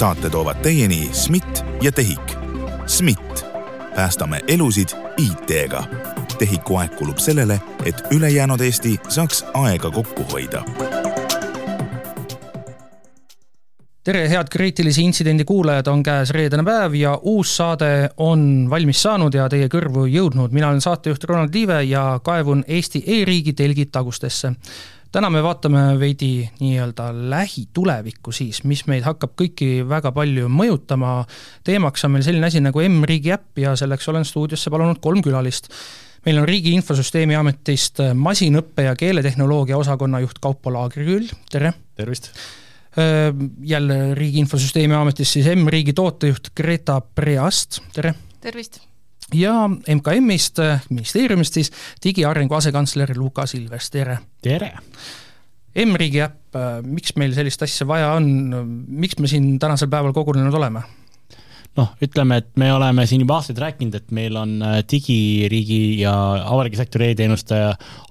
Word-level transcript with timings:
saate 0.00 0.30
toovad 0.30 0.56
teieni 0.62 1.08
SMIT 1.12 1.64
ja 1.82 1.92
TEHIK. 1.92 2.32
SMIT, 2.86 3.44
päästame 3.96 4.40
elusid 4.48 4.88
IT-ga. 5.16 5.84
TEHIK-u 6.38 6.76
aeg 6.76 6.94
kulub 6.96 7.18
sellele, 7.18 7.60
et 7.84 8.00
ülejäänud 8.10 8.60
Eesti 8.60 8.96
saaks 9.08 9.44
aega 9.54 9.90
kokku 9.90 10.24
hoida 10.32 10.64
tere, 14.04 14.22
head 14.28 14.48
kriitilise 14.50 15.02
intsidendi 15.02 15.44
kuulajad, 15.44 15.86
on 15.92 16.00
käes 16.02 16.30
reedene 16.32 16.64
päev 16.64 16.94
ja 16.96 17.12
uus 17.22 17.52
saade 17.56 18.08
on 18.16 18.70
valmis 18.70 19.02
saanud 19.02 19.34
ja 19.36 19.48
teie 19.52 19.68
kõrvu 19.68 20.06
jõudnud. 20.08 20.50
mina 20.56 20.68
olen 20.68 20.80
saatejuht 20.80 21.24
Ronald 21.24 21.54
Liive 21.54 21.82
ja 21.82 22.20
kaevun 22.24 22.64
Eesti 22.66 23.04
e-riigi 23.06 23.52
telgid 23.52 23.92
tagustesse. 23.92 24.52
Täna 25.12 25.30
me 25.30 25.42
vaatame 25.42 25.84
veidi 26.00 26.48
nii-öelda 26.60 27.10
lähitulevikku 27.32 28.32
siis, 28.32 28.62
mis 28.64 28.84
meid 28.90 29.06
hakkab 29.06 29.34
kõiki 29.38 29.70
väga 29.88 30.12
palju 30.14 30.50
mõjutama. 30.52 31.24
teemaks 31.64 32.04
on 32.04 32.14
meil 32.14 32.26
selline 32.26 32.46
asi 32.46 32.60
nagu 32.60 32.82
M-riigi 32.82 33.34
äpp 33.34 33.58
ja 33.64 33.74
selleks 33.76 34.08
olen 34.08 34.24
stuudiosse 34.24 34.70
palunud 34.70 35.00
kolm 35.02 35.22
külalist 35.22 35.70
meil 36.26 36.38
on 36.38 36.48
Riigi 36.48 36.74
Infosüsteemi 36.76 37.36
Ametist 37.36 38.02
masinõppe 38.14 38.84
ja 38.88 38.96
keeletehnoloogia 38.98 39.78
osakonna 39.80 40.20
juht 40.20 40.38
Kaupo 40.42 40.72
Laagri-Küll, 40.74 41.30
tere! 41.50 41.72
tervist! 41.96 42.32
jälle 43.62 44.14
Riigi 44.18 44.42
Infosüsteemi 44.42 44.94
Ametis 44.94 45.32
siis 45.32 45.46
M-riigi 45.54 45.94
tootejuht 45.96 46.52
Greta 46.56 47.00
Preast, 47.00 47.82
tere! 47.94 48.14
tervist! 48.40 48.89
Ja 49.34 49.54
MKM-ist, 49.68 50.60
ministeeriumist 50.90 51.58
siis, 51.58 51.72
digiarengu 52.04 52.54
asekantsler 52.58 53.12
Luka 53.18 53.46
Silves, 53.46 53.90
tere! 53.90 54.18
tere! 54.42 54.72
M-riigi 55.84 56.18
äpp, 56.24 56.56
miks 56.82 57.14
meil 57.20 57.34
sellist 57.36 57.62
asja 57.62 57.86
vaja 57.86 58.14
on, 58.18 58.26
miks 58.90 59.20
me 59.22 59.30
siin 59.30 59.52
tänasel 59.62 59.90
päeval 59.92 60.14
kogunenud 60.16 60.54
oleme? 60.58 60.82
noh, 61.78 61.92
ütleme, 62.02 62.40
et 62.42 62.48
me 62.58 62.72
oleme 62.74 63.04
siin 63.06 63.22
juba 63.22 63.36
aastaid 63.38 63.60
rääkinud, 63.62 63.94
et 63.94 64.10
meil 64.14 64.34
on 64.36 64.56
digiriigi 64.90 66.00
ja 66.00 66.12
avaliku 66.50 66.80
sektori 66.80 67.12
e-teenuste 67.12 67.60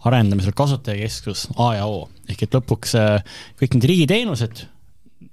arendamisel 0.07 0.55
kasutajakeskus 0.55 1.49
A 1.59 1.73
ja 1.75 1.87
O 1.89 2.05
ehk 2.31 2.45
et 2.45 2.55
lõpuks 2.55 2.95
kõik 3.59 3.75
need 3.75 3.89
riigiteenused 3.91 4.63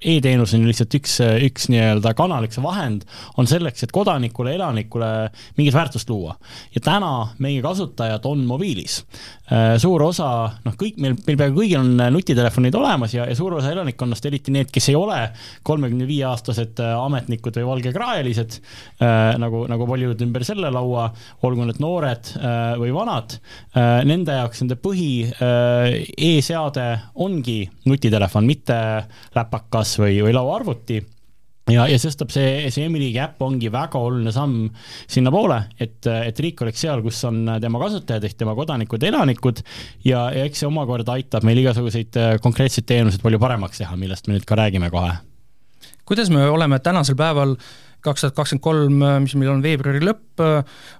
e-teenus 0.00 0.52
on 0.56 0.66
lihtsalt 0.66 0.94
üks, 0.98 1.16
üks 1.46 1.68
nii-öelda 1.72 2.12
kanal, 2.18 2.44
üks 2.48 2.58
vahend, 2.62 3.06
on 3.40 3.48
selleks, 3.48 3.86
et 3.86 3.94
kodanikule, 3.94 4.52
elanikule 4.56 5.08
mingit 5.56 5.74
väärtust 5.74 6.10
luua. 6.10 6.36
ja 6.74 6.82
täna 6.84 7.28
meie 7.38 7.62
kasutajad 7.62 8.26
on 8.28 8.44
mobiilis. 8.46 9.04
Äh, 9.46 9.76
suur 9.78 10.02
osa, 10.02 10.50
noh, 10.64 10.74
kõik 10.74 10.98
meil, 11.00 11.14
meil 11.26 11.38
peaaegu 11.38 11.60
kõigil 11.60 11.78
on 11.78 12.02
nutitelefonid 12.12 12.74
olemas 12.74 13.14
ja, 13.14 13.28
ja 13.30 13.36
suur 13.38 13.54
osa 13.60 13.70
elanikkonnast, 13.72 14.26
eriti 14.26 14.52
need, 14.54 14.72
kes 14.74 14.90
ei 14.90 14.98
ole 14.98 15.20
kolmekümne 15.66 16.08
viie 16.08 16.26
aastased 16.28 16.82
äh, 16.82 16.92
ametnikud 16.98 17.56
või 17.60 17.68
valgekraelised 17.70 18.58
äh,, 18.58 19.36
nagu, 19.40 19.64
nagu 19.70 19.86
paljud 19.88 20.26
ümber 20.26 20.44
selle 20.46 20.72
laua, 20.74 21.08
olgu 21.46 21.64
need 21.64 21.80
noored 21.82 22.32
äh, 22.36 22.74
või 22.82 22.92
vanad 22.96 23.38
äh,, 23.38 24.02
nende 24.08 24.34
jaoks 24.34 24.64
nende 24.64 24.78
põhi 24.82 25.10
äh, 25.30 26.02
e-seade 26.18 26.88
ongi 27.22 27.62
nutitelefon, 27.86 28.46
mitte 28.50 28.76
läpakas 29.36 29.75
majas 29.76 29.98
või, 30.00 30.16
või 30.24 30.34
lauaarvuti 30.36 31.02
ja, 31.72 31.86
ja 31.90 31.98
sestap 32.00 32.30
see, 32.34 32.66
see 32.72 32.86
Emiligi 32.86 33.20
äpp 33.22 33.42
ongi 33.42 33.70
väga 33.72 34.00
oluline 34.00 34.32
samm 34.34 34.68
sinnapoole, 35.10 35.58
et, 35.82 35.98
et 36.06 36.42
riik 36.42 36.62
oleks 36.64 36.82
seal, 36.84 37.02
kus 37.04 37.22
on 37.28 37.42
tema 37.62 37.80
kasutajad 37.82 38.26
ehk 38.26 38.38
tema 38.38 38.54
kodanikud, 38.58 39.06
elanikud 39.08 39.62
ja, 40.06 40.28
ja 40.34 40.46
eks 40.46 40.62
see 40.62 40.70
omakorda 40.70 41.16
aitab 41.16 41.46
meil 41.46 41.62
igasuguseid 41.64 42.20
äh, 42.20 42.36
konkreetseid 42.42 42.86
teenuseid 42.88 43.24
palju 43.24 43.40
paremaks 43.42 43.82
teha, 43.82 43.98
millest 43.98 44.30
me 44.30 44.36
nüüd 44.36 44.46
ka 44.48 44.58
räägime 44.58 44.90
kohe. 44.94 45.16
kuidas 46.06 46.30
me 46.30 46.46
oleme 46.48 46.78
tänasel 46.78 47.18
päeval 47.18 47.56
kaks 48.06 48.24
tuhat 48.24 48.36
kakskümmend 48.36 48.64
kolm, 48.64 49.04
mis 49.24 49.34
meil 49.38 49.52
on 49.52 49.62
veebruari 49.64 50.00
lõpp, 50.04 50.42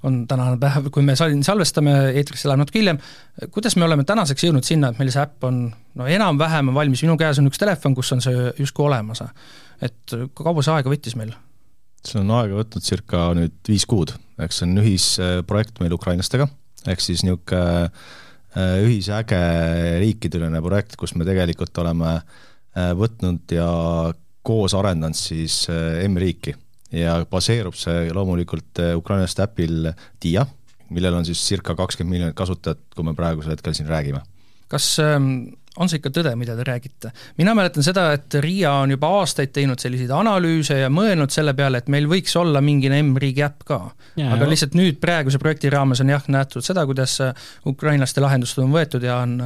on 0.07 0.21
tänane 0.29 0.59
päev, 0.61 0.91
kui 0.95 1.05
me 1.07 1.17
salvestame, 1.17 1.95
eetrisse 2.19 2.51
läheb 2.51 2.65
natuke 2.65 2.83
hiljem, 2.83 3.01
kuidas 3.55 3.79
me 3.79 3.87
oleme 3.87 4.05
tänaseks 4.09 4.49
jõudnud 4.49 4.67
sinna, 4.67 4.91
et 4.91 5.01
meil 5.01 5.13
see 5.15 5.23
äpp 5.23 5.47
on 5.49 5.65
no 5.97 6.11
enam-vähem 6.11 6.75
valmis, 6.77 7.05
minu 7.07 7.17
käes 7.21 7.41
on 7.41 7.51
üks 7.51 7.63
telefon, 7.63 7.97
kus 7.97 8.13
on 8.17 8.23
see 8.25 8.53
justkui 8.61 8.87
olemas. 8.89 9.25
et 9.81 10.17
kaua 10.35 10.63
see 10.65 10.75
aega 10.75 10.93
võttis 10.93 11.17
meil? 11.19 11.35
see 12.07 12.21
on 12.23 12.31
aega 12.37 12.61
võtnud 12.61 12.85
circa 12.87 13.31
nüüd 13.37 13.57
viis 13.69 13.87
kuud, 13.89 14.15
eks 14.43 14.61
see 14.61 14.69
on 14.69 14.83
ühisprojekt 14.83 15.81
meil 15.83 15.97
ukrainlastega, 15.97 16.49
ehk 16.87 17.03
siis 17.03 17.25
niisugune 17.27 17.89
äh, 18.57 18.77
ühisäge 18.85 19.41
riikideülene 20.03 20.63
projekt, 20.65 20.97
kus 21.01 21.17
me 21.17 21.27
tegelikult 21.29 21.77
oleme 21.83 22.13
äh, 22.17 22.93
võtnud 22.99 23.57
ja 23.57 23.71
koos 24.47 24.77
arendanud 24.79 25.19
siis 25.19 25.65
äh, 25.73 26.05
M-riiki 26.07 26.55
ja 26.97 27.19
baseerub 27.31 27.77
see 27.79 28.09
loomulikult 28.15 28.83
äh, 28.83 28.95
ukrainlaste 28.99 29.45
äpil 29.47 29.93
Dia, 30.23 30.47
millel 30.91 31.19
on 31.19 31.29
siis 31.29 31.43
circa 31.43 31.77
kakskümmend 31.79 32.15
miljonit 32.15 32.39
kasutajat, 32.39 32.83
kui 32.95 33.07
me 33.07 33.15
praegusel 33.19 33.57
hetkel 33.57 33.77
siin 33.77 33.89
räägime. 33.91 34.23
kas 34.69 34.97
ähm, 35.03 35.47
on 35.77 35.91
see 35.91 36.01
ikka 36.01 36.11
tõde, 36.15 36.33
mida 36.39 36.57
te 36.57 36.65
räägite? 36.67 37.13
mina 37.39 37.55
mäletan 37.55 37.85
seda, 37.87 38.09
et 38.17 38.39
RIA 38.43 38.73
on 38.83 38.95
juba 38.97 39.11
aastaid 39.21 39.53
teinud 39.55 39.83
selliseid 39.83 40.11
analüüse 40.15 40.79
ja 40.81 40.91
mõelnud 40.93 41.33
selle 41.35 41.55
peale, 41.59 41.83
et 41.83 41.93
meil 41.93 42.09
võiks 42.11 42.37
olla 42.41 42.63
mingi 42.65 42.91
M-riigi 42.91 43.45
äpp 43.47 43.67
ka. 43.69 43.81
aga 44.33 44.51
lihtsalt 44.51 44.77
nüüd 44.79 45.01
praeguse 45.03 45.41
projekti 45.43 45.71
raames 45.73 46.03
on 46.05 46.13
jah, 46.15 46.29
nähtud 46.33 46.65
seda, 46.65 46.87
kuidas 46.89 47.19
ukrainlaste 47.67 48.25
lahendused 48.25 48.63
on 48.65 48.73
võetud 48.75 49.05
ja 49.05 49.21
on 49.25 49.41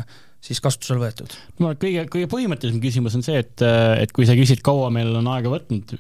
siis 0.45 0.61
kasutusele 0.65 1.03
võetud? 1.03 1.35
no 1.61 1.73
kõige, 1.81 2.07
kõige 2.13 2.29
põhimõttelisem 2.33 2.81
küsimus 2.83 3.17
on 3.19 3.25
see, 3.27 3.43
et, 3.45 3.65
et 4.01 4.13
kui 4.17 4.29
sa 4.29 4.37
küsid, 4.39 4.63
kaua 4.65 4.89
meil 4.95 5.13
on 5.21 5.29
aega 5.35 5.53
võtnud, 5.53 5.95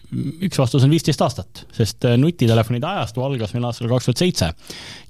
üks 0.49 0.61
vastus 0.61 0.87
on 0.87 0.93
viisteist 0.93 1.23
aastat, 1.25 1.65
sest 1.77 2.09
nutitelefonide 2.21 2.89
ajastu 2.89 3.25
algas 3.27 3.55
meil 3.56 3.69
aastal 3.69 3.91
kaks 3.93 4.11
tuhat 4.11 4.25
seitse 4.25 4.53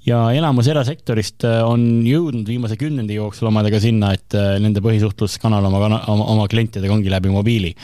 ja 0.05 0.23
enamus 0.33 0.69
erasektorist 0.71 1.45
on 1.65 2.01
jõudnud 2.07 2.47
viimase 2.47 2.77
kümnendi 2.79 3.19
jooksul 3.19 3.51
omadega 3.51 3.79
sinna, 3.83 4.13
et 4.17 4.37
nende 4.63 4.81
põhisuhtluskanal 4.83 5.67
oma, 5.69 5.83
oma, 5.85 6.25
oma 6.35 6.47
klientidega 6.51 6.93
ongi 6.93 7.13
läbi 7.13 7.33
mobiili. 7.33 7.75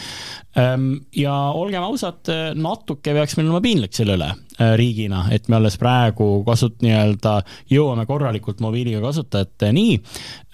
Ehm, 0.58 0.94
ja 1.14 1.34
olgem 1.54 1.84
ausad, 1.86 2.30
natuke 2.58 3.14
peaks 3.14 3.36
meil 3.38 3.50
olema 3.50 3.62
piinlik 3.62 3.94
selle 3.94 4.16
üle 4.18 4.30
äh, 4.32 4.72
riigina, 4.80 5.28
et 5.36 5.46
me 5.52 5.60
alles 5.60 5.78
praegu 5.78 6.42
kasut-, 6.48 6.80
nii-öelda 6.82 7.36
jõuame 7.70 8.08
korralikult 8.10 8.64
mobiiliga 8.66 9.02
kasutajateni. 9.04 9.86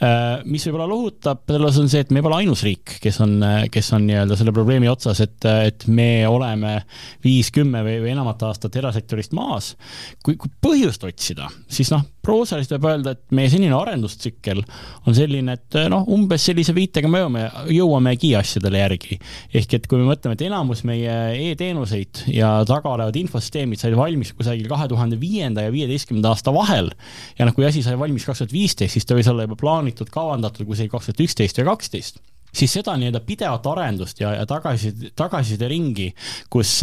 Äh, 0.04 0.44
mis 0.44 0.66
võib-olla 0.68 0.90
lohutab 0.92 1.46
selles 1.48 1.80
on 1.80 1.88
see, 1.92 2.04
et 2.04 2.12
me 2.12 2.24
pole 2.26 2.42
ainus 2.42 2.66
riik, 2.68 2.98
kes 3.04 3.22
on, 3.24 3.38
kes 3.72 3.94
on 3.96 4.04
nii-öelda 4.10 4.40
selle 4.40 4.56
probleemi 4.56 4.92
otsas, 4.92 5.24
et, 5.24 5.40
et 5.70 5.88
me 5.88 6.10
oleme 6.28 6.76
viis, 7.24 7.54
kümme 7.56 7.86
või, 7.88 8.02
või 8.04 8.12
enamat 8.18 8.44
aastat 8.50 8.76
erasektorist 8.82 9.38
maas. 9.38 9.78
kui, 10.26 10.36
kui 10.36 10.52
põhjust 10.68 11.08
otsida, 11.08 11.48
siis 11.72 11.90
noh, 11.94 12.04
proosaliselt 12.24 12.78
võib 12.78 12.88
öelda, 12.92 13.14
et 13.16 13.36
meie 13.36 13.50
senine 13.52 13.76
arendustsükkel 13.76 14.62
on 15.08 15.16
selline, 15.18 15.58
et 15.58 15.78
noh, 15.92 16.06
umbes 16.14 16.46
sellise 16.48 16.76
viitega 16.76 17.10
me 17.12 17.24
jõuame, 17.24 17.46
jõuamegi 17.76 18.34
asjadele 18.40 18.84
järgi. 18.84 19.20
ehk 19.54 19.78
et 19.80 19.88
kui 19.92 20.02
me 20.02 20.08
mõtleme, 20.12 20.38
et 20.38 20.46
enamus 20.48 20.84
meie 20.88 21.16
e-teenuseid 21.50 22.26
ja 22.34 22.56
taga 22.70 22.94
olevad 22.96 23.18
infosüsteemid 23.20 23.82
said 23.82 23.98
valmis 24.00 24.34
kusagil 24.38 24.70
kahe 24.72 24.88
tuhande 24.92 25.20
viienda 25.20 25.66
ja 25.66 25.74
viieteistkümnenda 25.74 26.34
aasta 26.34 26.54
vahel 26.56 26.94
ja 27.40 27.48
noh, 27.48 27.56
kui 27.56 27.68
asi 27.68 27.84
sai 27.86 27.98
valmis 28.00 28.28
kaks 28.28 28.44
tuhat 28.44 28.56
viisteist, 28.56 28.98
siis 28.98 29.10
ta 29.10 29.18
võis 29.18 29.30
olla 29.32 29.48
juba 29.48 29.60
plaanitud, 29.60 30.12
kavandatud 30.14 30.68
kusagil 30.70 30.94
kaks 30.94 31.12
tuhat 31.12 31.26
üksteist 31.28 31.60
või 31.60 31.74
kaksteist 31.74 32.24
siis 32.54 32.74
seda 32.78 32.96
nii-öelda 32.98 33.22
pidevat 33.26 33.66
arendust 33.74 34.22
ja, 34.22 34.34
ja 34.38 34.46
tagasiside, 34.50 35.12
tagasiside 35.18 35.68
ringi, 35.72 36.10
kus, 36.54 36.80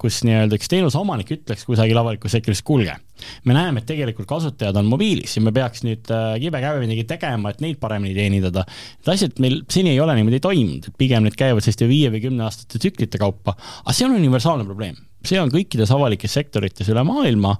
kus 0.00 0.22
nii-öelda 0.26 0.58
üks 0.58 0.70
teenuse 0.70 0.98
omanik 0.98 1.30
ütleks 1.36 1.66
kusagil 1.68 2.00
avalikus 2.00 2.34
sektoris, 2.34 2.64
kuulge, 2.66 2.96
me 3.48 3.56
näeme, 3.56 3.82
et 3.82 3.88
tegelikult 3.88 4.28
kasutajad 4.30 4.76
on 4.80 4.90
mobiilis 4.90 5.36
ja 5.38 5.44
me 5.44 5.54
peaks 5.54 5.84
nüüd 5.86 6.10
äh, 6.14 6.34
kibe-käbe 6.42 6.82
midagi 6.82 7.06
tegema, 7.14 7.54
et 7.54 7.64
neid 7.64 7.80
paremini 7.82 8.16
teenindada. 8.16 8.66
Need 9.00 9.14
asjad 9.16 9.42
meil 9.44 9.62
seni 9.72 9.94
ei 9.94 10.02
ole 10.02 10.16
niimoodi 10.18 10.42
toimunud, 10.44 10.90
et 10.90 11.00
pigem 11.00 11.26
need 11.26 11.38
käivad 11.38 11.64
selliste 11.64 11.88
viie 11.90 12.12
või 12.14 12.22
kümne 12.28 12.46
aastate 12.48 12.80
tsüklite 12.82 13.20
kaupa, 13.20 13.56
aga 13.84 13.96
see 13.96 14.08
on 14.08 14.16
universaalne 14.18 14.68
probleem. 14.68 15.00
See 15.24 15.38
on 15.40 15.48
kõikides 15.48 15.88
avalikes 15.94 16.34
sektorites 16.36 16.88
üle 16.92 17.00
maailma 17.08 17.54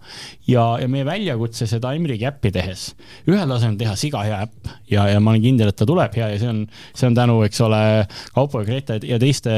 ja, 0.50 0.66
ja 0.82 0.88
meie 0.90 1.06
väljakutse 1.08 1.64
seda 1.68 1.94
Emrigi 1.96 2.26
äppi 2.28 2.52
tehes, 2.52 2.90
ühel 3.24 3.48
tasemel 3.48 3.78
teha 3.80 3.94
siga 3.96 4.20
hea 4.26 4.42
äpp 4.44 4.68
ja, 4.92 5.06
ja 5.08 5.22
ma 5.22 5.32
olen 5.32 5.46
kindel, 5.46 5.70
et 5.72 5.78
ta 5.80 5.88
tuleb 5.88 6.12
hea 6.18 6.28
ja 6.34 6.42
see 6.42 6.50
on, 6.52 6.60
see 6.92 7.08
on 7.08 7.16
tänu, 7.16 7.38
eks 7.46 7.62
ole, 7.64 7.80
Kaupo 8.36 8.60
ja 8.60 8.68
Grete 8.68 8.98
ja 9.08 9.16
teiste 9.22 9.56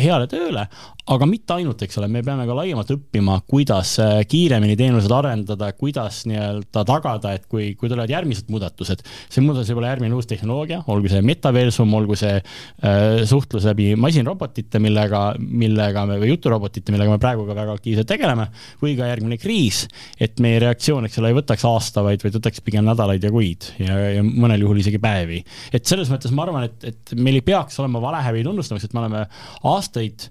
heale 0.00 0.30
tööle, 0.32 0.64
aga 1.10 1.26
mitte 1.26 1.56
ainult, 1.56 1.82
eks 1.82 1.98
ole, 1.98 2.06
me 2.12 2.20
peame 2.22 2.44
ka 2.46 2.54
laiemalt 2.54 2.90
õppima, 2.94 3.40
kuidas 3.50 3.96
äh, 4.02 4.20
kiiremini 4.28 4.76
teenuseid 4.78 5.10
arendada, 5.16 5.72
kuidas 5.74 6.20
nii-öelda 6.30 6.84
tagada, 6.86 7.32
et 7.34 7.48
kui, 7.50 7.72
kui 7.78 7.90
tulevad 7.90 8.10
järgmised 8.12 8.50
muudatused, 8.52 9.02
see 9.26 9.42
muudatus 9.42 9.72
võib 9.72 9.80
olla 9.82 9.90
järgmine 9.96 10.14
uus 10.14 10.30
tehnoloogia, 10.30 10.78
olgu 10.94 11.10
see 11.10 11.24
metaversum, 11.26 11.90
olgu 11.98 12.18
see 12.18 12.36
äh, 12.38 13.24
suhtlus 13.28 13.66
läbi 13.66 13.88
masinrobotite, 13.98 14.78
millega, 14.82 15.24
millega 15.42 16.04
me, 16.06 16.20
või 16.22 16.30
juturobotite, 16.36 16.94
millega 16.94 17.16
me 17.16 17.22
praegu 17.22 17.48
ka 17.48 17.58
väga 17.58 17.74
aktiivselt 17.80 18.10
tegeleme, 18.12 18.46
või 18.84 18.94
ka 18.98 19.10
järgmine 19.10 19.40
kriis, 19.42 19.82
et 20.22 20.38
meie 20.44 20.62
reaktsioon, 20.62 21.10
eks 21.10 21.18
ole, 21.18 21.32
ei 21.32 21.38
võtaks 21.40 21.66
aasta, 21.66 22.06
vaid, 22.06 22.22
võtaks 22.28 22.62
pigem 22.62 22.86
nädalaid 22.86 23.26
ja 23.26 23.32
kuid 23.34 23.72
ja, 23.82 23.98
ja 24.20 24.22
mõnel 24.22 24.62
juhul 24.62 24.78
isegi 24.84 25.02
päevi. 25.02 25.42
et 25.74 25.82
selles 25.82 26.14
mõttes 26.14 26.30
ma 26.30 26.46
arvan, 26.46 26.70
et, 26.70 26.88
et 26.92 27.18
meil 27.18 27.40
ei 27.40 27.46
peaks 27.50 27.82
olema 27.82 27.98
valehäbi 28.06 28.46
tunnustamiseks, 28.46 28.92
et 28.92 28.94
me 28.94 29.02
oleme 29.02 29.26
aastaid 29.66 30.30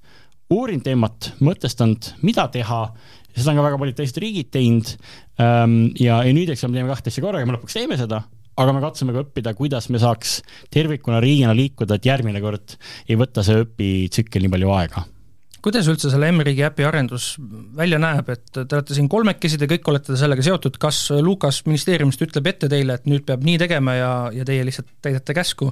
uurinud 0.51 0.83
teemat, 0.85 1.31
mõtestanud, 1.43 2.11
mida 2.25 2.47
teha, 2.53 2.83
seda 3.35 3.53
on 3.53 3.61
ka 3.61 3.65
väga 3.69 3.79
paljud 3.81 3.97
teised 4.01 4.19
riigid 4.21 4.51
teinud. 4.53 4.93
Ähm, 5.41 5.79
ja, 5.99 6.21
ja 6.27 6.35
nüüd, 6.35 6.51
eks 6.51 6.65
me 6.67 6.75
teeme 6.75 6.91
kahte 6.91 7.13
asja 7.13 7.23
korraga, 7.23 7.47
me 7.47 7.55
lõpuks 7.57 7.77
teeme 7.77 7.97
seda, 7.99 8.23
aga 8.59 8.75
me 8.75 8.83
katsume 8.83 9.15
ka 9.15 9.23
õppida, 9.25 9.55
kuidas 9.57 9.87
me 9.93 10.01
saaks 10.01 10.41
tervikuna 10.73 11.21
riigina 11.23 11.55
liikuda, 11.57 11.97
et 11.97 12.11
järgmine 12.11 12.43
kord 12.43 12.77
ei 13.07 13.17
võta 13.19 13.45
see 13.45 13.63
õpitsükkel 13.63 14.45
nii 14.45 14.53
palju 14.57 14.75
aega. 14.75 15.07
Kuidas 15.61 15.85
üldse 15.91 16.09
selle 16.09 16.31
M-riigi 16.33 16.63
äpi 16.65 16.85
arendus 16.87 17.35
välja 17.77 17.99
näeb, 18.01 18.31
et 18.33 18.47
te 18.49 18.63
olete 18.65 18.95
siin 18.97 19.05
kolmekesi, 19.11 19.59
te 19.61 19.67
kõik 19.69 19.91
olete 19.91 20.17
sellega 20.17 20.41
seotud, 20.47 20.79
kas 20.81 21.03
Lukas 21.21 21.61
ministeeriumist 21.67 22.23
ütleb 22.25 22.49
ette 22.49 22.69
teile, 22.71 22.97
et 22.97 23.05
nüüd 23.05 23.27
peab 23.27 23.45
nii 23.45 23.59
tegema 23.61 23.93
ja, 23.93 24.11
ja 24.33 24.47
teie 24.47 24.65
lihtsalt 24.65 24.89
täidate 25.05 25.37
käsku 25.37 25.69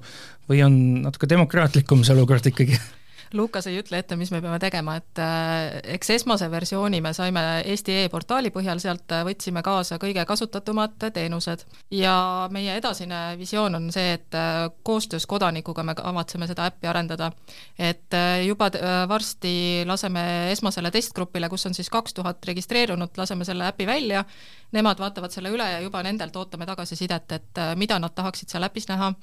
või 0.49 0.61
on 0.67 0.77
natuke 1.07 1.31
demokraatlikum 1.33 2.05
see 2.05 2.13
olukord 2.13 2.53
ikkagi? 2.53 2.77
Lukas 3.33 3.67
ei 3.69 3.77
ütle 3.77 3.99
ette, 4.01 4.15
mis 4.17 4.31
me 4.33 4.39
peame 4.41 4.57
tegema, 4.61 4.95
et 4.97 5.19
äh, 5.21 5.79
eks 5.95 6.09
esmase 6.15 6.47
versiooni 6.49 6.97
me 7.05 7.11
saime 7.13 7.43
Eesti 7.69 7.95
e-portaali 8.03 8.49
põhjal, 8.53 8.81
sealt 8.81 9.11
äh, 9.13 9.21
võtsime 9.27 9.61
kaasa 9.65 9.99
kõige 10.01 10.23
kasutatumad 10.25 10.95
teenused. 11.13 11.65
Ja 11.93 12.13
meie 12.51 12.77
edasine 12.79 13.37
visioon 13.39 13.77
on 13.77 13.89
see, 13.93 14.15
et 14.17 14.37
äh, 14.37 14.65
koostöös 14.83 15.27
kodanikuga 15.29 15.85
me 15.85 15.95
kavatseme 15.99 16.47
seda 16.49 16.69
äppi 16.71 16.89
arendada. 16.89 17.31
et 17.77 18.15
juba 18.45 18.69
varsti 19.07 19.83
laseme 19.85 20.51
esmasele 20.51 20.91
testgrupile, 20.91 21.49
kus 21.49 21.65
on 21.65 21.73
siis 21.73 21.89
kaks 21.89 22.13
tuhat 22.13 22.45
registreerunut, 22.45 23.17
laseme 23.17 23.45
selle 23.45 23.67
äpi 23.67 23.87
välja, 23.87 24.23
nemad 24.71 24.99
vaatavad 24.99 25.31
selle 25.31 25.51
üle 25.53 25.69
ja 25.71 25.79
juba 25.79 26.01
nendelt 26.03 26.35
ootame 26.35 26.65
tagasisidet, 26.65 27.31
et 27.31 27.61
mida 27.75 27.99
nad 27.99 28.15
tahaksid 28.15 28.49
seal 28.49 28.65
äpis 28.67 28.89
näha 28.89 29.13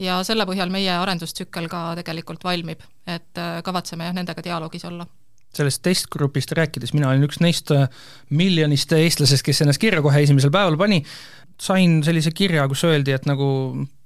ja 0.00 0.20
selle 0.26 0.46
põhjal 0.48 0.72
meie 0.72 0.92
arendustsükkel 0.96 1.68
ka 1.70 1.90
tegelikult 2.00 2.44
valmib, 2.46 2.82
et 3.06 3.40
äh, 3.40 3.58
kavatseme 3.66 4.08
jah, 4.08 4.16
nendega 4.16 4.44
dialoogis 4.44 4.86
olla. 4.88 5.06
Sellest 5.56 5.82
testgrupist 5.82 6.52
rääkides, 6.54 6.92
mina 6.94 7.10
olin 7.10 7.26
üks 7.26 7.40
neist 7.42 7.72
äh, 7.74 7.88
miljonist 8.30 8.92
eestlasest, 8.94 9.44
kes 9.46 9.64
ennast 9.64 9.82
kirja 9.82 10.02
kohe 10.04 10.22
esimesel 10.22 10.52
päeval 10.54 10.78
pani, 10.80 11.02
sain 11.60 12.00
sellise 12.06 12.32
kirja, 12.36 12.66
kus 12.70 12.84
öeldi, 12.88 13.14
et 13.14 13.26
nagu 13.28 13.50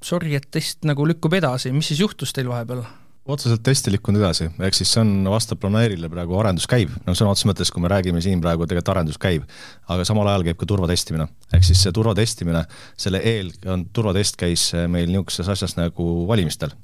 sorry, 0.04 0.34
et 0.38 0.48
test 0.50 0.86
nagu 0.88 1.06
lükkub 1.06 1.36
edasi, 1.36 1.72
mis 1.72 1.92
siis 1.92 2.02
juhtus 2.02 2.34
teil 2.34 2.50
vahepeal? 2.50 2.82
Otseselt 3.24 3.62
testi 3.64 3.92
lükkunud 3.94 4.20
edasi, 4.20 4.50
ehk 4.66 4.76
siis 4.76 4.90
see 4.92 5.00
on 5.00 5.28
vastav 5.32 5.56
planeerile 5.60 6.10
praegu 6.12 6.36
arendus 6.36 6.66
käib, 6.68 6.92
no 7.06 7.14
sõna 7.16 7.32
otseses 7.32 7.48
mõttes, 7.48 7.70
kui 7.72 7.80
me 7.80 7.88
räägime 7.88 8.20
siin 8.24 8.42
praegu, 8.44 8.66
tegelikult 8.68 8.92
arendus 8.92 9.18
käib, 9.20 9.46
aga 9.88 10.04
samal 10.04 10.28
ajal 10.28 10.44
käib 10.50 10.58
ka 10.60 10.68
turvatestimine. 10.68 11.26
ehk 11.56 11.64
siis 11.64 11.80
see 11.86 11.94
turvatestimine, 11.96 12.64
selle 13.00 13.22
eel 13.24 13.52
on, 13.72 13.86
turvatest 13.96 14.36
käis 14.40 14.66
meil 14.92 15.08
niisuguses 15.08 15.48
asjas 15.56 15.76
nagu 15.80 16.26
valimistel. 16.28 16.74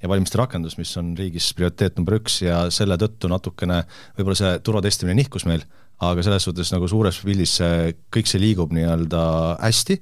Ja 0.00 0.08
valimiste 0.08 0.38
rakendus, 0.38 0.78
mis 0.78 0.94
on 0.96 1.12
riigis 1.18 1.50
prioriteet 1.58 1.98
number 1.98 2.16
üks 2.16 2.38
ja 2.40 2.62
selle 2.72 2.96
tõttu 2.96 3.28
natukene 3.28 3.82
võib-olla 4.16 4.38
see 4.38 4.52
turvatestimine 4.64 5.18
nihkus 5.18 5.44
meil, 5.44 5.66
aga 6.00 6.22
selles 6.24 6.46
suhtes 6.46 6.70
nagu 6.72 6.88
suures 6.88 7.18
pildis 7.24 7.58
see, 7.58 7.90
kõik 8.14 8.30
see 8.30 8.40
liigub 8.40 8.72
nii-öelda 8.72 9.24
hästi 9.58 9.98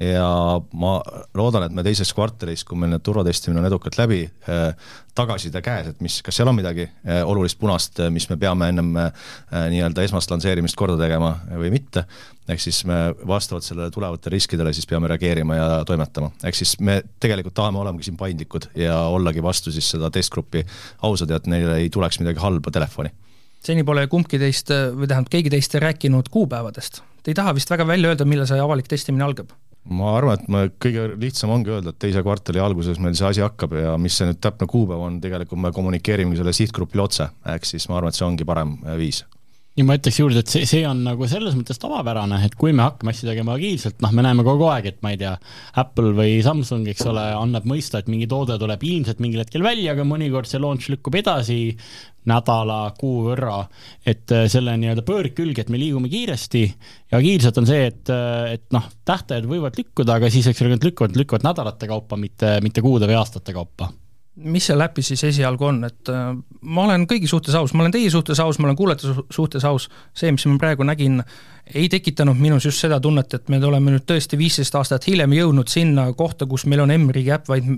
ja 0.00 0.60
ma 0.76 0.92
loodan, 1.36 1.64
et 1.66 1.74
me 1.74 1.84
teises 1.84 2.10
kvartalis, 2.14 2.64
kui 2.68 2.76
meil 2.78 2.92
need 2.92 3.04
turvatestimine 3.04 3.62
on 3.62 3.68
edukalt 3.68 3.96
läbi, 3.96 4.22
äh, 4.50 4.92
tagasiside 5.16 5.62
käes, 5.64 5.88
et 5.92 6.02
mis, 6.04 6.18
kas 6.24 6.36
seal 6.36 6.50
on 6.50 6.58
midagi 6.58 6.84
äh, 6.84 7.22
olulist 7.24 7.58
punast, 7.60 8.00
äh, 8.04 8.10
mis 8.12 8.28
me 8.28 8.36
peame 8.40 8.68
ennem 8.72 8.92
nii-öelda 8.92 10.04
esmast 10.04 10.30
lansseerimist 10.32 10.76
korda 10.76 10.98
tegema 11.00 11.32
või 11.48 11.72
mitte, 11.72 12.04
ehk 12.46 12.60
siis 12.62 12.82
me 12.88 13.00
vastavalt 13.26 13.64
sellele 13.64 13.90
tulevatele 13.94 14.36
riskidele 14.36 14.74
siis 14.76 14.86
peame 14.86 15.08
reageerima 15.10 15.56
ja 15.56 15.68
toimetama. 15.88 16.30
ehk 16.44 16.54
siis 16.54 16.76
me 16.80 17.00
tegelikult 17.20 17.56
tahame 17.56 17.80
olemagi 17.80 18.10
siin 18.10 18.20
paindlikud 18.20 18.68
ja 18.76 19.00
ollagi 19.08 19.42
vastu 19.42 19.72
siis 19.72 19.88
seda 19.96 20.12
testgrupi 20.12 20.62
ausad 21.08 21.32
ja 21.32 21.40
et 21.40 21.48
neile 21.50 21.80
ei 21.80 21.90
tuleks 21.90 22.20
midagi 22.20 22.42
halba 22.42 22.70
telefoni 22.70 23.10
seni 23.66 23.82
pole 23.82 24.04
kumbki 24.06 24.38
teist 24.38 24.70
või 24.70 25.08
tähendab, 25.08 25.30
keegi 25.32 25.50
teist 25.50 25.74
rääkinud 25.82 26.28
kuupäevadest. 26.30 27.00
Te 27.22 27.32
ei 27.32 27.34
taha 27.34 27.56
vist 27.56 27.70
väga 27.72 27.86
välja 27.88 28.12
öelda, 28.12 28.28
millal 28.28 28.46
see 28.46 28.60
avalik 28.62 28.86
testimine 28.86 29.24
algab? 29.26 29.50
Ma 29.88 30.16
arvan, 30.16 30.40
et 30.40 30.50
ma 30.52 30.64
kõige 30.82 31.08
lihtsam 31.20 31.52
ongi 31.54 31.72
öelda, 31.74 31.94
et 31.94 32.00
teise 32.02 32.22
kvartali 32.24 32.62
alguses 32.62 32.98
meil 33.02 33.14
see 33.18 33.28
asi 33.28 33.44
hakkab 33.44 33.76
ja 33.78 33.94
mis 34.00 34.18
see 34.18 34.28
nüüd 34.28 34.40
täpne 34.42 34.68
kuupäev 34.70 35.06
on, 35.06 35.20
tegelikult 35.22 35.62
me 35.62 35.72
kommunikeerimegi 35.74 36.40
selle 36.40 36.54
sihtgrupile 36.56 37.06
otse, 37.06 37.30
ehk 37.54 37.68
siis 37.68 37.88
ma 37.90 38.00
arvan, 38.00 38.14
et 38.14 38.18
see 38.18 38.26
ongi 38.26 38.48
parem 38.48 38.76
viis 38.98 39.24
ja 39.76 39.84
ma 39.84 39.96
ütleks 39.98 40.18
juurde, 40.20 40.40
et 40.40 40.50
see, 40.50 40.64
see 40.68 40.84
on 40.88 41.02
nagu 41.04 41.28
selles 41.28 41.56
mõttes 41.56 41.80
tavapärane, 41.80 42.38
et 42.46 42.56
kui 42.58 42.72
me 42.76 42.86
hakkame 42.86 43.12
asju 43.12 43.28
tegema 43.28 43.56
agiilselt, 43.58 43.98
noh, 44.04 44.12
me 44.16 44.24
näeme 44.24 44.44
kogu 44.46 44.68
aeg, 44.72 44.88
et 44.92 45.00
ma 45.04 45.12
ei 45.12 45.20
tea, 45.20 45.34
Apple 45.82 46.14
või 46.16 46.38
Samsung, 46.44 46.88
eks 46.92 47.04
ole, 47.10 47.24
annab 47.36 47.68
mõista, 47.68 48.00
et 48.00 48.08
mingi 48.12 48.28
toode 48.30 48.56
tuleb 48.60 48.84
ilmselt 48.88 49.20
mingil 49.24 49.44
hetkel 49.44 49.64
välja, 49.66 49.92
aga 49.92 50.06
mõnikord 50.08 50.48
see 50.48 50.62
launch 50.62 50.88
lükkub 50.92 51.18
edasi 51.20 51.58
nädala, 52.26 52.80
kuu 52.98 53.20
võrra, 53.28 53.60
et 54.02 54.32
äh, 54.34 54.48
selle 54.50 54.74
nii-öelda 54.80 55.04
pöörkülg, 55.06 55.60
et 55.62 55.68
me 55.70 55.78
liigume 55.78 56.10
kiiresti 56.10 56.64
ja 57.12 57.20
agiilselt 57.20 57.60
on 57.60 57.68
see, 57.68 57.84
et, 57.92 58.02
äh, 58.10 58.56
et 58.56 58.66
noh, 58.74 58.88
tähtajad 59.06 59.46
võivad 59.50 59.78
lükkuda, 59.78 60.16
aga 60.18 60.32
siis, 60.32 60.48
eks 60.50 60.64
ole, 60.64 60.74
nad 60.74 60.88
lükkuvad, 60.88 61.20
lükkuvad 61.20 61.46
nädalate 61.46 61.90
kaupa, 61.90 62.18
mitte, 62.18 62.56
mitte 62.64 62.82
kuude 62.82 63.06
või 63.06 63.20
aastate 63.20 63.54
kaupa 63.54 63.92
mis 64.36 64.66
seal 64.68 64.82
äpis 64.84 65.10
siis 65.12 65.24
esialgu 65.30 65.64
on, 65.70 65.84
et 65.88 66.10
äh, 66.12 66.32
ma 66.62 66.84
olen 66.84 67.06
kõigi 67.08 67.28
suhtes 67.30 67.54
aus, 67.56 67.72
ma 67.74 67.84
olen 67.84 67.94
teie 67.94 68.10
suhtes 68.12 68.40
aus, 68.42 68.58
ma 68.60 68.68
olen 68.68 68.76
kuulajate 68.76 69.14
suhtes 69.32 69.64
aus, 69.64 69.88
see, 70.16 70.32
mis 70.34 70.44
ma 70.50 70.58
praegu 70.60 70.84
nägin, 70.86 71.22
ei 71.74 71.88
tekitanud 71.92 72.36
minus 72.38 72.68
just 72.68 72.82
seda 72.84 73.00
tunnet, 73.02 73.32
et 73.34 73.48
me 73.52 73.60
oleme 73.64 73.94
nüüd 73.94 74.04
tõesti 74.08 74.38
viisteist 74.38 74.76
aastat 74.76 75.08
hiljem 75.08 75.32
jõudnud 75.38 75.72
sinna 75.72 76.10
kohta, 76.18 76.46
kus 76.46 76.66
meil 76.68 76.84
on 76.84 76.92
M-riigi 76.98 77.32
äpp, 77.34 77.48
vaid 77.48 77.70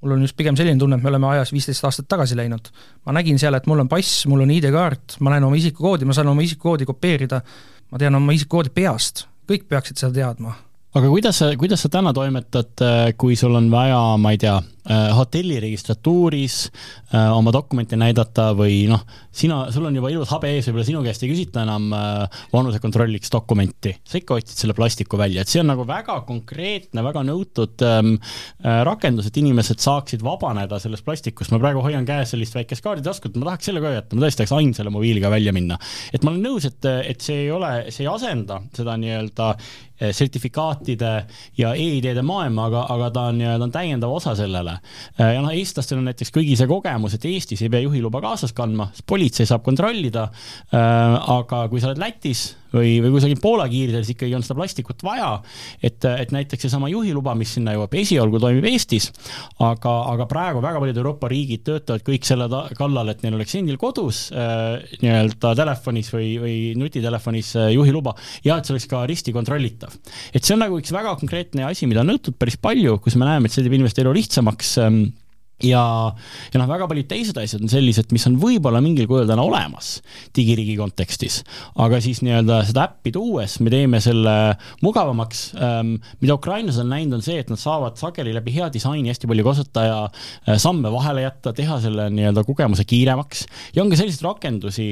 mul 0.00 0.14
on 0.14 0.22
just 0.24 0.36
pigem 0.38 0.56
selline 0.56 0.78
tunne, 0.80 0.96
et 0.96 1.04
me 1.04 1.10
oleme 1.10 1.28
ajas 1.34 1.52
viisteist 1.52 1.84
aastat 1.84 2.08
tagasi 2.08 2.36
läinud. 2.38 2.70
ma 3.06 3.12
nägin 3.12 3.38
seal, 3.38 3.54
et 3.54 3.66
mul 3.66 3.84
on 3.84 3.88
pass, 3.88 4.24
mul 4.30 4.44
on 4.46 4.54
ID-kaart, 4.54 5.18
ma 5.20 5.34
näen 5.34 5.44
oma 5.44 5.58
isikukoodi, 5.58 6.08
ma 6.08 6.16
saan 6.16 6.32
oma 6.32 6.44
isikukoodi 6.46 6.86
kopeerida, 6.88 7.42
ma 7.90 7.98
tean 7.98 8.14
oma 8.14 8.32
isikukoodi 8.32 8.72
peast, 8.74 9.26
kõik 9.50 9.68
peaksid 9.68 10.00
seda 10.00 10.14
teadma. 10.14 10.54
Aga 10.96 11.08
kuidas 11.12 11.36
sa, 11.42 11.50
kuidas 11.58 11.82
sa 11.84 11.90
täna 11.92 12.14
toimetad, 12.16 12.72
äh, 12.80 13.12
kui 13.18 13.36
sul 13.36 13.54
on 13.58 13.68
vaja, 13.70 14.00
ma 14.16 14.32
ei 14.32 14.38
tea, 14.40 14.56
hotelli 14.88 15.58
registratuuris 15.60 16.56
äh, 17.14 17.28
oma 17.36 17.52
dokumente 17.52 17.96
näidata 18.00 18.50
või 18.56 18.86
noh, 18.90 19.02
sina, 19.32 19.66
sul 19.74 19.88
on 19.88 19.96
juba 19.98 20.10
ilus 20.12 20.32
habe 20.32 20.52
ees, 20.54 20.68
võib-olla 20.68 20.86
sinu 20.88 21.02
käest 21.04 21.24
ei 21.24 21.32
küsita 21.32 21.64
enam 21.66 21.90
vanusekontrolliks 22.52 23.32
dokumenti, 23.32 23.92
sa 24.08 24.20
ikka 24.20 24.38
otsid 24.38 24.62
selle 24.62 24.76
plastiku 24.76 25.20
välja, 25.20 25.44
et 25.44 25.52
see 25.52 25.60
on 25.62 25.68
nagu 25.70 25.84
väga 25.88 26.20
konkreetne, 26.28 27.04
väga 27.04 27.22
nõutud 27.28 27.84
ähm, 27.86 28.14
rakendus, 28.88 29.28
et 29.28 29.40
inimesed 29.40 29.82
saaksid 29.82 30.24
vabaneda 30.24 30.80
sellest 30.82 31.06
plastikust, 31.06 31.52
ma 31.54 31.60
praegu 31.62 31.84
hoian 31.84 32.08
käes 32.08 32.32
sellist 32.34 32.56
väikest 32.56 32.84
kaarditaskut, 32.84 33.36
ma 33.38 33.52
tahaks 33.52 33.70
selle 33.70 33.84
ka 33.84 33.92
jätta, 33.94 34.16
ma 34.16 34.26
tõesti 34.26 34.42
tahaks 34.42 34.56
ainult 34.58 34.80
selle 34.80 34.94
mobiiliga 34.94 35.30
välja 35.32 35.54
minna. 35.56 35.78
et 36.12 36.24
ma 36.24 36.32
olen 36.32 36.48
nõus, 36.48 36.66
et, 36.68 36.90
et 37.12 37.22
see 37.22 37.44
ei 37.44 37.52
ole, 37.54 37.72
see 37.92 38.06
ei 38.06 38.10
asenda 38.12 38.62
seda 38.74 38.96
nii-öelda 39.00 39.52
sertifikaatide 39.98 41.12
ja 41.58 41.72
e-ideede 41.74 42.22
maailma, 42.22 42.68
aga, 42.68 42.84
aga 42.94 43.10
ta 43.14 43.24
on 43.32 43.40
nii-öelda 43.40 43.68
täiendav 43.74 44.14
osa 44.14 44.34
sellele. 44.38 44.77
Eh, 45.18 45.34
ja 45.36 45.42
noh, 45.44 45.52
eestlastel 45.54 46.00
on 46.00 46.08
näiteks 46.08 46.32
kõigi 46.34 46.56
see 46.58 46.70
kogemus, 46.70 47.16
et 47.16 47.26
Eestis 47.28 47.62
ei 47.64 47.72
pea 47.72 47.84
juhiluba 47.84 48.22
kaasas 48.24 48.54
kandma, 48.56 48.90
politsei 49.06 49.48
saab 49.48 49.64
kontrollida. 49.66 50.28
Eh, 50.72 51.18
aga 51.38 51.66
kui 51.72 51.82
sa 51.82 51.92
oled 51.92 52.02
Lätis 52.02 52.48
või, 52.74 52.98
või 53.04 53.12
kusagil 53.14 53.40
Poola 53.42 53.68
kiiridel, 53.70 54.04
siis 54.04 54.16
ikkagi 54.16 54.36
on 54.36 54.44
seda 54.44 54.58
plastikut 54.58 55.02
vaja. 55.06 55.30
et, 55.82 56.04
et 56.04 56.32
näiteks 56.34 56.66
seesama 56.66 56.90
juhiluba, 56.92 57.34
mis 57.38 57.52
sinna 57.56 57.74
jõuab, 57.76 57.94
esialgu 58.00 58.40
toimib 58.42 58.66
Eestis, 58.68 59.10
aga, 59.64 59.94
aga 60.12 60.28
praegu 60.30 60.62
väga 60.64 60.82
paljud 60.82 61.00
Euroopa 61.02 61.30
riigid 61.32 61.64
töötavad 61.68 62.04
kõik 62.06 62.26
selle 62.28 62.48
kallal, 62.78 63.12
et 63.12 63.22
neil 63.24 63.38
oleks 63.38 63.56
endil 63.58 63.78
kodus 63.80 64.28
äh, 64.32 64.78
nii-öelda 65.04 65.54
telefonis 65.58 66.12
või, 66.14 66.32
või 66.42 66.56
nutitelefonis 66.78 67.54
äh, 67.58 67.70
juhiluba 67.76 68.14
ja 68.46 68.58
et 68.58 68.68
see 68.68 68.76
oleks 68.76 68.88
ka 68.90 69.04
risti 69.08 69.34
kontrollitav. 69.36 69.94
et 70.32 70.42
see 70.42 70.56
on 70.56 70.64
nagu 70.66 70.80
üks 70.80 70.92
väga 70.94 71.16
konkreetne 71.20 71.68
asi, 71.68 71.88
mida 71.90 72.04
on 72.04 72.12
nõutud 72.12 72.36
päris 72.38 72.58
palju, 72.60 72.98
kus 73.04 73.16
me 73.18 73.28
näeme, 73.28 73.48
et 73.48 73.54
see 73.54 73.64
teeb 73.64 73.78
inimeste 73.78 74.04
elu 74.04 74.14
lihtsamaks 74.18 74.76
ähm, 74.84 75.02
ja, 75.64 75.82
ja 76.52 76.60
noh, 76.60 76.68
väga 76.70 76.86
paljud 76.90 77.08
teised 77.10 77.38
asjad 77.40 77.64
on 77.64 77.72
sellised, 77.72 78.12
mis 78.14 78.26
on 78.30 78.36
võib-olla 78.40 78.80
mingil 78.84 79.08
kujul 79.10 79.26
täna 79.28 79.42
olemas 79.46 79.98
digiriigi 80.36 80.76
kontekstis, 80.78 81.40
aga 81.82 81.98
siis 82.04 82.20
nii-öelda 82.22 82.60
seda 82.68 82.86
äppi 82.86 83.12
tuues 83.14 83.58
me 83.64 83.72
teeme 83.72 84.00
selle 84.04 84.34
mugavamaks. 84.84 85.44
Ähm,. 85.58 85.96
mida 86.22 86.36
ukrainlased 86.38 86.82
on 86.82 86.92
näinud, 86.92 87.18
on 87.18 87.24
see, 87.24 87.38
et 87.42 87.50
nad 87.50 87.60
saavad 87.60 87.98
sageli 87.98 88.32
läbi 88.36 88.54
hea 88.54 88.68
disaini 88.72 89.10
hästi 89.10 89.30
palju 89.30 89.46
kasutaja 89.46 89.98
äh, 90.06 90.58
samme 90.60 90.92
vahele 90.94 91.24
jätta, 91.24 91.52
teha 91.56 91.80
selle 91.82 92.08
nii-öelda 92.14 92.44
kogemuse 92.46 92.86
kiiremaks. 92.88 93.46
Ja 93.74 93.82
on 93.82 93.90
ka 93.90 93.98
selliseid 93.98 94.26
rakendusi 94.26 94.90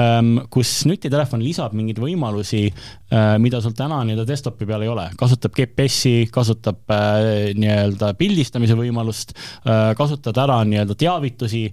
ähm,, 0.00 0.36
kus 0.52 0.78
nutitelefon 0.88 1.44
lisab 1.44 1.76
mingeid 1.76 2.00
võimalusi 2.00 2.64
äh,, 2.70 3.36
mida 3.42 3.60
sul 3.64 3.76
täna 3.76 4.00
nii-öelda 4.06 4.26
desktopi 4.28 4.68
peal 4.68 4.86
ei 4.86 4.92
ole, 4.92 5.08
kasutab 5.20 5.56
GPS-i, 5.56 6.26
kasutab 6.32 6.82
äh, 6.94 7.52
nii-öelda 7.58 8.14
pildistamise 8.18 8.78
võimalust 8.78 9.36
äh,, 9.36 9.92
kasutad 10.06 10.38
ära 10.46 10.62
nii-öelda 10.64 10.96
teavitusi, 10.98 11.66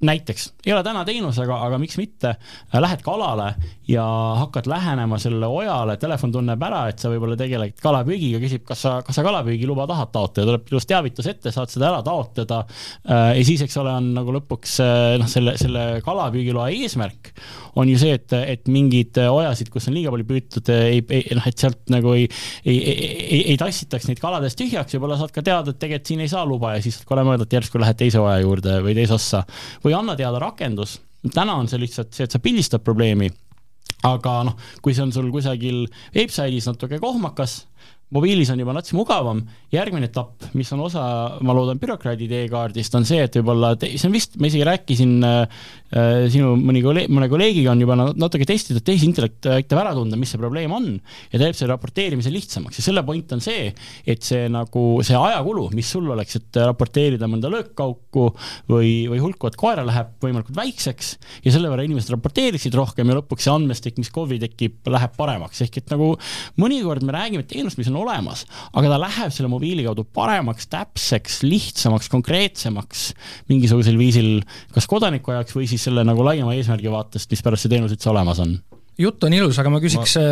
näiteks, 0.00 0.52
ei 0.66 0.72
ole 0.72 0.82
täna 0.86 1.02
teenus, 1.06 1.40
aga, 1.42 1.56
aga 1.66 1.78
miks 1.82 1.96
mitte, 1.98 2.36
lähed 2.70 3.00
kalale 3.02 3.48
ja 3.90 4.04
hakkad 4.38 4.68
lähenema 4.70 5.18
sellele 5.18 5.48
ojale, 5.50 5.96
telefon 5.98 6.32
tunneb 6.36 6.62
ära, 6.62 6.84
et 6.90 7.02
sa 7.02 7.10
võib-olla 7.10 7.34
tegeled 7.38 7.74
kalapüügiga, 7.82 8.38
küsib, 8.44 8.62
kas 8.68 8.84
sa, 8.86 8.92
kas 9.06 9.18
sa 9.18 9.24
kalapüügiluba 9.26 9.88
tahad 9.90 10.12
taotleda, 10.14 10.46
tuleb 10.52 10.70
ilus 10.70 10.86
teavitus 10.86 11.30
ette, 11.32 11.50
saad 11.54 11.72
seda 11.72 11.88
ära 11.90 12.02
taotleda. 12.06 12.60
ja 13.08 13.46
siis, 13.48 13.64
eks 13.66 13.78
ole, 13.82 13.96
on 13.98 14.12
nagu 14.14 14.34
lõpuks 14.38 14.76
noh, 15.18 15.30
selle, 15.30 15.56
selle 15.58 15.86
kalapüügiloa 16.06 16.68
eesmärk 16.76 17.32
on 17.78 17.90
ju 17.90 17.98
see, 17.98 18.14
et, 18.18 18.34
et 18.54 18.70
mingeid 18.70 19.18
ojasid, 19.22 19.70
kus 19.72 19.88
on 19.90 19.96
liiga 19.96 20.12
palju 20.14 20.26
püütud, 20.28 20.70
ei, 20.74 21.02
ei 21.14 21.36
noh, 21.38 21.46
et 21.46 21.58
sealt 21.58 21.90
nagu 21.92 22.14
ei, 22.14 22.26
ei, 22.64 22.78
ei, 22.78 22.96
ei, 23.24 23.42
ei 23.54 23.58
tassitaks 23.60 24.08
neid 24.10 24.22
kaladest 24.22 24.58
tühjaks, 24.58 24.94
võib-olla 24.96 25.18
saad 25.20 25.34
ka 25.34 25.44
teada, 25.46 25.74
et 25.74 25.82
tegelikult 25.82 26.12
siin 26.12 26.24
ei 26.24 26.30
saa 26.30 26.44
luba 26.48 26.74
ja 26.76 26.82
siis 26.84 27.00
kole 27.08 27.24
mõelda, 27.26 27.46
et 27.46 27.58
järsku 27.58 27.82
lähed 27.82 27.98
teise 27.98 28.22
oja 28.22 28.38
juurde 28.42 28.78
või 28.84 28.96
teise 28.98 29.14
ossa 29.18 29.44
või 29.88 29.96
anna 29.96 30.16
teada 30.18 30.40
rakendus, 30.42 30.98
täna 31.32 31.56
on 31.58 31.68
see 31.70 31.80
lihtsalt 31.80 32.12
see, 32.14 32.28
et 32.28 32.34
sa 32.34 32.42
pildistad 32.42 32.84
probleemi, 32.84 33.30
aga 34.06 34.42
noh, 34.46 34.58
kui 34.84 34.94
see 34.94 35.06
on 35.06 35.14
sul 35.14 35.32
kusagil 35.34 35.86
webside'is 36.14 36.68
natuke 36.68 37.00
kohmakas, 37.02 37.62
mobiilis 38.14 38.48
on 38.52 38.60
juba 38.60 38.72
nats 38.76 38.94
mugavam, 38.96 39.42
järgmine 39.72 40.08
etapp, 40.08 40.46
mis 40.56 40.70
on 40.72 40.84
osa, 40.86 41.02
ma 41.44 41.56
loodan, 41.56 41.80
bürokraadi 41.80 42.28
teekaardist, 42.30 42.94
on 42.96 43.08
see, 43.08 43.20
et 43.24 43.36
võib-olla, 43.40 43.74
see 43.82 44.06
on 44.08 44.14
vist, 44.14 44.38
ma 44.40 44.48
isegi 44.48 44.68
rääkisin 44.68 45.16
äh, 45.26 45.66
sinu 45.88 46.52
mõni 46.60 46.82
kolleeg, 46.84 47.08
mõne 47.12 47.28
kolleegiga 47.32 47.72
on 47.72 47.80
juba 47.80 47.96
natuke 47.96 48.44
testitud, 48.48 48.82
tehisintellekt 48.84 49.46
aitab 49.54 49.80
ära 49.80 49.94
tunda, 49.96 50.18
mis 50.20 50.34
see 50.34 50.40
probleem 50.40 50.72
on 50.74 50.88
ja 51.32 51.40
teeb 51.40 51.56
selle 51.56 51.72
raporteerimise 51.72 52.32
lihtsamaks. 52.32 52.80
Ja 52.80 52.84
selle 52.84 53.04
point 53.06 53.32
on 53.32 53.40
see, 53.44 53.70
et 54.04 54.26
see 54.26 54.50
nagu, 54.52 54.84
see 55.06 55.16
ajakulu, 55.16 55.68
mis 55.76 55.88
sul 55.88 56.10
oleks, 56.12 56.36
et 56.36 56.58
raporteerida 56.60 57.28
mõnda 57.30 57.48
löökkauku 57.52 58.26
või, 58.68 58.92
või 59.08 59.22
hulkuvat 59.22 59.56
koera 59.60 59.86
läheb 59.88 60.12
võimalikult 60.24 60.58
väikseks 60.58 61.14
ja 61.46 61.54
selle 61.54 61.72
võrra 61.72 61.86
inimesed 61.88 62.12
raporteeriksid 62.16 62.76
rohkem 62.76 63.08
ja 63.08 63.18
lõpuks 63.22 63.48
see 63.48 63.54
andmestik, 63.54 63.96
mis 64.00 64.12
KOV-i 64.12 64.40
tekib, 64.44 64.80
läheb 64.92 65.16
paremaks, 65.16 65.62
ehk 65.64 65.80
et 65.80 65.94
nagu 65.94 66.10
mõnikord 66.60 67.04
me 67.06 67.16
räägime 67.16 67.48
teenust, 67.48 67.80
mis 67.80 67.88
on 67.88 67.96
olemas, 68.02 68.44
aga 68.76 68.92
ta 68.92 69.00
läheb 69.00 69.32
selle 69.34 69.48
mobiili 69.52 69.86
kaudu 69.88 70.04
paremaks, 70.04 70.68
täpseks, 70.72 71.40
lihtsamaks, 71.46 72.12
konkreetsemaks 72.12 73.08
mingisugusel 73.48 73.96
viisil 74.00 74.30
kas 74.74 74.88
kodaniku 74.90 75.32
jaoks 75.32 75.56
või 75.56 75.68
siis 75.70 75.77
selle 75.82 76.04
nagu 76.06 76.24
laiema 76.26 76.54
eesmärgi 76.56 76.92
vaatest, 76.92 77.30
mispärast 77.34 77.66
see 77.66 77.74
teenus 77.74 77.94
üldse 77.96 78.10
olemas 78.12 78.40
on. 78.44 78.56
jutt 78.98 79.24
on 79.24 79.36
ilus, 79.36 79.58
aga 79.60 79.74
ma 79.74 79.82
küsiks 79.84 80.16
ma... 80.18 80.24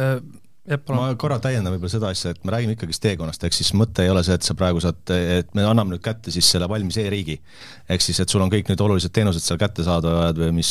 äh, 0.00 0.18
Jah, 0.64 0.80
ma 0.96 1.10
korra 1.20 1.36
täiendan 1.44 1.74
võib-olla 1.74 1.92
seda 1.92 2.08
asja, 2.14 2.30
et 2.32 2.38
me 2.40 2.52
räägime 2.54 2.72
ikkagist 2.72 3.02
teekonnast, 3.04 3.42
ehk 3.44 3.52
siis 3.52 3.74
mõte 3.76 4.00
ei 4.00 4.08
ole 4.08 4.22
see, 4.24 4.32
et 4.38 4.46
sa 4.46 4.54
praegu 4.56 4.80
saad, 4.80 4.96
et 5.12 5.50
me 5.52 5.66
anname 5.68 5.92
nüüd 5.92 6.00
kätte 6.04 6.32
siis 6.32 6.48
selle 6.54 6.64
valmis 6.72 6.96
e-riigi. 7.02 7.36
ehk 7.84 8.00
siis, 8.00 8.22
et 8.24 8.32
sul 8.32 8.40
on 8.40 8.48
kõik 8.48 8.70
need 8.72 8.80
olulised 8.80 9.12
teenused 9.12 9.44
seal 9.44 9.60
kättesaadavad 9.60 10.40
või 10.40 10.54
mis, 10.62 10.70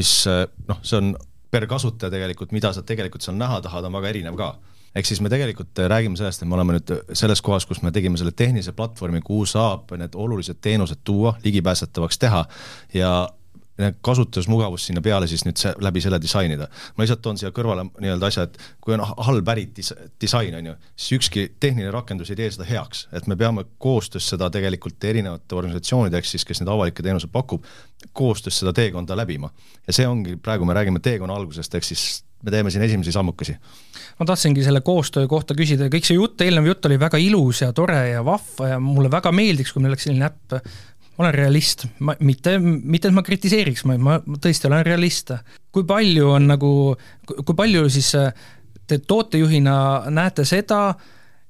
mis 0.00 0.14
noh, 0.70 0.80
see 0.80 1.02
on 1.02 1.12
per 1.52 1.66
kasutaja 1.68 2.08
tegelikult, 2.14 2.54
mida 2.56 2.72
sa 2.72 2.80
tegelikult 2.86 3.26
seal 3.26 3.36
näha 3.36 3.60
tahad, 3.60 3.84
on 3.84 3.98
väga 3.98 4.14
erinev 4.14 4.40
ka 4.40 4.54
ehk 4.94 5.06
siis 5.06 5.20
me 5.20 5.30
tegelikult 5.32 5.78
räägime 5.88 6.16
sellest, 6.18 6.42
et 6.42 6.48
me 6.48 6.56
oleme 6.58 6.78
nüüd 6.78 6.94
selles 7.12 7.42
kohas, 7.42 7.66
kus 7.66 7.82
me 7.82 7.92
tegime 7.94 8.18
selle 8.18 8.32
tehnilise 8.36 8.72
platvormi, 8.76 9.22
kuhu 9.24 9.46
saab 9.46 9.92
need 9.98 10.16
olulised 10.18 10.58
teenused 10.60 11.04
tuua, 11.04 11.36
ligipääsetavaks 11.44 12.18
teha 12.18 12.44
ja 12.94 13.12
kasutusmugavust 14.02 14.86
sinna 14.86 15.00
peale 15.00 15.26
siis 15.30 15.44
nüüd 15.46 15.58
see, 15.60 15.72
läbi 15.80 16.02
selle 16.04 16.20
disainida. 16.22 16.68
ma 16.96 17.04
lihtsalt 17.04 17.22
toon 17.24 17.38
siia 17.40 17.50
kõrvale 17.56 17.86
nii-öelda 17.88 18.28
asja, 18.28 18.46
et 18.48 18.58
kui 18.80 18.94
on 18.94 19.02
halb 19.02 19.48
äri 19.54 19.66
dis-, 19.76 19.94
disain, 20.20 20.54
on 20.58 20.70
ju, 20.72 20.74
siis 20.96 21.18
ükski 21.20 21.46
tehniline 21.60 21.92
rakendus 21.94 22.30
ei 22.30 22.40
tee 22.40 22.50
seda 22.52 22.66
heaks, 22.68 23.06
et 23.16 23.26
me 23.30 23.36
peame 23.40 23.64
koostöös 23.78 24.28
seda 24.34 24.50
tegelikult 24.52 25.04
erinevate 25.04 25.56
organisatsioonide, 25.56 26.20
ehk 26.20 26.28
siis 26.28 26.44
kes 26.44 26.60
neid 26.60 26.72
avalikke 26.72 27.04
teenuseid 27.06 27.32
pakub, 27.32 27.64
koostöös 28.12 28.60
seda 28.60 28.72
teekonda 28.76 29.16
läbima. 29.16 29.50
ja 29.86 29.96
see 29.96 30.08
ongi, 30.08 30.36
praegu 30.36 30.68
me 30.68 30.76
räägime 30.76 31.00
teekonna 31.00 31.34
algusest, 31.40 31.74
ehk 31.74 31.88
siis 31.88 32.24
me 32.42 32.52
teeme 32.54 32.70
siin 32.72 32.84
esimesi 32.84 33.12
sammukesi. 33.12 33.56
ma 34.18 34.26
tahtsingi 34.26 34.64
selle 34.64 34.80
koostöö 34.84 35.28
kohta 35.28 35.54
küsida, 35.56 35.90
kõik 35.92 36.06
see 36.08 36.16
jutt, 36.18 36.40
eelnev 36.40 36.70
jutt 36.70 36.88
oli 36.88 37.00
väga 37.00 37.20
ilus 37.20 37.62
ja 37.64 37.72
tore 37.76 38.00
ja 38.10 38.24
vahva 38.24 38.74
ja 38.74 38.80
mulle 38.80 39.10
väga 39.12 39.32
meeldiks, 39.32 39.72
kui 39.72 39.82
meil 39.82 39.94
oleks 39.94 40.08
selline 40.08 40.28
äpp, 40.28 40.58
ma 41.16 41.26
olen 41.26 41.36
realist, 41.36 41.86
ma 42.00 42.16
mitte, 42.24 42.56
mitte 42.60 43.10
et 43.10 43.16
ma 43.16 43.24
kritiseeriks, 43.26 43.84
ma, 43.88 43.98
ma 44.00 44.18
tõesti 44.40 44.70
olen 44.70 44.84
realist. 44.86 45.34
kui 45.72 45.84
palju 45.88 46.30
on 46.36 46.48
nagu, 46.54 46.72
kui 47.26 47.56
palju 47.56 47.88
siis 47.92 48.14
te 48.90 48.98
tootejuhina 48.98 49.74
näete 50.10 50.44
seda, 50.48 50.94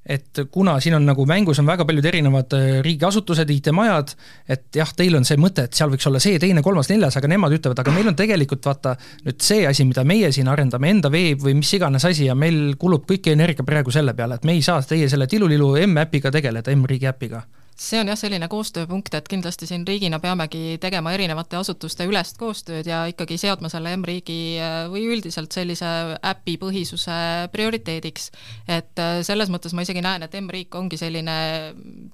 et 0.07 0.40
kuna 0.50 0.78
siin 0.80 0.97
on 0.97 1.04
nagu 1.04 1.26
mängus 1.28 1.59
on 1.61 1.69
väga 1.69 1.85
paljud 1.85 2.07
erinevad 2.09 2.54
äh, 2.57 2.69
riigiasutused, 2.85 3.50
IT-majad, 3.52 4.14
et 4.49 4.80
jah, 4.80 4.92
teil 4.97 5.19
on 5.19 5.26
see 5.28 5.38
mõte, 5.40 5.66
et 5.69 5.76
seal 5.76 5.92
võiks 5.92 6.09
olla 6.09 6.23
see, 6.23 6.38
teine, 6.40 6.62
kolmas, 6.64 6.88
neljas, 6.90 7.19
aga 7.21 7.30
nemad 7.30 7.54
ütlevad, 7.59 7.83
aga 7.83 7.95
meil 7.95 8.09
on 8.09 8.16
tegelikult 8.19 8.64
vaata 8.66 8.97
nüüd 9.26 9.40
see 9.45 9.66
asi, 9.69 9.85
mida 9.88 10.04
meie 10.09 10.33
siin 10.33 10.49
arendame, 10.49 10.90
enda 10.90 11.12
veeb 11.12 11.45
või 11.45 11.59
mis 11.61 11.73
iganes 11.76 12.07
asi 12.09 12.30
ja 12.30 12.35
meil 12.38 12.76
kulub 12.80 13.04
kõik 13.11 13.28
energia 13.35 13.66
praegu 13.66 13.92
selle 13.95 14.16
peale, 14.16 14.40
et 14.40 14.49
me 14.49 14.57
ei 14.57 14.64
saa 14.64 14.80
teie 14.83 15.09
selle 15.12 15.28
tilulilu 15.30 15.75
M-äpiga 15.85 16.33
tegeleda, 16.33 16.73
M-riigi 16.73 17.11
äpiga 17.11 17.45
see 17.81 18.01
on 18.01 18.11
jah, 18.11 18.19
selline 18.19 18.49
koostööpunkt, 18.51 19.15
et 19.17 19.29
kindlasti 19.29 19.67
siin 19.69 19.87
riigina 19.89 20.19
peamegi 20.21 20.77
tegema 20.83 21.15
erinevate 21.17 21.57
asutuste 21.57 22.05
ülest 22.09 22.37
koostööd 22.41 22.89
ja 22.89 23.03
ikkagi 23.09 23.39
seadma 23.41 23.71
selle 23.73 23.95
M-riigi 23.97 24.41
äh, 24.61 24.83
või 24.93 25.07
üldiselt 25.15 25.55
sellise 25.57 25.89
äpi 26.33 26.59
põhisuse 26.61 27.17
prioriteediks. 27.55 28.31
et 28.69 29.01
äh, 29.01 29.23
selles 29.27 29.49
mõttes 29.53 29.73
ma 29.75 29.87
isegi 29.87 30.05
näen, 30.05 30.27
et 30.27 30.37
M-riik 30.43 30.75
ongi 30.77 31.01
selline, 31.01 31.39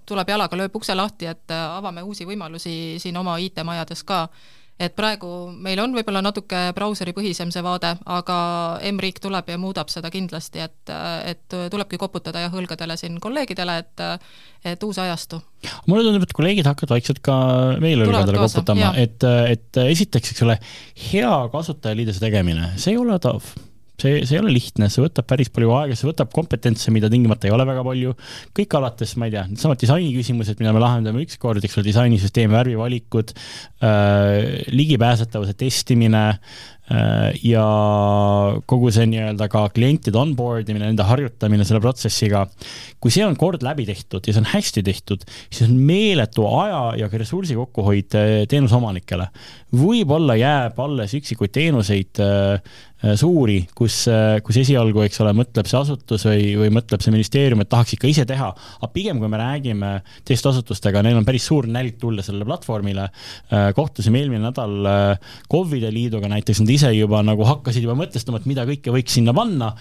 tuleb 0.06 0.30
jalaga, 0.30 0.60
lööb 0.60 0.78
ukse 0.78 0.94
lahti, 0.94 1.26
et 1.32 1.50
äh, 1.50 1.64
avame 1.80 2.06
uusi 2.06 2.28
võimalusi 2.28 2.76
siin 3.02 3.18
oma 3.18 3.38
IT-majades 3.42 4.06
ka 4.06 4.28
et 4.80 4.92
praegu 4.96 5.28
meil 5.52 5.80
on 5.80 5.94
võib-olla 5.96 6.20
natuke 6.24 6.70
brauseripõhisem 6.76 7.52
see 7.54 7.62
vaade, 7.64 7.94
aga 8.12 8.38
M-riik 8.90 9.20
tuleb 9.24 9.48
ja 9.48 9.58
muudab 9.60 9.92
seda 9.92 10.10
kindlasti, 10.12 10.60
et, 10.66 10.92
et 11.32 11.56
tulebki 11.72 12.00
koputada 12.00 12.44
jah 12.44 12.56
õlgadele 12.60 12.98
siin 13.00 13.20
kolleegidele, 13.22 13.78
et 13.84 14.04
et 14.66 14.82
uus 14.82 14.98
ajastu. 14.98 15.38
mulle 15.86 16.02
tundub, 16.02 16.26
et 16.26 16.34
kolleegid 16.34 16.66
hakkavad 16.66 16.96
vaikselt 16.96 17.22
ka 17.24 17.36
meil 17.82 18.02
õlgadele 18.04 18.42
koputama, 18.42 18.92
et, 19.00 19.24
et 19.52 19.80
esiteks, 19.86 20.34
eks 20.34 20.44
ole, 20.46 20.58
hea 21.12 21.32
kasutajaliidese 21.52 22.22
tegemine, 22.22 22.74
see 22.76 22.96
ei 22.96 23.00
ole 23.00 23.16
odav 23.16 23.54
see, 24.00 24.22
see 24.26 24.36
ei 24.36 24.42
ole 24.42 24.54
lihtne, 24.54 24.88
see 24.92 25.04
võtab 25.04 25.28
päris 25.30 25.50
palju 25.52 25.72
aega, 25.78 25.96
see 25.98 26.08
võtab 26.08 26.32
kompetentse, 26.34 26.92
mida 26.94 27.10
tingimata 27.12 27.48
ei 27.48 27.54
ole 27.56 27.66
väga 27.68 27.84
palju, 27.86 28.14
kõik 28.56 28.78
alates, 28.78 29.16
ma 29.20 29.28
ei 29.28 29.36
tea, 29.36 29.46
needsamad 29.50 29.82
disaini 29.82 30.12
küsimused, 30.16 30.60
mida 30.62 30.74
me 30.76 30.82
lahendame 30.84 31.24
ükskord, 31.26 31.64
eks 31.64 31.78
ole, 31.80 31.88
disainisüsteem, 31.90 32.52
värvivalikud 32.54 33.34
äh,, 33.36 34.64
ligipääsetavuse 34.74 35.56
testimine 35.58 36.24
äh,, 36.28 36.66
ja 37.42 37.64
kogu 38.70 38.92
see 38.94 39.08
nii-öelda 39.10 39.48
ka 39.50 39.64
klientide 39.74 40.18
onboard 40.20 40.68
imine, 40.70 40.86
nende 40.86 41.06
harjutamine 41.06 41.66
selle 41.66 41.80
protsessiga, 41.82 42.44
kui 43.02 43.10
see 43.14 43.24
on 43.26 43.34
kord 43.38 43.64
läbi 43.66 43.88
tehtud 43.88 44.26
ja 44.26 44.34
see 44.34 44.44
on 44.44 44.50
hästi 44.52 44.84
tehtud, 44.86 45.24
siis 45.48 45.66
on 45.66 45.74
meeletu 45.88 46.46
aja 46.60 46.82
ja 47.02 47.10
ka 47.10 47.18
ressursi 47.18 47.58
kokkuhoid 47.58 48.18
äh, 48.18 48.34
teenuseomanikele. 48.50 49.26
võib-olla 49.76 50.36
jääb 50.38 50.78
alles 50.78 51.16
üksikuid 51.18 51.56
teenuseid 51.56 52.22
äh, 52.22 52.60
suuri, 53.20 53.58
kus, 53.76 53.98
äh, 54.08 54.38
kus 54.44 54.56
esialgu, 54.62 55.02
eks 55.04 55.20
ole, 55.20 55.34
mõtleb 55.36 55.68
see 55.68 55.78
asutus 55.78 56.24
või, 56.28 56.54
või 56.62 56.70
mõtleb 56.78 57.02
see 57.04 57.12
ministeerium, 57.14 57.60
et 57.62 57.70
tahaks 57.72 57.96
ikka 57.96 58.08
ise 58.08 58.24
teha, 58.28 58.48
aga 58.80 58.90
pigem, 58.92 59.20
kui 59.20 59.30
me 59.32 59.40
räägime 59.40 59.90
teiste 60.26 60.50
asutustega, 60.50 61.02
neil 61.04 61.18
on 61.20 61.26
päris 61.28 61.46
suur 61.50 61.68
nälg 61.68 61.98
tulla 62.00 62.24
sellele 62.24 62.48
platvormile, 62.48 63.08
äh, 63.52 63.68
kohtusime 63.76 64.22
eelmine 64.22 64.46
nädal 64.48 64.88
KOV-ide 65.52 65.90
liiduga 65.92 66.30
näiteks, 66.32 66.62
nad 66.64 66.72
ise 66.72 66.94
juba 66.96 67.20
nagu 67.26 67.44
hakkasid 67.48 67.84
juba 67.84 67.98
mõtestama, 67.98 68.40
et 68.40 68.48
mida 68.48 68.64
kõike 68.68 68.94
võiks 68.94 69.18
sinna 69.18 69.36
panna 69.36 69.74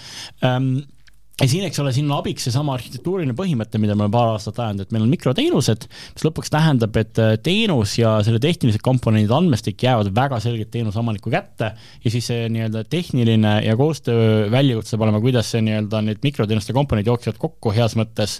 ja 1.35 1.47
siin, 1.51 1.65
eks 1.67 1.79
ole, 1.83 1.91
siin 1.91 2.07
on 2.07 2.15
abiks 2.21 2.45
seesama 2.47 2.77
arhitektuuriline 2.77 3.33
põhimõte, 3.35 3.79
mida 3.81 3.95
me 3.95 4.05
oleme 4.05 4.13
paar 4.13 4.29
aastat 4.31 4.59
ajanud, 4.63 4.85
et 4.85 4.93
meil 4.95 5.03
on 5.03 5.09
mikroteenused, 5.11 5.87
mis 6.15 6.23
lõpuks 6.23 6.51
tähendab, 6.53 6.95
et 7.01 7.19
äh, 7.19 7.33
teenus 7.43 7.97
ja 7.99 8.13
selle 8.23 8.39
tehnilised 8.43 8.79
komponendid, 8.85 9.33
andmestik 9.35 9.83
jäävad 9.83 10.13
väga 10.15 10.39
selgelt 10.43 10.71
teenuseomaniku 10.71 11.33
kätte 11.33 11.73
ja 11.75 12.13
siis 12.13 12.29
see 12.31 12.45
nii-öelda 12.53 12.85
tehniline 12.87 13.51
ja 13.65 13.75
koostöö 13.75 14.45
väljakutse 14.53 14.93
saab 14.93 15.03
olema, 15.09 15.19
kuidas 15.23 15.49
see 15.51 15.63
nii-öelda 15.65 16.01
need 16.07 16.23
mikroteenuste 16.23 16.75
komponendid 16.77 17.11
jooksevad 17.11 17.41
kokku 17.41 17.75
heas 17.75 17.97
mõttes 17.99 18.37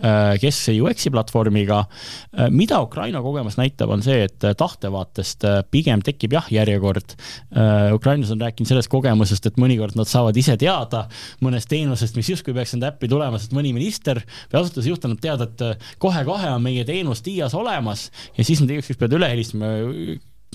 äh, 0.00 0.38
keskse 0.40 0.72
UX-i 0.80 1.12
platvormiga. 1.12 1.82
Äh, 2.32 2.48
mida 2.48 2.80
Ukraina 2.84 3.20
kogemus 3.24 3.60
näitab, 3.60 3.92
on 3.92 4.04
see, 4.06 4.22
et 4.24 4.40
tahtevaatest 4.40 5.44
pigem 5.68 6.00
tekib 6.04 6.32
jah, 6.38 6.48
järjekord. 6.52 7.12
ukrainlased 7.94 8.32
on 8.32 8.40
rääkinud 8.40 8.68
sellest 8.70 8.88
kogemusest, 8.92 9.46
et 9.50 9.58
mõnikord 9.60 9.96
nad 9.98 10.08
saavad 10.08 10.36
ise 10.38 10.56
teada 10.60 11.04
mõnest 11.44 11.68
teenusest, 11.70 12.16
mis 12.16 12.30
just 12.30 12.37
justkui 12.38 12.56
peaks 12.56 12.76
enda 12.78 12.92
äppi 12.92 13.10
tulema, 13.10 13.40
sest 13.40 13.54
mõni 13.56 13.74
minister 13.76 14.22
või 14.48 14.62
asutuse 14.62 14.92
juht 14.92 15.04
annab 15.08 15.22
teada, 15.24 15.50
et 15.50 15.66
äh, 15.66 15.92
kohe-kohe 16.02 16.54
on 16.54 16.64
meie 16.64 16.86
teenus 16.88 17.24
Dias 17.26 17.56
olemas 17.58 18.08
ja 18.38 18.46
siis 18.46 18.62
nad 18.62 18.72
igaks 18.72 18.90
juhuks 18.90 19.02
peavad 19.02 19.18
üle 19.20 19.30
helistama, 19.34 19.70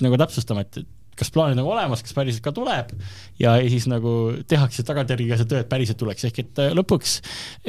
nagu 0.04 0.20
täpsustama, 0.24 0.66
et 0.66 0.84
kas 1.18 1.30
plaanid 1.34 1.58
nagu 1.58 1.70
olemas, 1.70 2.02
kas 2.04 2.14
päriselt 2.16 2.42
ka 2.44 2.52
tuleb 2.54 2.92
ja, 3.40 3.54
siis 3.70 3.86
nagu 3.90 4.34
tehakse 4.50 4.84
tagantjärgi 4.86 5.30
see 5.38 5.48
töö, 5.50 5.62
et 5.62 5.70
päriselt 5.70 5.98
tuleks, 6.00 6.26
ehk 6.28 6.40
et 6.42 6.62
äh, 6.62 6.74
lõpuks 6.76 7.16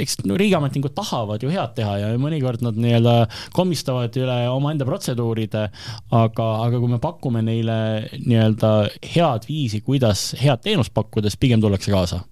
eks 0.02 0.20
no 0.26 0.38
riigiametnikud 0.40 0.96
tahavad 0.98 1.46
ju 1.46 1.52
head 1.54 1.76
teha 1.78 1.98
ja 2.02 2.12
mõnikord 2.22 2.66
nad 2.66 2.78
nii-öelda 2.80 3.16
komistavad 3.56 4.18
üle 4.20 4.40
omaenda 4.52 4.88
protseduuride, 4.88 5.68
aga, 6.12 6.52
aga 6.68 6.82
kui 6.82 6.94
me 6.96 7.02
pakume 7.04 7.44
neile 7.46 7.80
nii-öelda 8.18 8.76
head 9.16 9.50
viisi, 9.50 9.84
kuidas 9.86 10.32
head 10.42 10.66
teenust 10.66 10.94
pakkuda, 10.96 11.30
siis 11.30 11.42
pigem 11.42 11.64
tullakse 11.64 11.94
kaasa 11.94 12.26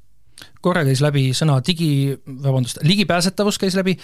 korra 0.63 0.86
käis 0.88 1.01
läbi 1.03 1.29
sõna 1.36 1.60
digi, 1.65 2.15
vabandust, 2.43 2.82
ligipääsetavus 2.88 3.60
käis 3.62 3.75
läbi. 3.79 3.98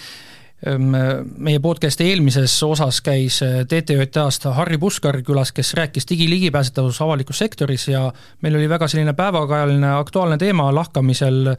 Ehm, 0.66 0.92
meie 1.40 1.60
podcast'i 1.64 2.10
eelmises 2.10 2.52
osas 2.66 2.98
käis 3.00 3.38
eh, 3.46 3.62
TTJA-st 3.64 4.50
Harri 4.52 4.76
Puskar 4.78 5.16
külas, 5.24 5.54
kes 5.56 5.72
rääkis 5.78 6.04
digiligipääsetavus 6.10 7.00
avalikus 7.00 7.40
sektoris 7.40 7.88
ja 7.88 8.10
meil 8.44 8.58
oli 8.58 8.68
väga 8.68 8.88
selline 8.88 9.14
päevakajaline 9.16 9.94
aktuaalne 9.96 10.36
teema 10.36 10.68
lahkamisel 10.74 11.54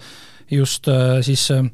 just 0.51 0.87
eh, 0.87 1.17
siis 1.25 1.47
eh, 1.51 1.65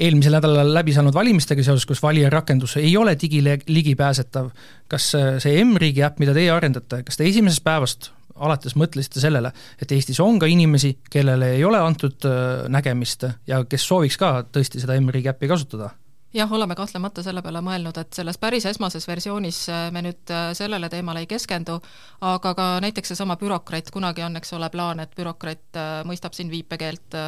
eelmisel 0.00 0.36
nädalal 0.38 0.72
läbi 0.74 0.94
saanud 0.96 1.14
valimistega 1.14 1.64
seoses, 1.66 1.86
kus 1.88 2.02
valijarakendus 2.02 2.76
ei 2.80 2.96
ole 2.96 3.16
digiligipääsetav. 3.20 4.50
kas 4.88 5.12
see 5.12 5.64
M-riigi 5.64 6.02
äpp, 6.02 6.18
mida 6.18 6.34
teie 6.34 6.50
arendate, 6.50 7.02
kas 7.06 7.20
te 7.20 7.28
esimesest 7.28 7.64
päevast 7.64 8.10
alates 8.40 8.74
mõtlesite 8.78 9.20
sellele, 9.20 9.52
et 9.82 9.92
Eestis 9.92 10.20
on 10.24 10.38
ka 10.40 10.48
inimesi, 10.48 10.96
kellele 11.10 11.52
ei 11.58 11.64
ole 11.64 11.78
antud 11.78 12.24
nägemist 12.72 13.26
ja 13.46 13.64
kes 13.68 13.84
sooviks 13.86 14.16
ka 14.18 14.32
tõesti 14.52 14.80
seda 14.80 14.96
M-riigi 15.00 15.30
äppi 15.30 15.50
kasutada? 15.50 15.90
Jah, 16.34 16.52
oleme 16.52 16.74
kahtlemata 16.74 17.22
selle 17.22 17.42
peale 17.42 17.62
mõelnud, 17.64 17.96
et 18.00 18.14
selles 18.14 18.38
päris 18.38 18.66
esmases 18.70 19.06
versioonis 19.08 19.60
äh, 19.72 19.88
me 19.94 20.02
nüüd 20.04 20.30
äh, 20.30 20.50
sellele 20.56 20.88
teemale 20.92 21.24
ei 21.24 21.28
keskendu, 21.30 21.80
aga 22.26 22.54
ka 22.54 22.68
näiteks 22.84 23.12
seesama 23.12 23.36
bürokraat, 23.40 23.90
kunagi 23.94 24.24
on, 24.26 24.38
eks 24.38 24.54
ole, 24.58 24.70
plaan, 24.70 25.02
et 25.02 25.14
bürokraat 25.18 25.80
äh, 25.80 25.90
mõistab 26.08 26.36
siin 26.36 26.50
viipekeelt, 26.52 27.18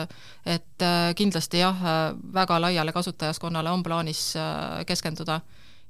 et 0.47 0.85
kindlasti 1.17 1.63
jah, 1.63 1.79
väga 2.35 2.59
laiale 2.63 2.93
kasutajaskonnale 2.95 3.71
on 3.71 3.83
plaanis 3.83 4.23
keskenduda. 4.87 5.41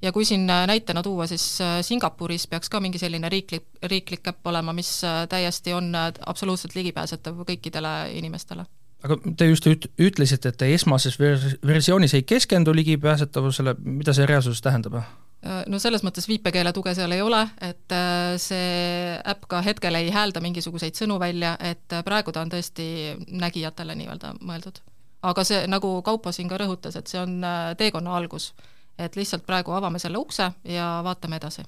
ja 0.02 0.12
kui 0.12 0.24
siin 0.24 0.46
näitena 0.46 1.02
tuua, 1.02 1.26
siis 1.26 1.58
Singapuris 1.80 2.46
peaks 2.46 2.68
ka 2.68 2.80
mingi 2.80 2.98
selline 2.98 3.28
riiklik, 3.28 3.66
riiklik 3.82 4.28
äpp 4.28 4.46
olema, 4.46 4.72
mis 4.72 5.00
täiesti 5.28 5.72
on 5.72 5.92
absoluutselt 6.26 6.74
ligipääsetav 6.74 7.44
kõikidele 7.46 8.12
inimestele 8.18 8.66
aga 9.02 9.18
te 9.36 9.48
just 9.50 9.66
üt-, 9.66 9.88
ütlesite, 10.00 10.52
et 10.52 10.58
te 10.60 10.70
esmases 10.74 11.18
vers-, 11.20 11.56
versioonis 11.66 12.14
ei 12.18 12.24
keskendu 12.26 12.74
ligipääsetavusele, 12.76 13.76
mida 13.84 14.14
see 14.16 14.26
reaalsuses 14.28 14.62
tähendab? 14.64 15.00
Äh, 15.42 15.64
no 15.66 15.80
selles 15.82 16.04
mõttes 16.06 16.28
viipekeele 16.30 16.70
tuge 16.74 16.94
seal 16.94 17.12
ei 17.14 17.22
ole, 17.24 17.40
et 17.64 17.94
äh, 17.96 18.34
see 18.38 19.16
äpp 19.34 19.48
ka 19.50 19.62
hetkel 19.66 19.98
ei 19.98 20.12
häälda 20.14 20.42
mingisuguseid 20.44 20.98
sõnu 20.98 21.18
välja, 21.22 21.56
et 21.58 21.90
äh, 21.90 22.04
praegu 22.06 22.34
ta 22.34 22.44
on 22.46 22.52
tõesti 22.52 22.86
nägijatele 23.26 23.98
nii-öelda 23.98 24.36
mõeldud. 24.40 24.78
aga 25.22 25.44
see, 25.46 25.66
nagu 25.70 26.00
Kaupo 26.02 26.32
siin 26.32 26.48
ka 26.50 26.58
rõhutas, 26.62 26.96
et 26.98 27.10
see 27.10 27.20
on 27.20 27.42
teekonna 27.78 28.16
algus. 28.16 28.52
et 28.98 29.16
lihtsalt 29.16 29.46
praegu 29.46 29.72
avame 29.72 29.98
selle 29.98 30.18
ukse 30.18 30.52
ja 30.64 31.00
vaatame 31.04 31.36
edasi 31.36 31.62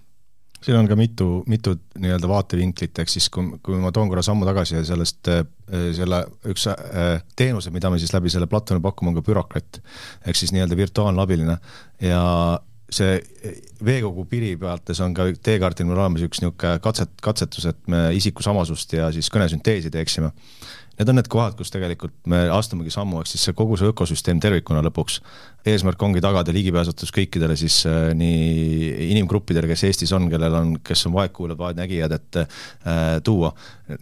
siin 0.64 0.78
on 0.78 0.88
ka 0.88 0.96
mitu, 0.96 1.28
mitu 1.50 1.74
nii-öelda 2.00 2.28
vaatevinklit, 2.28 2.98
ehk 3.02 3.10
siis 3.12 3.28
kui, 3.32 3.58
kui 3.64 3.80
ma 3.82 3.92
toon 3.92 4.08
korra 4.08 4.24
sammu 4.24 4.46
tagasi 4.48 4.80
sellest 4.88 5.30
äh, 5.32 5.42
selle 5.96 6.22
üks 6.50 6.68
äh, 6.72 7.24
teenuse, 7.36 7.72
mida 7.74 7.90
me 7.92 8.00
siis 8.00 8.14
läbi 8.16 8.32
selle 8.32 8.48
platvormi 8.50 8.84
pakume, 8.84 9.12
on 9.12 9.18
ka 9.18 9.24
bürokraat. 9.26 9.82
ehk 10.24 10.38
siis 10.40 10.54
nii-öelda 10.56 10.78
virtuaalne 10.78 11.22
abiline 11.22 11.58
ja 12.02 12.22
see 12.94 13.18
veekogu 13.84 14.26
piri 14.30 14.54
pealtes 14.60 15.00
on 15.04 15.14
ka 15.16 15.26
teekaardil 15.44 15.88
meil 15.88 15.98
olemas 15.98 16.24
üks 16.24 16.40
niisugune 16.42 16.78
katset, 16.84 17.12
katsetus, 17.22 17.66
et 17.70 17.80
me 17.90 18.06
isikusamasust 18.16 18.96
ja 18.98 19.10
siis 19.14 19.30
kõnesünteesi 19.32 19.92
teeksime 19.92 20.30
need 20.98 21.10
on 21.10 21.18
need 21.18 21.30
kohad, 21.30 21.56
kus 21.58 21.72
tegelikult 21.74 22.14
me 22.30 22.44
astumegi 22.54 22.92
sammu, 22.94 23.22
ehk 23.22 23.30
siis 23.30 23.48
see 23.48 23.56
kogu 23.56 23.78
see 23.80 23.90
ökosüsteem 23.90 24.40
tervikuna 24.42 24.82
lõpuks. 24.86 25.20
eesmärk 25.64 26.02
ongi 26.04 26.20
tagada 26.20 26.52
ligipääsetus 26.52 27.08
kõikidele 27.16 27.54
siis 27.56 27.78
äh, 27.88 28.10
nii 28.12 29.08
inimgruppidele, 29.14 29.70
kes 29.70 29.86
Eestis 29.88 30.12
on, 30.12 30.26
kellel 30.28 30.52
on, 30.58 30.74
kes 30.84 31.06
on 31.08 31.14
vaegkuuljad, 31.14 31.58
vaegnägijad, 31.58 32.12
et 32.12 32.40
äh, 32.42 32.48
tuua. 33.24 33.54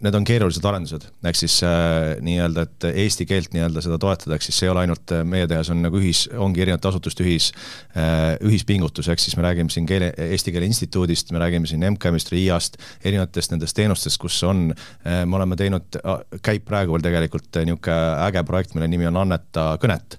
Need 0.03 0.15
on 0.15 0.23
keerulised 0.27 0.63
arendused, 0.63 1.05
ehk 1.23 1.39
siis 1.39 1.57
äh, 1.67 2.13
nii-öelda, 2.23 2.65
et 2.67 2.87
eesti 3.05 3.25
keelt 3.27 3.55
nii-öelda 3.55 3.83
seda 3.83 3.97
toetada, 3.99 4.35
ehk 4.35 4.43
siis 4.45 4.59
see 4.59 4.67
ei 4.67 4.73
ole 4.73 4.83
ainult 4.83 5.11
äh, 5.15 5.23
meie 5.27 5.47
teha, 5.47 5.63
see 5.63 5.73
on 5.75 5.85
nagu 5.87 5.99
ühis, 5.99 6.25
ongi 6.35 6.63
erinevate 6.63 6.91
asutuste 6.91 7.23
ühis 7.23 7.49
äh,, 7.95 8.35
ühispingutus, 8.43 9.07
ehk 9.11 9.23
siis 9.23 9.35
me 9.39 9.47
räägime 9.47 9.71
siin 9.71 9.87
keele, 9.87 10.11
Eesti 10.27 10.51
Keele 10.51 10.67
Instituudist, 10.67 11.31
me 11.31 11.39
räägime 11.43 11.67
siin 11.67 11.83
MKM-ist, 11.93 12.31
RIA-st, 12.35 12.79
erinevatest 13.03 13.55
nendest 13.55 13.79
teenustest, 13.79 14.19
kus 14.19 14.41
on 14.47 14.69
äh,, 14.75 15.23
me 15.23 15.39
oleme 15.39 15.59
teinud, 15.59 15.99
käib 16.43 16.67
praegu 16.67 16.82
praegu 16.83 16.97
veel 16.97 17.05
tegelikult 17.07 17.61
niisugune 17.63 17.97
äge 18.27 18.43
projekt, 18.47 18.75
mille 18.75 18.89
nimi 18.91 19.07
on 19.07 19.21
Anneta 19.23 19.73
kõnet, 19.81 20.17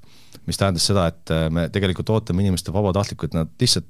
mis 0.48 0.60
tähendas 0.60 0.86
seda, 0.88 1.06
et 1.12 1.32
me 1.52 1.68
tegelikult 1.72 2.10
ootame 2.14 2.44
inimeste 2.44 2.72
vabatahtlikku, 2.72 3.28
et 3.28 3.36
nad 3.36 3.52
lihtsalt 3.60 3.88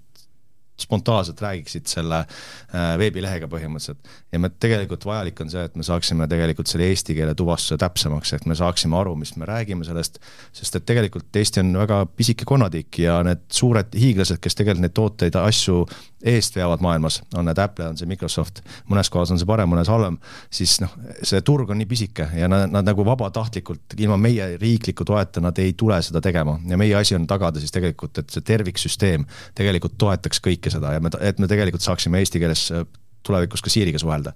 spontaanselt 0.81 1.41
räägiksid 1.43 1.87
selle 1.87 2.25
äh, 2.25 2.95
veebilehega 2.99 3.47
põhimõtteliselt. 3.51 4.01
ja 4.33 4.41
me 4.43 4.51
tegelikult 4.51 5.07
vajalik 5.07 5.41
on 5.45 5.51
see, 5.53 5.63
et 5.69 5.77
me 5.79 5.87
saaksime 5.87 6.27
tegelikult 6.31 6.71
selle 6.71 6.89
eesti 6.91 7.15
keele 7.15 7.35
tuvastuse 7.39 7.79
täpsemaks, 7.79 8.33
et 8.35 8.47
me 8.51 8.57
saaksime 8.59 8.99
aru, 8.99 9.15
mis 9.19 9.37
me 9.37 9.47
räägime 9.47 9.87
sellest, 9.87 10.19
sest 10.53 10.81
et 10.81 10.87
tegelikult 10.87 11.31
Eesti 11.35 11.61
on 11.61 11.73
väga 11.79 12.01
pisike 12.17 12.47
konnatiik 12.49 12.99
ja 12.99 13.21
need 13.27 13.45
suured 13.53 13.95
hiiglased, 13.99 14.41
kes 14.43 14.59
tegelikult 14.59 14.85
neid 14.85 14.97
tooteid, 14.97 15.39
asju 15.39 15.85
eest 16.25 16.57
veavad 16.57 16.81
maailmas, 16.81 17.21
on 17.37 17.45
need 17.49 17.59
Apple, 17.61 17.91
on 17.93 17.99
see 18.01 18.09
Microsoft, 18.09 18.63
mõnes 18.89 19.11
kohas 19.13 19.31
on 19.35 19.41
see 19.41 19.49
parem, 19.49 19.69
mõnes 19.71 19.91
halvem, 19.93 20.17
siis 20.53 20.79
noh, 20.81 20.93
see 21.23 21.43
turg 21.45 21.71
on 21.71 21.79
nii 21.83 21.89
pisike 21.91 22.27
ja 22.39 22.49
nad, 22.49 22.65
nad 22.73 22.87
nagu 22.89 23.05
vabatahtlikult, 23.07 23.97
ilma 24.01 24.17
meie 24.21 24.55
riikliku 24.61 25.05
toeta 25.05 25.43
nad 25.45 25.59
ei 25.61 25.75
tule 25.79 26.01
seda 26.03 26.23
tegema 26.25 26.57
ja 26.71 26.79
meie 26.81 26.97
asi 26.97 27.17
on 27.19 27.29
tagada 27.29 27.61
siis 27.61 27.75
tegelikult, 27.75 28.23
et 28.23 28.33
see 28.33 28.47
terviksüsteem 28.47 29.27
tegelikult 29.55 29.99
toetaks 30.01 30.41
kõike 30.65 30.75
seda 30.79 30.97
ja 30.97 31.05
me, 31.05 31.13
et 31.21 31.41
me 31.43 31.51
tegelikult 31.51 31.85
saaksime 31.85 32.23
eesti 32.23 32.43
keeles 32.43 32.69
tulevikus 33.25 33.65
ka 33.65 33.73
Siiriga 33.73 34.01
suhelda 34.01 34.35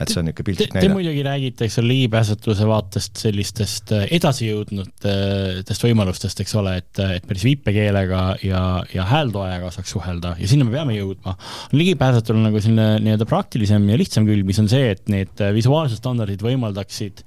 et 0.00 0.08
see 0.08 0.20
on 0.20 0.26
niisugune 0.28 0.46
piltlik 0.46 0.74
näide. 0.74 0.88
Te 0.88 0.92
muidugi 0.92 1.22
räägite, 1.24 1.66
eks 1.66 1.78
ole, 1.80 1.90
ligipääsetavuse 1.92 2.66
vaatest 2.68 3.20
sellistest 3.20 3.92
äh, 3.96 4.06
edasijõudnutest 4.16 5.84
võimalustest, 5.84 6.40
eks 6.44 6.56
ole, 6.60 6.76
et, 6.80 7.00
et 7.18 7.26
päris 7.28 7.44
viipekeelega 7.44 8.22
ja, 8.46 8.62
ja 8.94 9.06
häältoajaga 9.10 9.72
saaks 9.74 9.92
suhelda 9.96 10.34
ja 10.40 10.50
sinna 10.50 10.66
me 10.68 10.74
peame 10.74 10.96
jõudma. 10.96 11.36
ligipääsetavul 11.76 12.40
on 12.40 12.48
nagu 12.48 12.62
selline 12.62 12.88
nii-öelda 13.04 13.28
praktilisem 13.28 13.88
ja 13.92 13.98
lihtsam 14.00 14.28
külg, 14.28 14.46
mis 14.48 14.60
on 14.62 14.70
see, 14.72 14.94
et 14.94 15.04
need 15.12 15.44
visuaalsed 15.56 16.00
standardid 16.00 16.44
võimaldaksid, 16.44 17.24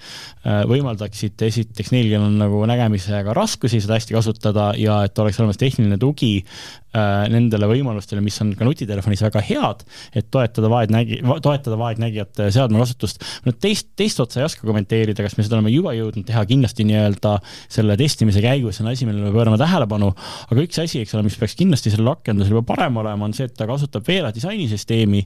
äh, 0.47 0.63
võimaldaksid 0.69 1.45
esiteks 1.49 1.93
neil, 1.93 2.09
kellel 2.09 2.29
on 2.31 2.39
nagu 2.41 2.63
nägemisega 2.69 3.37
raskusi, 3.37 3.83
seda 3.83 3.99
hästi 3.99 4.17
kasutada 4.17 4.71
ja 4.79 5.03
et 5.05 5.19
oleks 5.21 5.41
olemas 5.41 5.61
tehniline 5.61 6.01
tugi 6.01 6.39
äh, 6.41 6.82
nendele 6.93 7.67
võimalustele, 7.69 8.21
mis 8.21 8.35
on 8.43 8.51
ka 8.57 8.65
nutitelefonis 8.67 9.23
väga 9.25 9.41
head, 9.47 9.83
et 10.13 10.27
toetada 10.33 10.69
vaegnägi-, 10.69 11.21
toetada 11.43 11.77
vaegnägijate 11.79 12.49
seadmekasutust. 12.53 13.23
nüüd 13.47 13.59
teist, 13.63 13.89
teist 13.99 14.19
otsa 14.21 14.41
ei 14.41 14.47
oska 14.47 14.67
kommenteerida, 14.67 15.25
kas 15.25 15.37
me 15.37 15.45
seda 15.45 15.57
oleme 15.57 15.73
juba 15.73 15.95
jõudnud 15.97 16.27
teha, 16.27 16.43
kindlasti 16.49 16.85
nii-öelda 16.89 17.35
selle 17.71 17.97
testimise 17.99 18.43
käigus 18.43 18.81
on 18.83 18.91
asi, 18.91 19.07
millele 19.09 19.29
me 19.29 19.35
pöörame 19.35 19.57
tähelepanu, 19.61 20.11
aga 20.49 20.65
üks 20.65 20.81
asi, 20.83 21.01
eks 21.03 21.15
ole, 21.17 21.25
mis 21.27 21.37
peaks 21.39 21.57
kindlasti 21.59 21.93
sellel 21.93 22.13
rakendusel 22.13 22.57
juba 22.57 22.65
parem 22.73 22.99
olema, 23.01 23.29
on 23.29 23.33
see, 23.35 23.47
et 23.49 23.55
ta 23.57 23.67
kasutab 23.69 24.05
Veela 24.07 24.33
disainisüsteemi. 24.35 25.23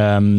Ehm, 0.00 0.30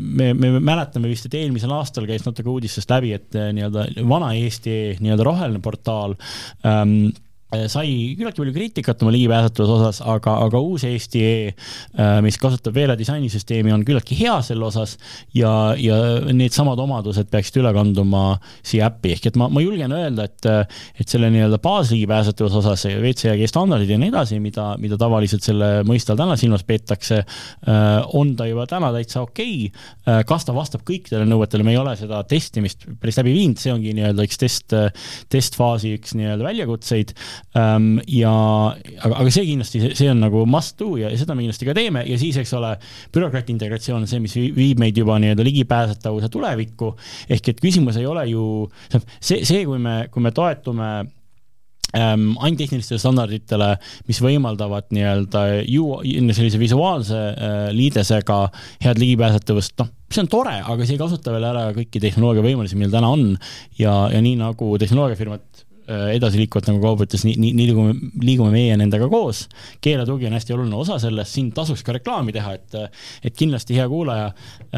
me, 0.00 0.30
me 0.32 0.54
mäletame 0.60 1.10
vist, 1.10 1.28
et 1.28 1.36
eelmisel 1.40 1.72
aastal 1.76 2.08
käis 2.08 2.24
natuke 2.26 2.50
uudistest 2.52 2.92
läbi, 2.92 3.12
et 3.18 3.36
eh, 3.36 3.50
nii-öelda 3.56 4.06
vana 4.08 4.32
Eesti 4.38 4.78
nii-öelda 5.02 5.28
roheline 5.28 5.60
portaal 5.64 6.16
ähm, 6.66 7.12
Äh, 7.12 7.31
sai 7.52 8.14
küllaltki 8.16 8.40
palju 8.40 8.54
kriitikat 8.54 9.02
oma 9.04 9.12
ligipääsetavuse 9.12 9.74
osas, 9.74 9.98
aga, 10.08 10.38
aga 10.46 10.60
uus 10.64 10.86
Eesti 10.88 11.22
E, 11.22 11.32
äh, 12.00 12.18
mis 12.24 12.38
kasutab 12.40 12.74
Veela 12.76 12.96
disainisüsteemi, 12.98 13.72
on 13.74 13.84
küllaltki 13.86 14.16
hea 14.18 14.34
selle 14.44 14.64
osas 14.66 14.94
ja, 15.36 15.50
ja 15.78 15.98
needsamad 16.32 16.80
omadused 16.80 17.28
peaksid 17.32 17.60
üle 17.60 17.72
kanduma 17.76 18.22
siia 18.64 18.88
äppi, 18.88 19.12
ehk 19.16 19.28
et 19.30 19.38
ma, 19.40 19.50
ma 19.52 19.62
julgen 19.62 19.92
öelda, 19.96 20.26
et, 20.30 20.48
et 21.02 21.12
selle 21.12 21.28
nii-öelda 21.34 21.60
baasligipääsetavuse 21.62 22.60
osas 22.62 22.86
WCAG 22.88 23.44
standardid 23.50 23.92
ja 23.92 24.00
nii 24.00 24.12
edasi, 24.12 24.40
mida, 24.42 24.72
mida 24.82 24.98
tavaliselt 25.00 25.44
selle 25.44 25.70
mõiste 25.88 26.14
all 26.14 26.22
täna 26.22 26.38
silmas 26.40 26.64
peetakse, 26.68 27.22
äh, 27.22 28.16
on 28.16 28.34
ta 28.38 28.48
juba 28.48 28.66
täna 28.70 28.92
täitsa 28.96 29.22
okei 29.26 29.68
okay.. 29.68 30.24
kas 30.28 30.48
ta 30.48 30.56
vastab 30.56 30.86
kõikidele 30.88 31.28
nõuetele, 31.28 31.66
me 31.66 31.76
ei 31.76 31.80
ole 31.80 31.94
seda 32.00 32.22
testimist 32.28 32.88
päris 33.00 33.20
läbi 33.20 33.36
viinud, 33.36 33.60
see 33.60 33.74
ongi 33.74 33.92
nii-öelda 33.96 34.26
üks 34.26 34.40
test, 34.40 34.74
testfaasi 35.32 35.94
üks 35.98 36.16
nii-öelda 36.18 36.48
väljakutseid 36.48 37.14
ja 37.52 38.32
aga, 38.72 39.12
aga 39.12 39.30
see 39.32 39.44
kindlasti, 39.50 39.80
see 39.98 40.08
on 40.08 40.22
nagu 40.24 40.44
must 40.48 40.78
do 40.80 40.94
ja 40.96 41.10
seda 41.20 41.36
me 41.36 41.44
kindlasti 41.44 41.68
ka 41.68 41.74
teeme 41.76 42.04
ja 42.08 42.18
siis, 42.20 42.38
eks 42.40 42.52
ole, 42.56 42.74
bürokraati 43.12 43.52
integratsioon 43.52 44.06
on 44.06 44.08
see, 44.08 44.22
mis 44.24 44.36
viib 44.56 44.80
meid 44.80 44.96
juba 44.96 45.18
nii-öelda 45.20 45.44
ligipääsetavuse 45.44 46.32
tulevikku. 46.32 46.94
ehk 47.28 47.52
et 47.52 47.60
küsimus 47.60 48.00
ei 48.00 48.06
ole 48.08 48.24
ju 48.30 48.44
see, 49.20 49.42
see, 49.44 49.66
kui 49.68 49.82
me, 49.82 50.06
kui 50.12 50.24
me 50.24 50.32
toetume 50.32 50.88
ähm, 51.96 52.32
ainult 52.40 52.62
tehnilistele 52.62 53.00
standarditele, 53.02 53.74
mis 54.08 54.20
võimaldavad 54.24 54.88
nii-öelda 54.96 55.44
ju 55.68 55.88
sellise 56.32 56.60
visuaalse 56.60 57.20
äh, 57.20 57.66
liidesega 57.76 58.38
head 58.84 59.02
ligipääsetavust, 59.02 59.76
noh, 59.82 59.92
see 60.12 60.24
on 60.24 60.32
tore, 60.32 60.56
aga 60.60 60.86
see 60.86 60.96
ei 60.96 61.00
kasuta 61.00 61.34
veel 61.34 61.46
ära 61.48 61.68
kõiki 61.76 62.00
tehnoloogia 62.02 62.44
võimalusi, 62.44 62.80
meil 62.80 62.92
täna 62.92 63.12
on 63.12 63.34
ja, 63.80 64.06
ja 64.12 64.24
nii 64.24 64.38
nagu 64.40 64.72
tehnoloogiafirmad 64.80 65.51
Äh, 65.90 66.12
edasi 66.14 66.38
liikuvad, 66.38 66.68
nagu 66.68 66.78
Kaubo 66.78 67.02
ütles, 67.02 67.24
nii, 67.26 67.32
nii, 67.42 67.48
nii 67.58 67.64
liigume, 67.66 67.92
liigume 68.22 68.52
meie 68.54 68.76
nendega 68.78 69.08
koos. 69.10 69.48
keeletugi 69.82 70.28
on 70.28 70.36
hästi 70.36 70.54
oluline 70.54 70.76
osa 70.78 70.94
sellest, 71.02 71.34
siin 71.34 71.48
tasuks 71.50 71.82
ka 71.82 71.96
reklaami 71.96 72.30
teha, 72.36 72.52
et, 72.54 72.76
et 73.26 73.34
kindlasti 73.34 73.74
hea 73.74 73.88
kuulaja 73.90 74.28
äh,, 74.28 74.76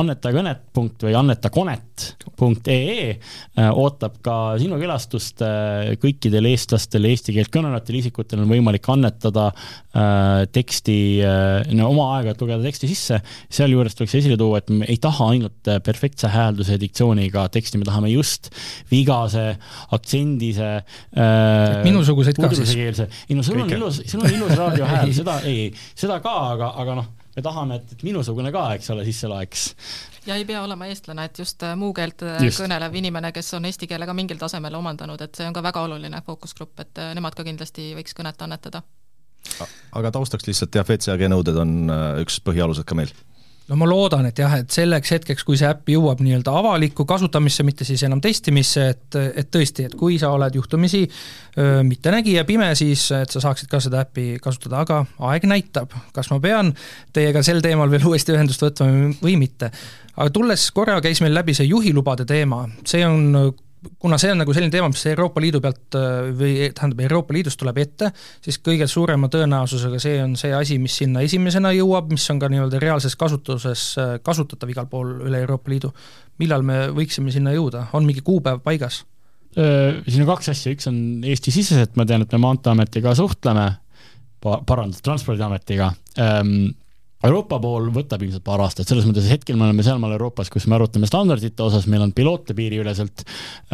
annetakõnet 0.00 0.64
punkt 0.74 1.04
või 1.06 1.14
annetakonet.ee 1.20 3.04
äh, 3.12 3.68
ootab 3.70 4.16
ka 4.26 4.38
sinu 4.58 4.80
külastust 4.80 5.44
äh,. 5.46 5.92
kõikidel 6.02 6.50
eestlastel, 6.50 7.06
eesti 7.12 7.36
keelt 7.36 7.52
kõnelevatel 7.54 8.00
isikutel 8.00 8.42
on 8.42 8.50
võimalik 8.50 8.90
annetada 8.90 9.52
äh, 9.52 10.50
teksti 10.50 10.98
äh,, 11.22 11.70
no 11.78 11.92
oma 11.92 12.08
aeg-ajalt 12.16 12.42
lugeda 12.42 12.66
teksti 12.66 12.90
sisse. 12.90 13.20
sealjuures 13.46 13.94
tuleks 13.94 14.18
esile 14.18 14.40
tuua, 14.40 14.64
et 14.64 14.74
me 14.74 14.90
ei 14.90 14.98
taha 14.98 15.30
ainult 15.36 15.72
perfektse 15.86 16.34
häälduse 16.34 16.74
ja 16.74 16.82
diktsiooniga 16.88 17.46
teksti, 17.54 17.78
me 17.78 17.86
tahame 17.86 18.10
just 18.16 18.50
vigase 18.90 19.46
aktsendi 19.94 20.39
indise 20.40 20.68
äh,. 20.80 21.80
minusuguseid 21.84 22.40
ka 22.40 22.50
siis. 22.56 22.74
ei 23.28 23.36
no 23.36 23.44
sul 23.46 23.60
on 23.60 23.72
ilus, 23.76 24.02
sul 24.08 24.24
on 24.24 24.36
ilus 24.40 24.56
raadiohääl, 24.58 25.12
seda 25.16 25.40
ei, 25.48 25.70
seda 25.94 26.20
ka, 26.24 26.36
aga, 26.54 26.72
aga 26.82 27.00
noh, 27.02 27.10
me 27.36 27.44
tahame, 27.44 27.80
et, 27.80 27.96
et 27.96 28.06
minusugune 28.06 28.52
ka, 28.54 28.70
eks 28.78 28.90
ole, 28.94 29.04
sisse 29.08 29.30
loeks 29.30 29.68
ja 30.26 30.36
ei 30.36 30.44
pea 30.44 30.62
olema 30.62 30.86
eestlane, 30.90 31.24
et 31.24 31.38
just 31.38 31.62
äh, 31.62 31.76
muu 31.76 31.92
keelt 31.96 32.22
äh, 32.26 32.38
just. 32.44 32.60
kõnelev 32.62 32.94
inimene, 33.00 33.32
kes 33.32 33.54
on 33.56 33.66
eesti 33.68 33.88
keele 33.90 34.08
ka 34.08 34.14
mingil 34.16 34.40
tasemel 34.40 34.76
omandanud, 34.78 35.20
et 35.24 35.36
see 35.36 35.48
on 35.48 35.56
ka 35.56 35.62
väga 35.64 35.84
oluline 35.88 36.22
fookusgrupp, 36.26 36.76
et 36.84 37.00
äh, 37.00 37.12
nemad 37.16 37.36
ka 37.36 37.46
kindlasti 37.46 37.92
võiks 37.98 38.16
kõnet 38.16 38.44
annetada. 38.44 38.82
aga 39.96 40.10
taustaks 40.12 40.46
lihtsalt 40.46 40.76
jah, 40.76 40.84
WCAG 40.86 41.24
nõuded 41.32 41.56
on 41.56 41.72
üks 42.20 42.38
põhialused 42.44 42.84
ka 42.84 42.94
meil 42.94 43.12
no 43.70 43.78
ma 43.78 43.86
loodan, 43.86 44.26
et 44.26 44.40
jah, 44.40 44.56
et 44.60 44.74
selleks 44.74 45.14
hetkeks, 45.14 45.44
kui 45.46 45.58
see 45.58 45.68
äpp 45.70 45.92
jõuab 45.92 46.20
nii-öelda 46.24 46.52
avalikku 46.60 47.06
kasutamisse, 47.08 47.64
mitte 47.66 47.86
siis 47.86 48.02
enam 48.06 48.20
testimisse, 48.22 48.86
et, 48.94 49.18
et 49.38 49.50
tõesti, 49.52 49.86
et 49.86 49.94
kui 49.98 50.18
sa 50.20 50.32
oled 50.34 50.58
juhtumisi 50.58 51.04
öö, 51.06 51.84
mittenägija, 51.86 52.44
pime, 52.48 52.72
siis 52.78 53.06
et 53.14 53.30
sa 53.30 53.42
saaksid 53.46 53.70
ka 53.70 53.80
seda 53.82 54.02
äppi 54.02 54.34
kasutada, 54.42 54.82
aga 54.82 55.04
aeg 55.30 55.46
näitab, 55.50 55.94
kas 56.16 56.32
ma 56.34 56.40
pean 56.42 56.74
teiega 57.14 57.44
sel 57.46 57.62
teemal 57.64 57.92
veel 57.92 58.06
uuesti 58.10 58.34
ühendust 58.34 58.66
võtma 58.66 58.90
või 59.22 59.38
mitte. 59.40 59.70
aga 60.16 60.30
tulles 60.34 60.66
korra, 60.74 60.98
käis 61.04 61.22
meil 61.22 61.36
läbi 61.38 61.54
see 61.54 61.70
juhilubade 61.70 62.26
teema, 62.28 62.64
see 62.84 63.06
on 63.06 63.30
kuna 63.98 64.18
see 64.20 64.32
on 64.32 64.40
nagu 64.42 64.54
selline 64.54 64.72
teema, 64.72 64.88
mis 64.92 65.02
Euroopa 65.10 65.40
Liidu 65.42 65.60
pealt 65.64 65.96
äh, 65.98 66.30
või 66.36 66.54
tähendab, 66.76 67.02
Euroopa 67.06 67.34
Liidust 67.36 67.60
tuleb 67.60 67.80
ette, 67.82 68.10
siis 68.44 68.60
kõige 68.64 68.88
suurema 68.90 69.30
tõenäosusega 69.32 70.00
see 70.02 70.18
on 70.24 70.34
see 70.40 70.52
asi, 70.56 70.78
mis 70.82 70.98
sinna 71.02 71.24
esimesena 71.26 71.72
jõuab, 71.76 72.10
mis 72.12 72.26
on 72.32 72.40
ka 72.42 72.50
nii-öelda 72.52 72.80
reaalses 72.82 73.16
kasutuses 73.20 73.86
äh, 74.00 74.16
kasutatav 74.26 74.72
igal 74.72 74.88
pool 74.90 75.16
üle 75.28 75.44
Euroopa 75.44 75.72
Liidu. 75.72 75.92
millal 76.40 76.62
me 76.64 76.86
võiksime 76.96 77.32
sinna 77.32 77.52
jõuda, 77.52 77.88
on 77.92 78.06
mingi 78.08 78.24
kuupäev 78.24 78.62
paigas? 78.64 79.04
Siin 79.50 80.22
on 80.22 80.28
kaks 80.28 80.52
asja, 80.52 80.70
üks 80.72 80.86
on 80.86 81.24
Eesti-siseselt, 81.26 81.96
ma 81.98 82.04
tean, 82.06 82.22
et 82.22 82.32
me 82.32 82.38
Maanteeametiga 82.38 83.16
suhtleme, 83.18 83.64
parandus 84.40 85.02
Transpordiametiga 85.02 85.90
ähm,, 86.22 86.70
Euroopa 87.20 87.58
pool 87.60 87.90
võtab 87.92 88.22
ilmselt 88.24 88.44
paar 88.46 88.62
aastat, 88.64 88.88
selles 88.88 89.04
mõttes 89.04 89.26
hetkel 89.28 89.58
me 89.60 89.66
oleme 89.66 89.84
sealmaal 89.84 90.14
Euroopas, 90.16 90.48
kus 90.52 90.64
me 90.70 90.78
arutame 90.78 91.08
standardite 91.08 91.60
osas, 91.66 91.84
meil 91.90 92.06
on 92.06 92.14
piloote 92.16 92.56
piiriüleselt, 92.56 93.24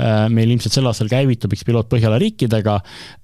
äh, 0.02 0.26
meil 0.34 0.50
ilmselt 0.50 0.74
sel 0.74 0.90
aastal 0.90 1.10
käivitub 1.12 1.54
üks 1.54 1.62
piloot 1.66 1.86
Põhjala 1.92 2.18
riikidega, 2.18 2.74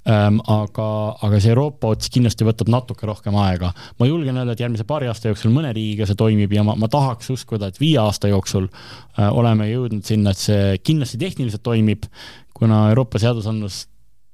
ähm, 0.06 0.38
aga, 0.46 0.88
aga 1.26 1.42
see 1.42 1.50
Euroopa 1.50 1.90
ots 1.96 2.12
kindlasti 2.14 2.46
võtab 2.46 2.70
natuke 2.70 3.08
rohkem 3.10 3.34
aega. 3.42 3.72
ma 3.98 4.06
julgen 4.06 4.38
öelda, 4.38 4.54
et 4.54 4.62
järgmise 4.62 4.86
paari 4.86 5.10
aasta 5.10 5.32
jooksul 5.32 5.50
mõne 5.50 5.74
riigiga 5.74 6.06
see 6.06 6.18
toimib 6.18 6.54
ja 6.54 6.62
ma, 6.62 6.78
ma 6.78 6.86
tahaks 6.88 7.34
uskuda, 7.34 7.72
et 7.72 7.82
viie 7.82 7.98
aasta 7.98 8.30
jooksul 8.30 8.70
äh, 8.70 9.26
oleme 9.26 9.66
jõudnud 9.72 10.06
sinna, 10.06 10.30
et 10.30 10.38
see 10.38 10.78
kindlasti 10.86 11.18
tehniliselt 11.18 11.66
toimib, 11.66 12.06
kuna 12.54 12.86
Euroopa 12.92 13.18
seadusandlus 13.18 13.88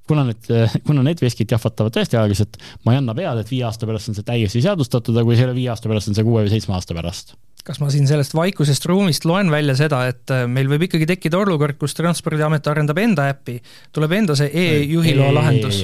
kuna 0.08 0.28
need, 0.30 0.48
kuna 0.86 1.04
need 1.06 1.20
veskid 1.22 1.52
jahvatavad 1.56 1.94
tõesti 1.94 2.18
aeglaselt, 2.20 2.58
ma 2.84 2.94
ei 2.94 3.02
anna 3.02 3.16
pead, 3.18 3.42
et 3.42 3.52
viie 3.52 3.66
aasta 3.68 3.88
pärast 3.88 4.12
on 4.12 4.18
see 4.18 4.26
täiesti 4.26 4.64
seadustatud, 4.64 5.16
aga 5.16 5.28
kui 5.28 5.36
see 5.36 5.46
ei 5.46 5.50
ole 5.50 5.58
viie 5.58 5.70
aasta 5.72 5.90
pärast, 5.90 6.10
on 6.12 6.18
see 6.18 6.26
kuue 6.26 6.44
või 6.44 6.52
seitsme 6.52 6.76
aasta 6.78 6.96
pärast 6.96 7.36
kas 7.68 7.80
ma 7.82 7.90
siin 7.92 8.08
sellest 8.08 8.32
vaikusest 8.36 8.86
ruumist 8.88 9.26
loen 9.28 9.50
välja 9.52 9.74
seda, 9.76 10.00
et 10.08 10.32
äh, 10.32 10.46
meil 10.48 10.70
võib 10.70 10.86
ikkagi 10.86 11.08
tekkida 11.10 11.36
olukord, 11.42 11.76
kus 11.80 11.96
Transpordiamet 11.98 12.66
arendab 12.70 13.00
enda 13.02 13.28
äppi, 13.28 13.58
tuleb 13.94 14.14
enda 14.16 14.36
see 14.38 14.48
e-juhiloa 14.48 15.34
lahendus? 15.36 15.82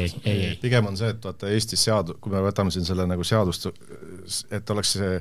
pigem 0.63 0.89
on 0.89 0.97
see, 0.97 1.13
et 1.13 1.29
vaata 1.29 1.53
Eestis 1.53 1.85
seadu-, 1.85 2.17
kui 2.25 2.33
me 2.33 2.41
võtame 2.47 2.73
siin 2.73 2.89
selle 2.89 3.05
nagu 3.11 3.27
seadust, 3.27 3.69
et 4.55 4.75
oleks 4.75 4.97
see 4.97 5.13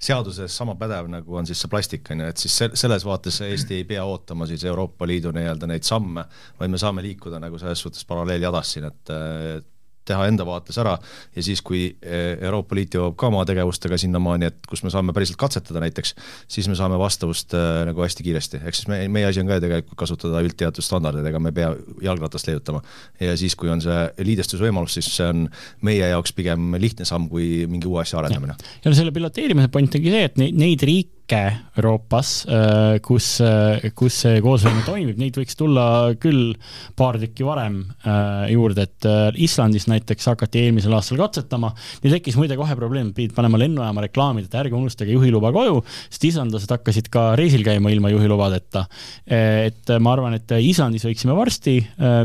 seaduses 0.00 0.60
sama 0.60 0.76
pädev, 0.80 1.08
nagu 1.12 1.40
on 1.40 1.48
siis 1.48 1.60
see 1.64 1.72
plastik, 1.72 2.12
on 2.12 2.24
ju, 2.24 2.30
et 2.34 2.44
siis 2.44 2.60
se-, 2.62 2.70
selles 2.84 3.04
vaates 3.08 3.40
Eesti 3.48 3.80
ei 3.80 3.88
pea 3.88 4.04
ootama 4.04 4.48
siis 4.50 4.64
Euroopa 4.68 5.08
Liidu 5.08 5.32
nii-öelda 5.36 5.68
neid 5.70 5.88
samme, 5.88 6.26
vaid 6.60 6.72
me 6.72 6.80
saame 6.80 7.04
liikuda 7.04 7.40
nagu 7.40 7.60
selles 7.60 7.80
suhtes 7.80 8.04
paralleeljadas 8.08 8.76
siin, 8.76 8.90
et, 8.92 9.16
et 9.56 9.68
teha 10.10 10.26
enda 10.30 10.46
vaates 10.48 10.78
ära 10.82 10.96
ja 11.36 11.44
siis, 11.44 11.62
kui 11.66 11.86
eh, 12.02 12.36
Euroopa 12.38 12.76
Liit 12.78 12.96
jõuab 12.96 13.16
ka 13.20 13.30
oma 13.30 13.44
tegevustega 13.48 13.98
sinnamaani, 14.00 14.50
et 14.50 14.70
kus 14.70 14.84
me 14.86 14.92
saame 14.92 15.14
päriselt 15.16 15.38
katsetada 15.40 15.82
näiteks, 15.84 16.14
siis 16.50 16.68
me 16.70 16.76
saame 16.78 16.98
vastavust 17.00 17.54
äh, 17.56 17.82
nagu 17.88 18.04
hästi 18.04 18.26
kiiresti, 18.26 18.62
ehk 18.64 18.78
siis 18.78 18.90
me, 18.90 19.00
meie 19.12 19.28
asi 19.30 19.42
on 19.42 19.50
ka 19.50 19.58
ju 19.58 19.64
tegelikult 19.66 20.00
kasutada 20.00 20.42
üldteadusstandardeid, 20.46 21.28
ega 21.30 21.42
me 21.42 21.52
ei 21.52 21.58
pea 21.60 21.70
jalgratast 22.10 22.50
leiutama. 22.50 22.82
ja 23.20 23.36
siis, 23.40 23.56
kui 23.58 23.70
on 23.72 23.82
see 23.84 24.00
liidestusvõimalus, 24.30 24.98
siis 24.98 25.10
see 25.16 25.30
on 25.30 25.46
meie 25.86 26.10
jaoks 26.12 26.34
pigem 26.36 26.74
lihtne 26.80 27.06
samm 27.08 27.28
kui 27.30 27.66
mingi 27.70 27.88
uue 27.90 28.02
asja 28.04 28.20
arendamine. 28.22 28.58
ja 28.84 28.92
no 28.92 28.98
selle 28.98 29.14
piloteerimise 29.14 29.72
point 29.72 29.98
ongi 30.00 30.12
see, 30.12 30.28
et 30.30 30.38
neid, 30.40 30.60
neid 30.60 30.86
riike, 30.86 31.19
riike 31.30 31.58
Euroopas, 31.80 32.44
äh, 32.46 32.98
kus, 33.00 33.40
äh, 33.40 33.90
kus 33.94 34.16
see 34.24 34.40
koostöö 34.42 34.82
toimib, 34.84 35.16
neid 35.20 35.36
võiks 35.38 35.56
tulla 35.56 36.12
küll 36.20 36.56
paar 36.98 37.16
tükki 37.20 37.46
varem 37.46 37.78
äh, 38.04 38.50
juurde, 38.52 38.84
et 38.84 39.06
Islandis 39.40 39.86
näiteks 39.88 40.26
hakati 40.28 40.64
eelmisel 40.66 40.92
aastal 40.92 41.20
katsetama. 41.20 41.70
Neil 42.02 42.16
tekkis 42.18 42.36
muide 42.36 42.58
kohe 42.58 42.74
probleem, 42.76 43.14
pidid 43.16 43.32
panema 43.36 43.60
lennujaama 43.60 44.04
reklaamid, 44.04 44.48
et 44.48 44.58
ärge 44.60 44.76
unustage 44.76 45.14
juhiluba 45.14 45.52
koju, 45.54 45.80
sest 46.10 46.26
islandlased 46.32 46.74
hakkasid 46.74 47.08
ka 47.12 47.30
reisil 47.38 47.64
käima 47.64 47.92
ilma 47.94 48.10
juhilubadeta. 48.12 48.86
et 49.30 49.90
ma 50.00 50.12
arvan, 50.12 50.34
et 50.34 50.52
Islandis 50.60 51.04
võiksime 51.06 51.34
varsti 51.36 51.78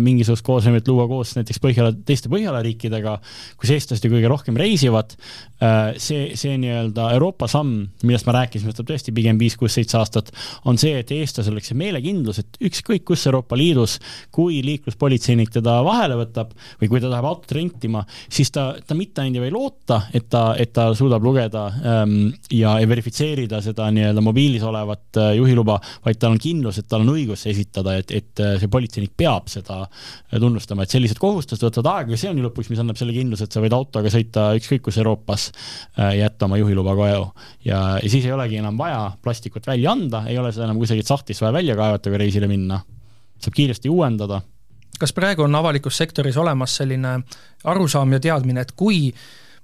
mingisugust 0.03 0.45
koostööd 0.45 0.87
luua 0.89 1.07
koos 1.07 1.35
näiteks 1.37 1.61
Põhjala, 1.61 1.93
teiste 2.05 2.29
Põhjala 2.31 2.61
riikidega, 2.65 3.17
kus 3.59 3.71
eestlased 3.75 4.05
ju 4.05 4.11
kõige 4.11 4.31
rohkem 4.31 4.57
reisivad. 4.57 5.15
see, 5.97 6.35
see 6.35 6.57
nii-öelda 6.59 7.11
Euroopa 7.15 7.47
samm, 7.47 7.87
millest 8.03 8.27
ma 8.27 8.35
rääkisin, 8.39 8.67
mis 8.67 8.75
tuleb 8.75 8.94
tõesti 8.95 9.13
pigem 9.15 9.39
viis, 9.39 9.57
kuus, 9.59 9.75
seitse 9.75 9.99
aastat, 9.99 10.31
on 10.65 10.79
see, 10.81 10.95
et 11.01 11.11
eestlasel 11.13 11.55
oleks 11.55 11.71
see 11.71 11.79
meelekindlus, 11.79 12.41
et 12.41 12.59
ükskõik 12.69 13.05
kus 13.11 13.27
Euroopa 13.29 13.57
Liidus, 13.59 13.97
kui 14.33 14.61
liikluspolitseinik 14.65 15.53
teda 15.59 15.77
vahele 15.85 16.17
võtab 16.23 16.55
või 16.81 16.89
kui 16.91 17.03
ta 17.03 17.11
tahab 17.11 17.29
autot 17.29 17.55
rentima, 17.57 18.05
siis 18.31 18.51
ta, 18.55 18.71
ta 18.87 18.97
mitte 18.97 19.21
ainult 19.21 19.35
ei 19.35 19.45
või 19.47 19.53
loota, 19.55 20.01
et 20.15 20.29
ta, 20.31 20.43
et 20.61 20.71
ta 20.75 20.87
suudab 20.95 21.23
lugeda 21.25 21.65
ähm, 21.75 22.15
ja, 22.53 22.77
ja 22.79 22.87
verifitseerida 22.87 23.59
seda 23.65 23.89
nii-öelda 23.91 24.23
mobiilis 24.23 24.63
olevat 24.65 25.19
äh, 25.19 25.33
juhiluba, 25.39 25.79
vaid 26.05 26.21
tal 26.21 26.35
on 26.35 26.41
kindlus, 26.41 26.79
et 26.79 26.87
tal 26.91 27.03
on 27.03 27.11
õigus 27.15 27.45
esitada, 27.51 27.97
et, 27.99 28.13
et 28.15 28.43
äh, 28.43 28.55
see 28.61 28.71
politseinik 28.71 29.15
peab 29.17 29.49
seda 29.51 29.81
äh, 29.83 30.39
tunnustama, 30.39 30.85
et 30.85 30.93
sellised 30.95 31.19
kohustused 31.21 31.65
võtavad 31.67 31.91
aega 31.95 32.15
ja 32.15 32.21
see 32.21 32.31
on 32.31 32.39
ju 32.39 32.47
lõpuks, 32.47 32.71
mis 32.71 32.81
annab 32.83 32.99
selle 32.99 33.15
kindluse, 33.15 33.47
et 33.47 33.55
sa 33.55 33.63
võid 33.63 33.75
autoga 33.75 34.11
sõita 34.13 34.47
ükskõik 34.59 34.85
kus 34.87 34.99
Euroopas 35.01 35.49
äh,, 35.51 36.15
jätta 36.21 36.47
oma 36.47 36.59
juhiluba 36.61 36.95
koju. 36.97 37.25
Ja, 37.65 37.81
ja 38.01 38.11
siis 38.11 38.27
ei 38.27 38.33
olegi 38.35 38.59
enam 38.61 38.77
vaja 38.79 38.84
vaja 38.85 39.11
plastikut 39.21 39.67
välja 39.67 39.91
anda, 39.91 40.25
ei 40.29 40.37
ole 40.37 40.51
seda 40.53 40.69
enam 40.69 40.81
kusagilt 40.81 41.09
sahtlist 41.09 41.41
vaja 41.43 41.53
välja 41.53 41.77
kaevata, 41.77 42.11
kui 42.11 42.21
reisile 42.21 42.49
minna. 42.51 42.81
saab 43.39 43.55
kiiresti 43.55 43.89
uuendada. 43.91 44.41
kas 44.99 45.11
praegu 45.13 45.43
on 45.43 45.55
avalikus 45.55 45.97
sektoris 45.97 46.37
olemas 46.37 46.75
selline 46.75 47.19
arusaam 47.63 48.13
ja 48.13 48.19
teadmine, 48.19 48.61
et 48.61 48.71
kui 48.71 49.13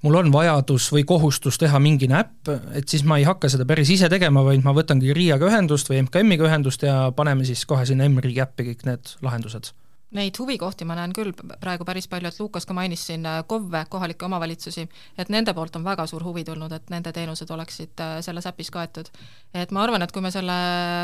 mul 0.03 0.17
on 0.19 0.31
vajadus 0.33 0.89
või 0.91 1.05
kohustus 1.07 1.57
teha 1.57 1.79
mingi 1.79 2.07
näpp, 2.11 2.49
et 2.73 2.89
siis 2.89 3.03
ma 3.07 3.17
ei 3.17 3.23
hakka 3.23 3.49
seda 3.49 3.65
päris 3.65 3.89
ise 3.89 4.09
tegema, 4.09 4.43
vaid 4.43 4.65
ma 4.65 4.73
võtangi 4.75 5.13
RIA-ga 5.13 5.47
ühendust 5.47 5.89
või 5.89 6.01
MKM-iga 6.03 6.49
ühendust 6.49 6.83
ja 6.83 7.11
paneme 7.15 7.45
siis 7.45 7.63
kohe 7.65 7.85
sinna 7.85 8.09
M-riigi 8.09 8.43
äppi 8.43 8.71
kõik 8.71 8.85
need 8.89 9.15
lahendused 9.21 9.71
Neid 10.11 10.35
huvikohti 10.35 10.83
ma 10.83 10.95
näen 10.97 11.13
küll 11.15 11.31
praegu 11.31 11.85
päris 11.87 12.09
palju, 12.11 12.27
et 12.27 12.39
Lukas 12.41 12.65
ka 12.67 12.75
mainis 12.75 13.05
siin 13.07 13.23
äh, 13.27 13.37
KOV-e, 13.47 13.85
kohalikke 13.93 14.27
omavalitsusi, 14.27 14.83
et 15.23 15.31
nende 15.31 15.53
poolt 15.55 15.77
on 15.79 15.85
väga 15.85 16.03
suur 16.09 16.25
huvi 16.27 16.43
tulnud, 16.47 16.73
et 16.75 16.91
nende 16.91 17.13
teenused 17.15 17.53
oleksid 17.55 18.03
äh, 18.03 18.17
selles 18.25 18.49
äpis 18.51 18.73
kaetud. 18.75 19.07
et 19.55 19.71
ma 19.71 19.85
arvan, 19.85 20.03
et 20.03 20.11
kui 20.11 20.23
me 20.23 20.31
selle 20.31 20.57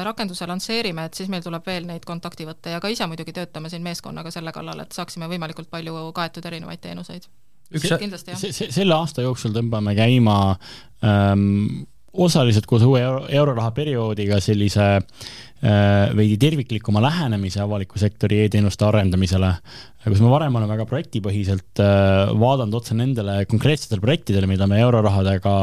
rakenduse 0.04 0.48
lansseerime, 0.52 1.08
et 1.08 1.15
siis 1.15 1.32
meil 1.32 1.46
tuleb 1.46 1.63
veel 1.65 1.88
neid 1.88 2.04
kontakti 2.08 2.50
võtta 2.50 2.76
ja 2.76 2.84
ka 2.84 2.91
ise 2.91 3.08
muidugi 3.08 3.36
töötame 3.39 3.72
siin 3.72 3.84
meeskonnaga 3.88 4.32
selle 4.32 4.52
kallal, 4.52 4.84
et 4.84 4.91
saaksime 4.91 5.32
võimalikult 5.32 5.72
palju 5.72 6.12
kaetud 6.15 6.52
erinevaid 6.52 6.84
teenuseid. 6.84 7.32
üks 7.72 8.63
selle 8.76 8.96
aasta 8.96 9.24
jooksul 9.24 9.56
tõmbame 9.56 9.96
käima 9.96 10.38
ähm, 11.04 11.88
osaliselt 12.12 12.65
koos 12.65 12.84
uue 12.84 13.02
euro, 13.02 13.26
euroraha 13.30 13.72
perioodiga 13.72 14.39
sellise 14.43 14.96
äh, 14.98 15.28
veidi 16.15 16.38
terviklikuma 16.38 17.02
lähenemise 17.02 17.62
avaliku 17.63 18.00
sektori 18.00 18.43
e-teenuste 18.43 18.86
arendamisele 18.86 19.54
kus 20.06 20.22
me 20.22 20.30
varem 20.32 20.56
oleme 20.56 20.76
väga 20.76 20.86
projektipõhiselt 20.90 21.82
äh, 21.82 22.32
vaadanud 22.38 22.78
otsa 22.80 22.96
nendele 22.98 23.40
konkreetsetele 23.50 24.04
projektidele, 24.04 24.48
mida 24.50 24.68
me 24.70 24.80
eurorahadega 24.84 25.54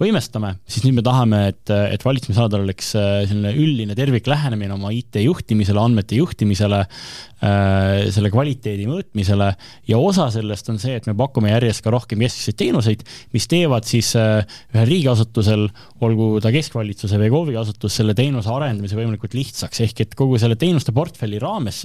võimestame, 0.00 0.54
siis 0.66 0.86
nüüd 0.86 0.98
me 0.98 1.04
tahame, 1.06 1.42
et, 1.52 1.70
et 1.70 2.04
valitsemisaladel 2.06 2.64
oleks 2.66 2.94
äh, 2.98 3.22
selline 3.28 3.52
üldine 3.52 3.96
terviklähenemine 3.98 4.74
oma 4.74 4.92
IT 4.96 5.20
juhtimisele, 5.22 5.80
andmete 5.82 6.18
juhtimisele, 6.18 6.80
äh, 6.82 8.08
selle 8.14 8.32
kvaliteedi 8.32 8.88
mõõtmisele. 8.90 9.50
Ja 9.90 10.00
osa 10.00 10.28
sellest 10.34 10.72
on 10.72 10.80
see, 10.82 10.96
et 10.98 11.06
me 11.10 11.16
pakume 11.18 11.52
järjest 11.52 11.84
ka 11.84 11.92
rohkem 11.94 12.24
keskseid 12.24 12.58
teenuseid, 12.64 13.04
mis 13.36 13.48
teevad 13.50 13.86
siis 13.88 14.14
ühel 14.16 14.88
riigiasutusel, 14.88 15.68
olgu 16.02 16.32
ta 16.42 16.50
keskvalitsuse 16.54 17.20
või 17.20 17.30
KOV-i 17.32 17.60
asutus, 17.60 17.94
selle 18.00 18.16
teenuse 18.18 18.50
arendamise 18.50 18.98
võimalikult 18.98 19.36
lihtsaks, 19.36 19.84
ehk 19.84 20.04
et 20.06 20.18
kogu 20.18 20.40
selle 20.40 20.56
teenuste 20.58 20.94
portfelli 20.96 21.38
raames 21.42 21.84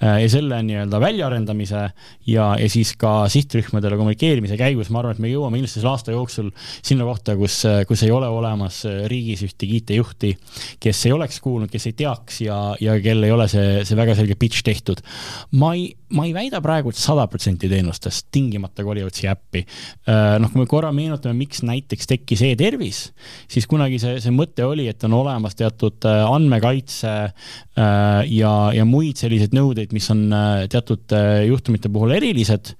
ja 0.00 0.28
selle 0.30 0.60
nii-öelda 0.66 1.00
väljaarendamisega 1.00 1.53
arendamise 1.54 1.92
ja, 2.26 2.46
ja 2.58 2.68
siis 2.70 2.94
ka 2.98 3.26
sihtrühmadele 3.30 3.96
kommunikeerimise 3.98 4.58
käigus, 4.58 4.90
ma 4.90 5.00
arvan, 5.00 5.14
et 5.14 5.22
me 5.22 5.30
jõuame 5.30 5.60
ilmselt 5.60 5.80
selle 5.80 5.92
aasta 5.92 6.14
jooksul 6.14 6.50
sinna 6.82 7.06
kohta, 7.06 7.36
kus, 7.38 7.62
kus 7.88 8.04
ei 8.04 8.12
ole 8.14 8.28
olemas 8.28 8.82
riigis 9.10 9.44
ühtegi 9.46 9.80
IT-juhti, 9.82 10.34
kes 10.82 11.04
ei 11.06 11.14
oleks 11.14 11.40
kuulnud, 11.44 11.70
kes 11.72 11.88
ei 11.90 11.96
teaks 11.98 12.42
ja, 12.44 12.58
ja 12.80 12.98
kel 13.02 13.24
ei 13.24 13.34
ole 13.34 13.48
see, 13.50 13.84
see 13.86 13.98
väga 13.98 14.16
selge 14.18 14.36
pitch 14.38 14.64
tehtud. 14.66 15.02
ma 15.60 15.74
ei, 15.74 15.92
ma 16.14 16.26
ei 16.28 16.34
väida 16.34 16.60
praegu, 16.64 16.92
et 16.92 16.98
sada 16.98 17.26
protsenti 17.30 17.68
teenustest 17.70 18.28
tingimata 18.34 18.84
kolivad 18.86 19.14
siia 19.16 19.34
äppi. 19.34 19.64
Äh, 20.08 20.36
noh, 20.42 20.52
kui 20.52 20.62
me 20.62 20.68
korra 20.70 20.92
meenutame, 20.94 21.36
miks 21.38 21.64
näiteks 21.66 22.10
tekkis 22.10 22.44
e-tervis, 22.48 23.00
siis 23.50 23.68
kunagi 23.70 24.00
see, 24.02 24.18
see 24.24 24.34
mõte 24.34 24.66
oli, 24.66 24.86
et 24.90 25.04
on 25.08 25.16
olemas 25.20 25.58
teatud 25.58 26.06
äh, 26.08 26.22
andmekaitse 26.28 27.14
äh, 27.24 28.20
ja, 28.30 28.54
ja 28.76 28.86
muid 28.88 29.20
selliseid 29.20 29.56
nõudeid, 29.56 29.94
mis 29.96 30.06
on 30.14 30.26
teatud 30.70 31.12
juhtumite 31.48 31.90
puhul 31.92 32.14
erilised 32.16 32.74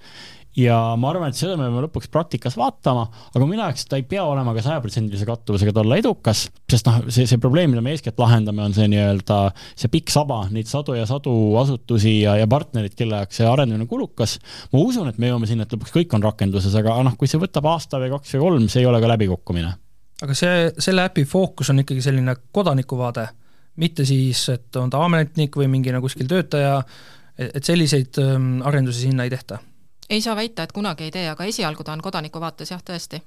ja 0.58 0.76
ma 1.00 1.10
arvan, 1.10 1.32
et 1.32 1.38
seda 1.38 1.56
me 1.58 1.66
peame 1.66 1.82
lõpuks 1.86 2.10
praktikas 2.12 2.56
vaatama, 2.58 3.04
aga 3.34 3.46
ütleks, 3.46 3.84
et 3.84 3.90
ta 3.90 3.98
ei 3.98 4.04
pea 4.08 4.22
olema 4.26 4.54
ka 4.54 4.62
sajaprotsendilise 4.64 5.26
kattuvusega, 5.28 5.72
et 5.72 5.80
olla 5.82 5.98
edukas, 5.98 6.44
sest 6.70 6.88
noh, 6.88 7.00
see, 7.14 7.26
see 7.30 7.40
probleem, 7.42 7.72
mida 7.72 7.82
me 7.84 7.94
eeskätt 7.94 8.20
lahendame, 8.22 8.62
on 8.64 8.76
see 8.76 8.86
nii-öelda 8.92 9.38
see 9.72 9.90
pikk 9.92 10.12
saba, 10.14 10.44
neid 10.54 10.70
sadu 10.70 10.96
ja 10.98 11.06
sadu 11.10 11.34
asutusi 11.60 12.20
ja, 12.22 12.36
ja 12.40 12.48
partnerid, 12.50 12.94
kelle 12.98 13.22
jaoks 13.22 13.40
see 13.40 13.48
arendamine 13.50 13.86
on 13.86 13.90
kulukas. 13.90 14.36
ma 14.72 14.82
usun, 14.82 15.10
et 15.10 15.18
me 15.22 15.32
jõuame 15.32 15.50
sinna, 15.50 15.66
et 15.66 15.74
lõpuks 15.74 15.94
kõik 15.94 16.14
on 16.14 16.26
rakenduses, 16.26 16.76
aga 16.78 17.00
noh, 17.06 17.18
kui 17.18 17.30
see 17.30 17.42
võtab 17.42 17.66
aasta 17.72 18.02
või 18.02 18.12
kaks 18.14 18.36
või 18.36 18.46
kolm, 18.46 18.68
see 18.70 18.84
ei 18.84 18.90
ole 18.90 19.02
ka 19.02 19.10
läbikukkumine. 19.14 19.74
aga 20.22 20.38
see, 20.38 20.68
selle 20.78 21.08
äpi 21.10 21.26
fookus 21.28 21.74
on 21.74 21.82
ikkagi 21.82 22.04
selline 22.04 22.36
kodanikuvaade, 22.54 23.26
mitte 23.82 24.06
siis, 24.06 24.46
et 24.54 24.76
on 24.78 24.90
ta 24.90 25.02
ametnik 25.02 25.56
või 25.58 25.66
mingi 25.72 25.90
nagu 25.90 26.06
kuskil 26.06 26.30
töötaja 26.30 26.78
et 27.34 27.66
selliseid 27.66 28.18
ähm, 28.22 28.60
arendusi 28.62 29.08
sinna 29.08 29.26
ei 29.26 29.32
tehta? 29.32 29.58
Ei 30.10 30.20
saa 30.20 30.36
väita, 30.36 30.62
et 30.62 30.72
kunagi 30.72 31.04
ei 31.04 31.10
tee, 31.14 31.28
aga 31.28 31.44
esialgu 31.44 31.84
ta 31.84 31.92
on 31.92 32.02
kodaniku 32.04 32.40
vaates 32.40 32.70
jah, 32.70 32.82
tõesti 32.82 33.22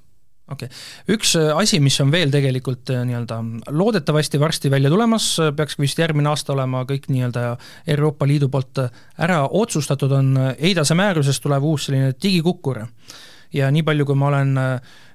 okei 0.52 0.68
okay., 0.68 1.14
üks 1.14 1.34
äh, 1.38 1.50
asi, 1.56 1.80
mis 1.84 1.98
on 2.02 2.12
veel 2.12 2.32
tegelikult 2.32 2.90
äh, 2.92 3.02
nii-öelda 3.08 3.38
loodetavasti 3.74 4.40
varsti 4.40 4.70
välja 4.72 4.90
tulemas, 4.92 5.30
äh, 5.42 5.52
peaks 5.56 5.78
vist 5.80 5.98
järgmine 6.00 6.30
aasta 6.32 6.54
olema 6.56 6.84
kõik 6.88 7.08
nii-öelda 7.12 7.50
Euroopa 7.94 8.28
Liidu 8.28 8.48
poolt 8.52 8.82
ära 9.18 9.42
otsustatud, 9.46 10.12
on 10.12 10.32
EIDASe 10.56 10.96
määrusest 10.98 11.44
tulev 11.44 11.64
uus 11.64 11.88
selline 11.88 12.14
digikukkur. 12.22 12.86
ja 13.52 13.70
nii 13.70 13.82
palju, 13.82 14.04
kui 14.04 14.16
ma 14.16 14.32
olen 14.32 14.56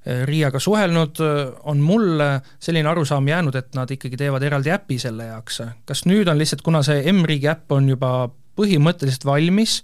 Riiaga 0.04 0.60
suhelnud, 0.60 1.20
on 1.64 1.80
mulle 1.80 2.42
selline 2.60 2.90
arusaam 2.90 3.28
jäänud, 3.28 3.56
et 3.56 3.76
nad 3.76 3.92
ikkagi 3.92 4.18
teevad 4.20 4.44
eraldi 4.44 4.74
äpi 4.74 4.98
selle 5.00 5.30
jaoks. 5.30 5.62
kas 5.86 6.04
nüüd 6.06 6.28
on 6.28 6.38
lihtsalt, 6.38 6.62
kuna 6.62 6.82
see 6.84 7.06
M-riigi 7.12 7.48
äpp 7.48 7.72
on 7.72 7.88
juba 7.90 8.28
põhimõtteliselt 8.60 9.24
valmis, 9.26 9.84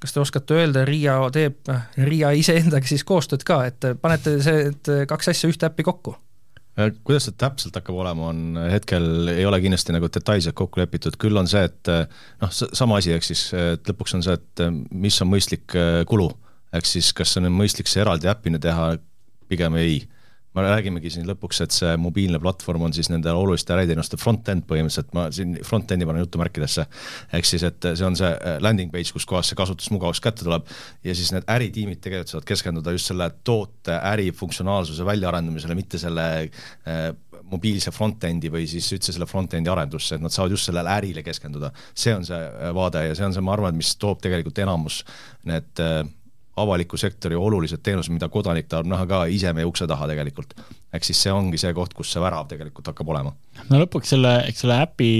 kas 0.00 0.14
te 0.14 0.22
oskate 0.22 0.56
öelda, 0.56 0.84
Riia 0.88 1.18
teeb, 1.34 1.70
Riia 2.00 2.32
iseendaga 2.36 2.88
siis 2.88 3.04
koostööd 3.06 3.44
ka, 3.46 3.62
et 3.68 3.92
panete 4.00 4.38
see, 4.44 4.70
et 4.72 4.92
kaks 5.10 5.32
asja 5.34 5.50
ühte 5.52 5.68
äppi 5.68 5.86
kokku? 5.86 6.16
Äh, 6.80 6.92
kuidas 7.04 7.26
see 7.28 7.36
täpselt 7.40 7.76
hakkab 7.76 7.98
olema, 8.00 8.30
on 8.30 8.60
hetkel, 8.70 9.28
ei 9.32 9.46
ole 9.48 9.60
kindlasti 9.62 9.94
nagu 9.96 10.08
detailselt 10.12 10.56
kokku 10.58 10.80
lepitud, 10.80 11.18
küll 11.20 11.36
on 11.40 11.50
see, 11.50 11.64
et 11.68 11.90
noh, 12.40 12.52
sama 12.52 13.00
asi, 13.00 13.12
ehk 13.16 13.26
siis 13.26 13.48
et 13.56 13.90
lõpuks 13.90 14.16
on 14.16 14.24
see, 14.26 14.38
et 14.38 14.64
mis 14.90 15.20
on 15.24 15.30
mõistlik 15.32 15.76
äh, 15.76 16.00
kulu, 16.08 16.30
ehk 16.76 16.88
siis 16.88 17.12
kas 17.16 17.36
on 17.40 17.50
mõistlik 17.52 17.90
see 17.90 18.04
eraldi 18.04 18.30
äpina 18.30 18.62
teha, 18.62 18.94
pigem 19.50 19.76
ei 19.80 20.00
me 20.56 20.64
räägimegi 20.66 21.12
siin 21.14 21.28
lõpuks, 21.28 21.60
et 21.64 21.74
see 21.74 21.92
mobiilne 22.00 22.40
platvorm 22.42 22.88
on 22.88 22.94
siis 22.96 23.10
nende 23.12 23.32
oluliste 23.36 23.74
äriteenuste 23.76 24.18
front-end 24.20 24.66
põhimõtteliselt, 24.70 25.12
ma 25.14 25.28
siin 25.34 25.54
front-end'i 25.66 26.08
panen 26.08 26.24
jutumärkidesse, 26.24 26.86
ehk 27.38 27.46
siis, 27.46 27.64
et 27.68 27.90
see 27.92 28.06
on 28.06 28.18
see 28.18 28.30
äh, 28.34 28.58
landing 28.62 28.90
page, 28.92 29.14
kus 29.14 29.28
kohas 29.30 29.50
see 29.50 29.58
kasutusmugavus 29.60 30.22
kätte 30.24 30.46
tuleb. 30.46 30.66
Ja 31.06 31.14
siis 31.14 31.30
need 31.34 31.46
äritiimid 31.50 32.02
tegelikult 32.02 32.34
saavad 32.34 32.50
keskenduda 32.50 32.94
just 32.96 33.10
selle 33.12 33.30
toote 33.46 33.96
ärifunktsionaalsuse 34.12 35.06
väljaarendamisele, 35.06 35.78
mitte 35.78 36.02
selle 36.02 36.26
äh, 36.42 37.10
mobiilse 37.50 37.92
front-end'i 37.94 38.50
või 38.52 38.66
siis 38.70 38.86
üldse 38.94 39.14
selle 39.14 39.26
front-end'i 39.30 39.70
arendusse, 39.70 40.16
et 40.16 40.22
nad 40.24 40.34
saavad 40.34 40.54
just 40.54 40.68
sellele 40.68 40.92
ärile 40.98 41.24
keskenduda. 41.26 41.72
see 41.94 42.14
on 42.14 42.26
see 42.26 42.38
äh, 42.38 42.74
vaade 42.74 43.06
ja 43.06 43.14
see 43.14 43.26
on 43.26 43.36
see, 43.36 43.44
ma 43.44 43.54
arvan, 43.54 43.76
mis 43.78 43.94
toob 44.00 44.22
tegelikult 44.22 44.58
enamus 44.62 45.02
need 45.46 45.82
äh, 45.82 46.02
avaliku 46.58 46.98
sektori 46.98 47.38
olulised 47.38 47.82
teenused, 47.84 48.12
mida 48.12 48.28
kodanik 48.32 48.68
tahab 48.70 48.88
näha 48.90 49.06
ka 49.08 49.22
ise 49.30 49.52
meie 49.56 49.68
ukse 49.68 49.86
taha 49.90 50.08
tegelikult. 50.10 50.54
ehk 50.90 51.04
siis 51.06 51.20
see 51.22 51.30
ongi 51.30 51.58
see 51.62 51.70
koht, 51.70 51.92
kus 51.94 52.10
see 52.10 52.18
värav 52.18 52.48
tegelikult 52.50 52.88
hakkab 52.90 53.12
olema. 53.12 53.30
no 53.68 53.78
lõpuks 53.78 54.10
selle, 54.14 54.32
eks 54.50 54.64
selle 54.64 54.80
äpi, 54.82 55.10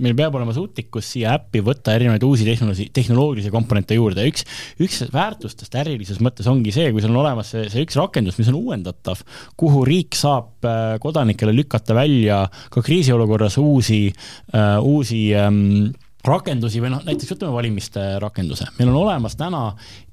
meil 0.00 0.16
peab 0.16 0.38
olema 0.38 0.54
suutlikkus 0.56 1.12
siia 1.12 1.34
äppi 1.36 1.60
võtta 1.64 1.92
erinevaid 1.98 2.24
uusi 2.24 2.48
tehnoloogi, 2.48 2.88
tehnoloogilisi 2.96 3.52
komponente 3.52 3.98
juurde, 3.98 4.24
üks, 4.30 4.46
üks 4.80 5.04
väärtustest 5.12 5.76
ärilises 5.82 6.22
mõttes 6.24 6.48
ongi 6.50 6.72
see, 6.74 6.88
kui 6.94 7.04
sul 7.04 7.12
on 7.12 7.22
olemas 7.26 7.52
see, 7.52 7.68
see 7.72 7.84
üks 7.84 8.00
rakendus, 8.00 8.40
mis 8.40 8.48
on 8.52 8.60
uuendatav, 8.62 9.20
kuhu 9.60 9.84
riik 9.88 10.16
saab 10.16 10.64
äh, 10.64 10.94
kodanikele 11.02 11.54
lükata 11.56 11.96
välja 11.98 12.46
ka 12.72 12.84
kriisiolukorras 12.84 13.60
uusi 13.60 14.06
uh,, 14.08 14.78
uusi 14.80 15.28
um, 15.36 15.90
rakendusi 16.26 16.80
või 16.82 16.92
noh, 16.92 17.04
näiteks 17.06 17.32
võtame 17.34 17.54
valimiste 17.54 18.02
rakenduse, 18.20 18.66
meil 18.78 18.90
on 18.92 18.98
olemas 19.02 19.36
täna 19.40 19.62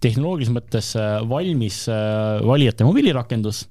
tehnoloogilises 0.04 0.54
mõttes 0.56 0.92
äh, 1.00 1.18
valmis 1.28 1.84
äh, 1.92 2.38
valijate 2.48 2.88
mobiilirakendus. 2.88 3.66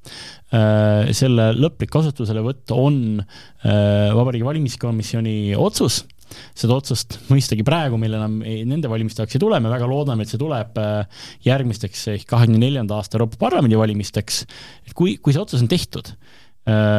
Äh, 0.54 1.12
selle 1.16 1.50
lõplik 1.56 1.90
kasutuselevõtt 1.92 2.74
on 2.76 3.22
Vabariigi 3.66 4.46
Valimiskomisjoni 4.46 5.56
otsus 5.58 6.04
seda 6.58 6.76
otsust 6.76 7.16
mõistagi 7.30 7.64
praegu 7.66 7.98
meil 7.98 8.14
enam 8.18 8.40
ei, 8.46 8.64
nende 8.68 8.90
valimiste 8.90 9.22
jaoks 9.22 9.38
ei 9.38 9.42
tule, 9.42 9.58
me 9.62 9.70
väga 9.72 9.86
loodame, 9.88 10.26
et 10.26 10.30
see 10.30 10.40
tuleb 10.40 10.78
järgmisteks 11.46 12.02
ehk 12.12 12.26
kahekümne 12.30 12.60
neljanda 12.62 12.98
aasta 12.98 13.16
Euroopa 13.16 13.38
Parlamendi 13.46 13.78
valimisteks. 13.78 14.40
et 14.86 14.94
kui, 14.94 15.16
kui 15.22 15.34
see 15.34 15.42
otsus 15.42 15.62
on 15.62 15.70
tehtud, 15.70 16.10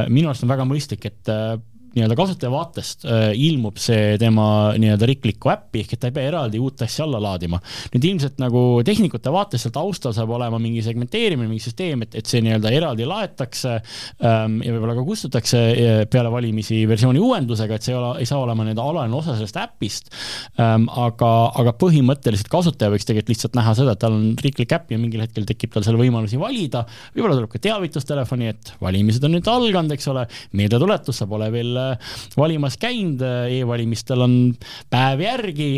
minu 0.07 0.31
arust 0.31 0.47
on 0.47 0.51
väga 0.51 0.67
mõistlik, 0.67 1.09
et 1.11 1.33
nii-öelda 1.97 2.17
kasutaja 2.17 2.51
vaatest 2.53 3.05
äh, 3.07 3.29
ilmub 3.33 3.79
see 3.81 4.15
tema 4.21 4.73
nii-öelda 4.77 5.09
riiklikku 5.09 5.51
äppi, 5.51 5.83
ehk 5.83 5.95
et 5.95 6.01
ta 6.03 6.11
ei 6.11 6.15
pea 6.15 6.29
eraldi 6.31 6.61
uut 6.61 6.81
asja 6.85 7.05
alla 7.05 7.19
laadima. 7.23 7.59
nüüd 7.93 8.07
ilmselt 8.11 8.37
nagu 8.41 8.63
tehnikute 8.85 9.33
vaates 9.33 9.65
seal 9.65 9.73
taustal 9.75 10.15
saab 10.15 10.31
olema 10.37 10.59
mingi 10.61 10.83
segmenteerimine, 10.85 11.49
mingi 11.49 11.65
süsteem, 11.65 12.05
et, 12.05 12.17
et 12.19 12.29
see 12.29 12.43
nii-öelda 12.45 12.71
eraldi 12.77 13.07
laetakse 13.09 13.77
ähm, 13.77 14.59
ja 14.65 14.75
võib-olla 14.75 14.97
ka 14.97 15.05
kustutatakse 15.07 15.63
äh, 15.71 16.01
peale 16.11 16.31
valimisi 16.33 16.83
versiooni 16.89 17.21
uuendusega, 17.23 17.77
et 17.77 17.87
see 17.87 17.95
ei 17.95 17.99
ole, 17.99 18.13
ei 18.21 18.29
saa 18.29 18.41
olema 18.43 18.67
nii-öelda 18.67 18.87
alaline 18.91 19.17
osa 19.17 19.37
sellest 19.37 19.61
äpist 19.61 20.11
ähm,. 20.61 20.87
aga, 21.07 21.31
aga 21.61 21.73
põhimõtteliselt 21.81 22.49
kasutaja 22.51 22.93
võiks 22.93 23.07
tegelikult 23.07 23.33
lihtsalt 23.33 23.57
näha 23.57 23.73
seda, 23.77 23.95
et 23.95 24.01
tal 24.01 24.15
on 24.15 24.29
riiklik 24.41 24.73
äpp 24.75 24.93
ja 24.93 25.01
mingil 25.01 25.23
hetkel 25.23 25.47
tekib 25.47 25.73
tal 25.73 25.85
seal 25.85 25.99
võimalusi 25.99 26.39
valida. 26.41 26.85
võib-olla 27.15 27.39
tuleb 27.39 27.51
ka 27.53 27.61
teavitustelefoni, 27.67 28.51
et 28.53 28.73
valimised 28.83 29.23
on 29.27 29.35
nüüd 29.37 29.49
alganud, 29.51 29.93
eks 29.95 30.07
ole, 30.13 30.25
meeldetuletus, 30.57 31.21
sa 31.21 31.27
pole 31.29 31.49
veel 31.53 31.77
valimas 32.37 32.77
käinud 32.81 33.21
e, 33.23 33.33
e-valimistel 33.59 34.23
on 34.25 34.35
päev 34.93 35.23
järgi 35.25 35.69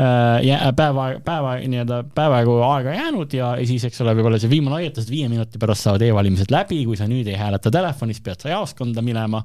äh,, 0.00 0.66
päeva, 0.76 1.06
päeva 1.24 1.56
nii-öelda 1.60 2.02
päevajagu 2.14 2.56
aega 2.66 2.94
jäänud 2.96 3.36
ja, 3.36 3.52
siis, 3.68 3.84
eks 3.88 4.00
ole, 4.04 4.14
võib-olla 4.18 4.40
see 4.40 4.50
viimane 4.52 4.78
hoiatus, 4.78 5.06
et 5.06 5.14
viie 5.14 5.28
minuti 5.32 5.60
pärast 5.60 5.86
saavad 5.86 6.04
e-valimised 6.06 6.52
läbi, 6.54 6.82
kui 6.88 6.98
sa 6.98 7.08
nüüd 7.10 7.28
ei 7.30 7.38
hääleta 7.40 7.72
telefonis, 7.74 8.22
pead 8.24 8.42
sa 8.42 8.52
jaoskonda 8.54 9.04
minema 9.04 9.42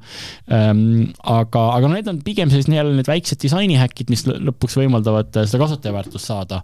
ähm,. 0.51 1.11
aga, 1.21 1.65
aga 1.77 1.91
need 1.95 2.11
on 2.11 2.21
pigem 2.25 2.51
sellised 2.51 2.71
nii-öelda 2.73 2.95
need 2.99 3.09
väiksed 3.09 3.41
disainihäkid, 3.43 4.11
mis 4.13 4.25
lõpuks 4.27 4.77
võimaldavad 4.79 5.31
seda 5.43 5.61
kasutajaväärtust 5.61 6.31
saada. 6.31 6.61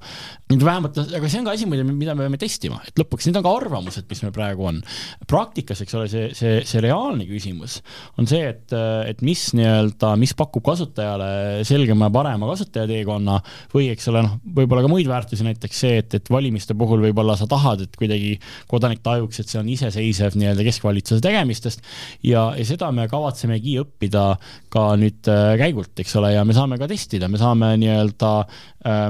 nüüd 0.52 0.64
vähemalt, 0.66 0.98
aga 1.02 1.32
see 1.32 1.42
on 1.42 1.48
ka 1.48 1.56
asi, 1.56 1.68
mida 1.70 2.16
me 2.16 2.26
peame 2.26 2.40
testima, 2.42 2.82
et 2.88 3.00
lõpuks 3.00 3.28
need 3.28 3.40
on 3.40 3.46
ka 3.46 3.56
arvamused, 3.62 4.08
mis 4.10 4.24
meil 4.26 4.36
praegu 4.36 4.68
on. 4.72 4.82
praktikas, 5.28 5.84
eks 5.84 5.98
ole, 5.98 6.08
see, 6.12 6.32
see, 6.38 6.60
see 6.68 6.84
reaalne 6.84 7.28
küsimus 7.30 7.80
on 8.20 8.30
see, 8.30 8.44
et, 8.52 8.76
et 9.08 9.22
mis 9.32 9.48
nii-öelda, 9.58 10.14
mis 10.20 10.34
pakub 10.38 10.64
kasutajale 10.66 11.64
selgema 11.68 12.10
ja 12.10 12.14
parema 12.14 12.50
kasutajateekonna 12.52 13.38
või 13.74 13.90
eks 13.94 14.10
ole, 14.12 14.24
noh, 14.28 14.38
võib-olla 14.58 14.84
ka 14.86 14.92
muid 14.92 15.10
väärtusi, 15.10 15.46
näiteks 15.48 15.82
see, 15.86 16.02
et, 16.04 16.18
et 16.20 16.32
valimiste 16.34 16.76
puhul 16.78 17.04
võib-olla 17.08 17.38
sa 17.40 17.48
tahad, 17.52 17.86
et 17.86 17.98
kuidagi 18.00 18.36
kodanik 18.72 19.04
tajuks, 19.06 19.42
et 19.42 19.52
see 19.52 19.62
on 19.62 19.72
iseseisev 19.72 20.38
nii-öelda 20.40 20.66
keskvalitsuse 20.68 21.24
tegemistest 21.24 21.84
ja, 22.28 22.50
ja 22.58 22.68
seda 22.68 22.92
me 22.96 23.08
kavatsemegi 23.12 23.78
õppida 23.84 24.26
ka 24.72 24.86
nüüd 25.00 25.32
äh, 25.32 25.56
käigult, 25.62 25.94
eks 26.02 26.18
ole, 26.20 26.34
ja 26.36 26.46
me 26.48 26.56
saame 26.58 26.80
ka 26.82 26.90
testida, 26.92 27.32
me 27.32 27.42
saame 27.42 27.74
nii-öelda 27.82 28.34
äh, 28.44 28.62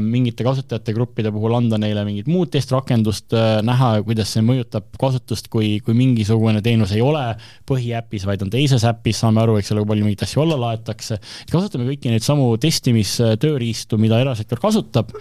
mingite 0.04 0.44
kasutajate 0.44 0.94
gruppide 0.96 1.32
puhul 1.32 1.56
anda 1.56 1.78
neile 1.80 2.04
mingit 2.04 2.28
muud 2.28 2.50
testrakendust, 2.52 3.32
näha, 3.64 3.92
kuidas 4.04 4.34
see 4.36 4.44
mõjutab 4.44 4.90
kasutust, 5.00 5.48
kui, 5.52 5.78
kui 5.86 5.96
mingisugune 5.96 6.60
teenus 6.64 6.92
ei 6.96 7.04
ole 7.04 7.24
põhiäpis, 7.70 8.26
vaid 8.28 8.44
on 8.44 8.52
teises 8.52 8.84
äpis, 8.88 9.22
saame 9.24 9.40
aru, 9.44 9.56
eks 9.62 9.72
ole, 9.72 9.86
kui 9.86 9.94
palju 9.94 10.08
mingeid 10.08 10.26
asju 10.28 10.44
alla 10.44 10.58
laetakse. 10.66 11.20
kasutame 11.52 11.88
kõiki 11.88 12.12
neid 12.12 12.26
samu 12.26 12.50
testimistööriistu, 12.62 14.00
mida 14.02 14.20
erasektor 14.20 14.60
kasutab, 14.60 15.14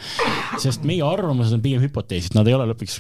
sest 0.59 0.83
meie 0.89 1.05
arvamused 1.07 1.55
on 1.55 1.63
pigem 1.63 1.85
hüpoteesid, 1.85 2.35
nad 2.35 2.51
ei 2.51 2.57
ole 2.59 2.67
lõpuks 2.73 2.99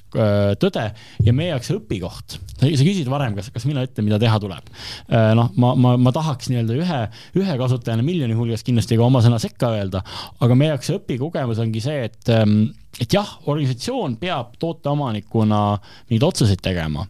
tõde 0.62 0.86
ja 1.26 1.34
meie 1.34 1.50
jaoks 1.50 1.72
õpikoht, 1.74 2.38
sa 2.60 2.70
küsisid 2.70 3.10
varem, 3.10 3.34
kas, 3.38 3.50
kas 3.50 3.66
mina 3.66 3.82
ütlen, 3.88 4.06
mida 4.06 4.20
teha 4.22 4.38
tuleb. 4.42 4.70
noh, 5.10 5.50
ma, 5.58 5.74
ma, 5.74 5.96
ma 5.98 6.14
tahaks 6.14 6.50
nii-öelda 6.52 6.78
ühe, 6.78 7.02
ühe 7.42 7.58
kasutajana 7.58 8.06
miljoni 8.06 8.38
hulgas 8.38 8.62
kindlasti 8.66 8.98
ka 9.00 9.06
oma 9.06 9.22
sõna 9.24 9.40
sekka 9.42 9.74
öelda, 9.74 10.04
aga 10.38 10.58
meie 10.58 10.74
jaoks 10.74 10.90
see 10.90 11.00
õpikogemus 11.40 11.62
ongi 11.62 11.80
see, 11.82 12.04
et, 12.08 12.20
ähm, 12.32 12.72
et 13.00 13.12
jah, 13.12 13.28
organisatsioon 13.48 14.18
peab 14.20 14.56
tooteomanikuna 14.60 15.78
mingeid 16.08 16.26
otsuseid 16.26 16.60
tegema 16.62 17.06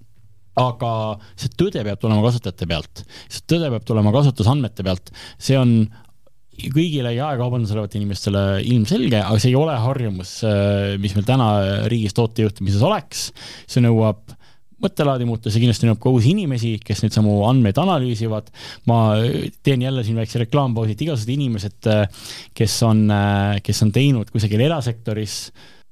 aga 0.60 1.16
see 1.38 1.48
tõde 1.56 1.82
peab 1.86 2.00
tulema 2.00 2.22
kasutajate 2.26 2.66
pealt, 2.68 3.02
see 3.30 3.44
tõde 3.48 3.70
peab 3.70 3.84
tulema 3.86 4.12
kasutusandmete 4.12 4.84
pealt, 4.84 5.12
see 5.38 5.56
on 5.56 5.86
kõigile 6.74 7.14
jaekaubanduses 7.14 7.72
olevatele 7.72 8.02
inimestele 8.02 8.42
ilmselge, 8.68 9.22
aga 9.22 9.38
see 9.40 9.54
ei 9.54 9.56
ole 9.56 9.76
harjumus, 9.80 10.34
äh, 10.44 10.98
mis 11.00 11.14
meil 11.16 11.24
täna 11.28 11.48
riigis 11.88 12.16
tootejuhtimises 12.18 12.82
oleks. 12.84 13.30
see 13.70 13.80
nõuab 13.80 14.36
mõttelaadi 14.80 15.26
muuta, 15.28 15.52
see 15.52 15.62
kindlasti 15.62 15.88
nõuab 15.88 16.00
ka 16.02 16.12
uusi 16.12 16.32
inimesi, 16.34 16.74
kes 16.84 17.04
neid 17.04 17.16
samu 17.16 17.40
andmeid 17.48 17.78
analüüsivad. 17.80 18.50
ma 18.86 19.00
teen 19.62 19.82
jälle 19.82 20.04
siin 20.04 20.16
väikse 20.20 20.44
reklaampausi, 20.44 20.96
et 20.96 21.04
igasugused 21.06 21.34
inimesed, 21.34 21.90
kes 22.54 22.82
on, 22.88 23.06
kes 23.62 23.82
on 23.86 23.92
teinud 23.92 24.30
kusagil 24.32 24.60
erasektoris 24.66 25.38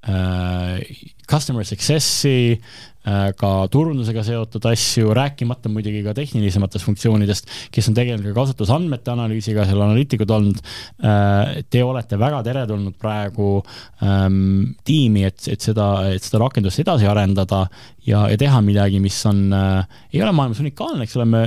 äh, 0.08 0.80
customer 1.28 1.64
success'i 1.64 2.58
Äh, 2.58 2.97
ka 3.38 3.50
turundusega 3.72 4.22
seotud 4.26 4.64
asju, 4.70 5.12
rääkimata 5.16 5.70
muidugi 5.72 6.02
ka 6.04 6.14
tehnilisematest 6.16 6.84
funktsioonidest, 6.86 7.52
kes 7.74 7.90
on 7.90 7.96
tegelenud 7.96 8.30
ka 8.30 8.36
kasutusandmete 8.42 9.12
analüüsiga, 9.14 9.66
seal 9.68 9.82
analüütikud 9.84 10.32
olnud. 10.34 10.62
Äh, 11.02 11.60
te 11.70 11.82
olete 11.84 12.18
väga 12.20 12.42
teretulnud 12.46 12.96
praegu 13.00 13.58
ähm, 14.04 14.74
tiimi, 14.86 15.24
et, 15.28 15.46
et 15.50 15.64
seda, 15.64 15.88
et 16.12 16.24
seda 16.24 16.42
rakendust 16.44 16.82
edasi 16.82 17.08
arendada 17.08 17.64
ja, 18.06 18.24
ja 18.30 18.38
teha 18.40 18.62
midagi, 18.64 19.02
mis 19.02 19.18
on 19.28 19.44
äh,, 19.54 20.00
ei 20.12 20.22
ole 20.24 20.32
maailmas 20.36 20.62
unikaalne, 20.64 21.06
eks 21.06 21.18
ole, 21.18 21.28
me 21.28 21.44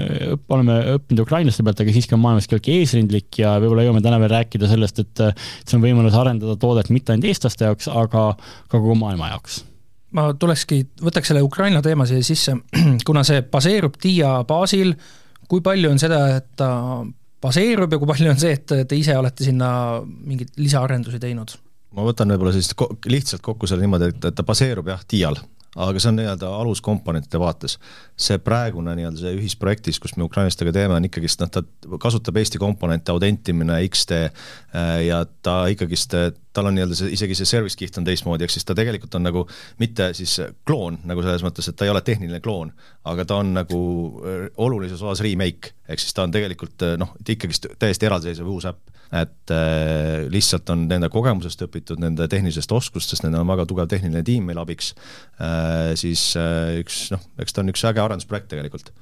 oleme 0.52 0.78
õppinud 0.98 1.26
ukrainlaste 1.26 1.66
pealt, 1.66 1.84
aga 1.84 1.96
siiski 1.96 2.18
on 2.18 2.24
maailmas 2.26 2.50
küllaltki 2.50 2.78
eesrindlik 2.82 3.42
ja 3.42 3.58
võib-olla 3.62 3.88
jõuame 3.88 4.06
täna 4.06 4.22
veel 4.22 4.34
rääkida 4.36 4.70
sellest, 4.72 5.04
et 5.04 5.26
see 5.66 5.78
on 5.78 5.86
võimalus 5.86 6.18
arendada 6.18 6.58
toodet 6.62 6.94
mitte 6.94 7.16
ainult 7.16 7.30
eestlaste 7.32 7.70
jaoks, 7.70 7.92
aga 7.92 8.32
ka 8.38 8.78
kogu 8.78 8.98
maailma 9.00 9.34
jaoks 9.36 9.66
ma 10.18 10.28
tulekski, 10.38 10.82
võtaks 11.02 11.32
selle 11.32 11.44
Ukraina 11.46 11.82
teema 11.86 12.08
siia 12.10 12.24
sisse, 12.26 12.56
kuna 13.08 13.24
see 13.28 13.44
baseerub 13.48 13.98
TIA 14.02 14.42
baasil, 14.48 14.94
kui 15.52 15.64
palju 15.66 15.92
on 15.92 16.00
seda, 16.02 16.22
et 16.38 16.50
ta 16.60 16.72
baseerub 17.42 17.92
ja 17.92 18.00
kui 18.02 18.10
palju 18.10 18.32
on 18.34 18.40
see, 18.42 18.56
et 18.60 18.76
te 18.88 18.98
ise 18.98 19.16
olete 19.18 19.48
sinna 19.48 19.72
mingeid 20.04 20.56
lisaarendusi 20.62 21.22
teinud? 21.22 21.58
ma 21.92 22.06
võtan 22.08 22.32
võib-olla 22.32 22.54
siis 22.56 22.70
ko 22.78 22.86
lihtsalt 23.12 23.42
kokku 23.44 23.68
selle 23.68 23.84
niimoodi, 23.84 24.14
et, 24.14 24.28
et 24.30 24.36
ta 24.38 24.46
baseerub 24.48 24.88
jah, 24.88 25.02
TIA-l, 25.04 25.42
aga 25.76 26.02
see 26.04 26.10
on 26.12 26.18
nii-öelda 26.20 26.50
aluskomponentide 26.62 27.40
vaates. 27.40 27.78
see 28.22 28.38
praegune 28.44 28.94
nii-öelda 28.98 29.22
see 29.22 29.32
ühisprojektis, 29.38 30.00
kus 30.04 30.18
me 30.18 30.26
ukrainlastega 30.28 30.74
teeme, 30.76 30.98
on 30.98 31.08
ikkagist 31.08 31.42
noh, 31.42 31.50
ta 31.50 31.64
kasutab 32.02 32.38
Eesti 32.38 32.60
komponente, 32.62 33.12
autentimine, 33.12 33.80
X-tee 33.88 34.26
äh, 34.28 34.92
ja 35.08 35.24
ta 35.44 35.64
ikkagist, 35.72 36.14
tal 36.54 36.70
on 36.70 36.76
nii-öelda 36.76 36.98
see, 37.00 37.14
isegi 37.16 37.38
see 37.40 37.50
service 37.50 37.80
kiht 37.80 37.98
on 37.98 38.08
teistmoodi, 38.08 38.46
ehk 38.46 38.54
siis 38.54 38.68
ta 38.68 38.76
tegelikult 38.78 39.16
on 39.16 39.26
nagu 39.30 39.46
mitte 39.80 40.12
siis 40.18 40.38
kloon 40.68 41.00
nagu 41.08 41.24
selles 41.24 41.46
mõttes, 41.48 41.72
et 41.72 41.80
ta 41.80 41.88
ei 41.88 41.94
ole 41.94 42.04
tehniline 42.06 42.44
kloon, 42.44 42.74
aga 43.08 43.26
ta 43.26 43.40
on 43.42 43.56
nagu 43.62 43.82
äh, 44.22 44.48
olulises 44.62 45.02
osas 45.02 45.24
remake, 45.24 45.76
ehk 45.88 46.04
siis 46.04 46.18
ta 46.18 46.28
on 46.28 46.36
tegelikult 46.36 46.84
äh, 46.88 46.98
noh, 47.00 47.16
ikkagist 47.24 47.72
täiesti 47.80 48.12
eraldiseisev 48.12 48.52
uus 48.52 48.68
äpp 48.70 49.01
et 49.12 49.52
äh, 49.52 50.28
lihtsalt 50.32 50.70
on 50.72 50.86
nende 50.88 51.10
kogemusest 51.12 51.66
õpitud, 51.68 52.00
nende 52.00 52.28
tehnilisest 52.32 52.72
oskustest, 52.72 53.26
neil 53.26 53.42
on 53.42 53.50
väga 53.50 53.68
tugev 53.68 53.90
tehniline 53.92 54.24
tiim 54.28 54.48
meil 54.48 54.62
abiks 54.62 54.94
äh,, 55.40 55.92
siis 56.00 56.32
äh, 56.40 56.80
üks 56.82 57.10
noh, 57.12 57.24
eks 57.44 57.56
ta 57.56 57.64
on 57.64 57.74
üks 57.74 57.84
äge 57.90 58.04
arendusprojekt 58.04 58.52
tegelikult 58.54 58.94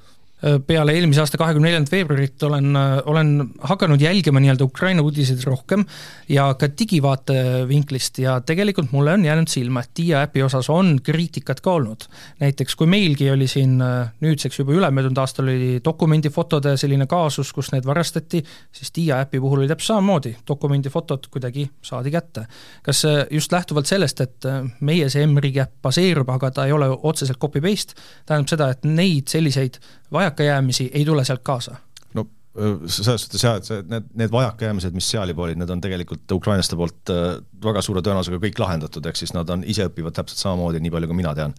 peale 0.66 0.94
eelmise 0.96 1.20
aasta 1.20 1.38
kahekümne 1.40 1.68
neljandat 1.68 1.92
veebruarit 1.92 2.42
olen, 2.48 2.76
äh, 2.76 2.94
olen 3.04 3.32
hakanud 3.68 4.00
jälgima 4.00 4.40
nii-öelda 4.40 4.64
Ukraina 4.64 5.02
uudiseid 5.02 5.42
rohkem 5.44 5.84
ja 6.28 6.46
ka 6.54 6.68
digivaate 6.78 7.66
vinklist 7.68 8.18
ja 8.22 8.38
tegelikult 8.40 8.92
mulle 8.92 9.12
on 9.18 9.24
jäänud 9.24 9.52
silma, 9.52 9.84
et 9.84 9.90
Dia 10.00 10.22
äpi 10.24 10.42
osas 10.42 10.70
on 10.70 10.96
kriitikat 11.02 11.60
ka 11.60 11.72
olnud. 11.72 12.06
näiteks 12.40 12.76
kui 12.76 12.86
meilgi 12.86 13.30
oli 13.30 13.46
siin 13.46 13.82
äh, 13.82 14.12
nüüdseks 14.20 14.58
juba 14.58 14.72
ülemöödunud 14.72 15.18
aastal 15.18 15.44
oli 15.44 15.80
dokumendifotode 15.84 16.76
selline 16.76 17.06
kaasus, 17.06 17.52
kus 17.52 17.72
need 17.72 17.84
varastati, 17.84 18.42
siis 18.72 18.92
Dia 18.96 19.20
äpi 19.20 19.40
puhul 19.40 19.58
oli 19.60 19.68
täpselt 19.68 19.96
samamoodi, 19.96 20.36
dokumendifotod 20.48 21.28
kuidagi 21.30 21.68
saadi 21.82 22.10
kätte. 22.10 22.46
kas 22.82 23.04
just 23.30 23.52
lähtuvalt 23.52 23.86
sellest, 23.86 24.20
et 24.20 24.44
meie 24.80 25.08
see 25.10 25.26
M-riigi 25.26 25.60
äpp 25.60 25.82
baseerub, 25.82 26.28
aga 26.30 26.50
ta 26.50 26.66
ei 26.66 26.72
ole 26.72 26.88
otseselt 27.02 27.38
copy-paste, 27.38 27.94
tähendab 28.26 28.48
seda, 28.48 28.70
et 28.70 28.84
neid 28.84 29.28
selliseid 29.28 29.80
vajakajäämisi 30.30 30.90
ei 30.94 31.04
tule 31.04 31.24
sealt 31.24 31.42
kaasa? 31.42 31.76
no 32.14 32.26
selles 32.86 33.24
suhtes 33.24 33.44
jah, 33.44 33.56
et 33.56 33.64
see, 33.64 33.82
need, 33.88 34.06
need 34.14 34.32
vajakajäämised, 34.32 34.94
mis 34.94 35.10
seal 35.10 35.30
juba 35.30 35.46
olid, 35.46 35.58
need 35.60 35.70
on 35.70 35.80
tegelikult 35.80 36.32
ukrainlaste 36.34 36.76
poolt 36.76 37.12
väga 37.64 37.82
suure 37.82 38.02
tõenäosusega 38.02 38.40
kõik 38.42 38.58
lahendatud, 38.58 39.06
ehk 39.06 39.18
siis 39.18 39.34
nad 39.36 39.50
on, 39.50 39.62
ise 39.66 39.86
õpivad 39.90 40.16
täpselt 40.16 40.42
samamoodi, 40.42 40.82
nii 40.82 40.94
palju 40.94 41.10
kui 41.10 41.20
mina 41.20 41.34
tean 41.38 41.54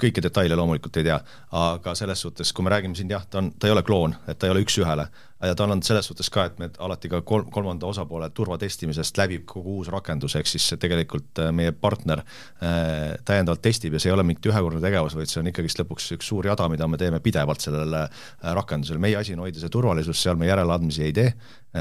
kõiki 0.00 0.22
detaile 0.24 0.56
loomulikult 0.56 0.96
ei 1.00 1.06
tea, 1.08 1.16
aga 1.56 1.94
selles 1.96 2.20
suhtes, 2.24 2.52
kui 2.52 2.64
me 2.64 2.72
räägime 2.72 2.96
siin 2.96 3.10
jah, 3.12 3.24
ta 3.28 3.40
on, 3.40 3.52
ta 3.56 3.68
ei 3.68 3.72
ole 3.72 3.84
kloon, 3.84 4.16
et 4.28 4.38
ta 4.38 4.48
ei 4.48 4.52
ole 4.52 4.64
üks-ühele, 4.64 5.06
ja 5.42 5.54
tal 5.54 5.70
on 5.70 5.82
selles 5.84 6.06
suhtes 6.08 6.30
ka, 6.32 6.46
et 6.48 6.58
me 6.60 6.68
alati 6.82 7.10
ka 7.12 7.20
kolm, 7.26 7.50
kolmanda 7.52 7.88
osapoole 7.88 8.28
turvatestimisest 8.34 9.18
läbib 9.20 9.44
kogu 9.48 9.76
uus 9.80 9.90
rakendus, 9.92 10.36
ehk 10.38 10.48
siis 10.48 10.70
tegelikult 10.80 11.42
äh, 11.42 11.52
meie 11.52 11.74
partner 11.76 12.22
äh, 12.22 13.16
täiendavalt 13.28 13.62
testib 13.64 13.96
ja 13.96 14.00
see 14.00 14.10
ei 14.10 14.16
ole 14.16 14.24
mingi 14.26 14.48
ühekordne 14.48 14.80
tegevus, 14.84 15.16
vaid 15.18 15.30
see 15.30 15.42
on 15.42 15.50
ikkagist 15.52 15.82
lõpuks 15.82 16.08
üks 16.16 16.32
suur 16.32 16.48
jada, 16.48 16.68
mida 16.72 16.88
me 16.88 17.00
teeme 17.00 17.20
pidevalt 17.24 17.64
sellele 17.64 18.06
äh, 18.06 18.50
rakendusele, 18.56 19.02
meie 19.02 19.20
asi 19.20 19.36
on 19.36 19.44
hoida 19.44 19.60
see 19.60 19.72
turvalisus, 19.72 20.22
seal 20.22 20.40
me 20.40 20.48
järeleandmisi 20.48 21.06
ei 21.06 21.14
tee, 21.16 21.30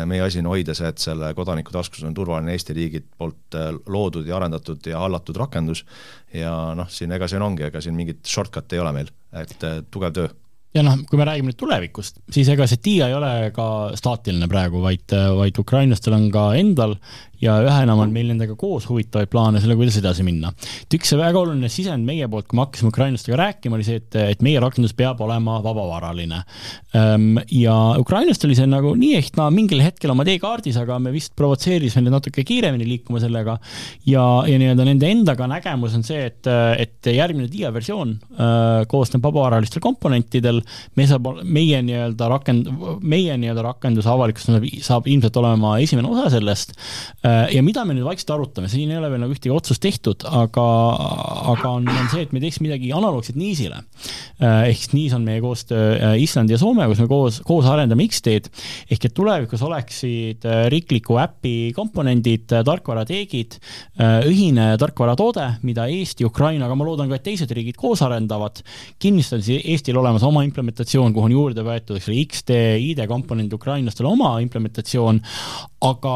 meie 0.05 0.25
asi 0.25 0.41
on 0.43 0.51
hoida 0.51 0.75
see, 0.75 0.91
et 0.91 0.99
selle 0.99 1.31
kodaniku 1.37 1.71
taskus 1.71 2.03
on 2.03 2.15
turvaline 2.15 2.51
Eesti 2.51 2.75
riigi 2.75 2.99
poolt 2.99 3.55
loodud 3.87 4.27
ja 4.27 4.35
arendatud 4.35 4.83
ja 4.91 4.99
hallatud 4.99 5.37
rakendus. 5.39 5.85
Ja 6.35 6.51
noh, 6.75 6.89
siin 6.91 7.15
ega 7.15 7.29
siin 7.31 7.45
ongi, 7.45 7.63
ega 7.69 7.79
siin 7.79 7.95
mingit 7.95 8.25
shortcut'i 8.27 8.75
ei 8.75 8.83
ole 8.83 8.91
meil, 8.97 9.13
et 9.39 9.63
tugev 9.87 10.11
töö 10.17 10.27
ja 10.75 10.83
noh, 10.83 10.97
kui 11.09 11.19
me 11.19 11.27
räägime 11.27 11.51
nüüd 11.51 11.59
tulevikust, 11.59 12.19
siis 12.35 12.49
ega 12.51 12.67
see 12.67 12.81
TIA 12.83 13.09
ei 13.11 13.15
ole 13.17 13.31
ka 13.55 13.67
staatiline 13.97 14.49
praegu, 14.51 14.81
vaid, 14.83 15.15
vaid 15.39 15.61
ukrainlastel 15.61 16.17
on 16.17 16.27
ka 16.33 16.49
endal 16.59 16.97
ja 17.41 17.55
üha 17.63 17.81
enam 17.83 18.01
on 18.03 18.13
meil 18.13 18.29
nendega 18.31 18.55
koos 18.59 18.87
huvitavaid 18.89 19.29
plaane 19.31 19.61
selle, 19.63 19.75
kuidas 19.77 19.97
edasi 19.99 20.23
minna. 20.25 20.51
et 20.85 20.97
üks 20.97 21.13
väga 21.17 21.41
oluline 21.41 21.69
sisend 21.71 22.05
meie 22.07 22.27
poolt, 22.31 22.47
kui 22.49 22.59
me 22.59 22.65
hakkasime 22.65 22.91
ukrainlastega 22.93 23.39
rääkima, 23.39 23.77
oli 23.77 23.87
see, 23.87 23.99
et, 24.01 24.17
et 24.35 24.43
meie 24.45 24.61
rakendus 24.61 24.95
peab 24.97 25.21
olema 25.25 25.57
vabavaraline. 25.63 26.41
Ehm, 26.95 27.39
ja 27.51 27.75
ukrainlastel 28.01 28.49
oli 28.49 28.57
see 28.59 28.69
nagu 28.69 28.93
nii 28.99 29.17
ehk 29.19 29.39
naa 29.39 29.49
mingil 29.53 29.83
hetkel 29.83 30.13
oma 30.13 30.25
teekaardis, 30.27 30.77
aga 30.81 30.99
me 31.01 31.13
vist 31.15 31.35
provotseerisime 31.37 32.05
neid 32.05 32.17
natuke 32.17 32.45
kiiremini 32.47 32.87
liikuma 32.89 33.21
sellega. 33.23 33.57
ja, 34.05 34.23
ja 34.47 34.59
nii-öelda 34.61 34.87
nende 34.87 35.11
endaga 35.11 35.49
nägemus 35.49 35.95
on 35.97 36.05
see, 36.07 36.25
et, 36.29 36.47
et 36.79 37.11
järgmine 37.11 37.49
TIA 37.51 37.73
versioon 37.75 38.15
äh, 38.15 38.85
koosneb 38.91 39.23
vabavaralistel 39.25 39.83
komponentidel, 39.83 40.61
me 40.95 41.07
saab, 41.09 41.27
meie 41.43 41.81
nii-öelda 41.85 42.29
rakend-, 42.31 42.71
meie 43.03 43.35
nii-öelda 43.41 43.65
rakenduse 43.65 44.09
avalikustamine 44.11 44.83
saab 44.85 45.07
ilmselt 45.09 45.37
olema 45.41 45.77
esimene 45.83 46.09
osa 46.11 46.29
sellest 46.37 46.75
Äh, 47.25 47.34
ja 47.53 47.61
mida 47.65 47.83
me 47.87 47.95
nüüd 47.95 48.05
vaikselt 48.07 48.33
arutame, 48.35 48.69
siin 48.71 48.91
ei 48.91 48.99
ole 48.99 49.09
veel 49.13 49.21
nagu 49.23 49.33
ühtegi 49.35 49.53
otsust 49.53 49.81
tehtud, 49.83 50.25
aga, 50.25 50.65
aga 51.53 51.71
on, 51.79 51.87
on 51.89 52.09
see, 52.11 52.25
et 52.25 52.33
me 52.35 52.41
teeks 52.43 52.61
midagi 52.63 52.91
analoogset 52.95 53.37
Niisile. 53.39 53.81
Äh, 54.41 54.69
ehk 54.69 54.79
siis 54.81 54.93
Niis 54.95 55.15
on 55.17 55.25
meie 55.25 55.41
koostöö 55.43 55.95
äh, 55.95 56.15
Islandi 56.21 56.55
ja 56.55 56.59
Soome, 56.61 56.87
kus 56.91 57.01
me 57.03 57.07
koos, 57.11 57.39
koos 57.47 57.67
arendame 57.71 58.07
X-teed. 58.09 58.49
ehk 58.91 59.07
et 59.09 59.15
tulevikus 59.15 59.63
oleksid 59.65 60.45
riikliku 60.71 61.19
äpi 61.21 61.71
komponendid, 61.75 62.47
tarkvarateegid, 62.65 63.57
ühine 64.29 64.67
tarkvaratoode, 64.81 65.47
mida 65.67 65.87
Eesti, 65.91 66.25
Ukraina, 66.27 66.67
aga 66.67 66.77
ma 66.77 66.87
loodan 66.87 67.09
ka, 67.11 67.19
et 67.19 67.25
teised 67.25 67.51
riigid 67.55 67.79
koos 67.79 68.03
arendavad. 68.05 68.61
kindlasti 69.01 69.37
on 69.37 69.45
siis 69.45 69.65
Eestil 69.75 69.97
olemas 69.97 70.23
oma 70.27 70.43
implementatsioon, 70.45 71.13
kuhu 71.15 71.29
on 71.29 71.35
juurde 71.35 71.65
võetud, 71.65 71.97
eks 71.99 72.09
ole, 72.11 72.23
X-tee, 72.25 72.77
ID-komponent 72.91 73.53
ukrainlastele 73.55 74.09
oma 74.09 74.35
implementatsioon, 74.43 75.21
aga 75.85 76.15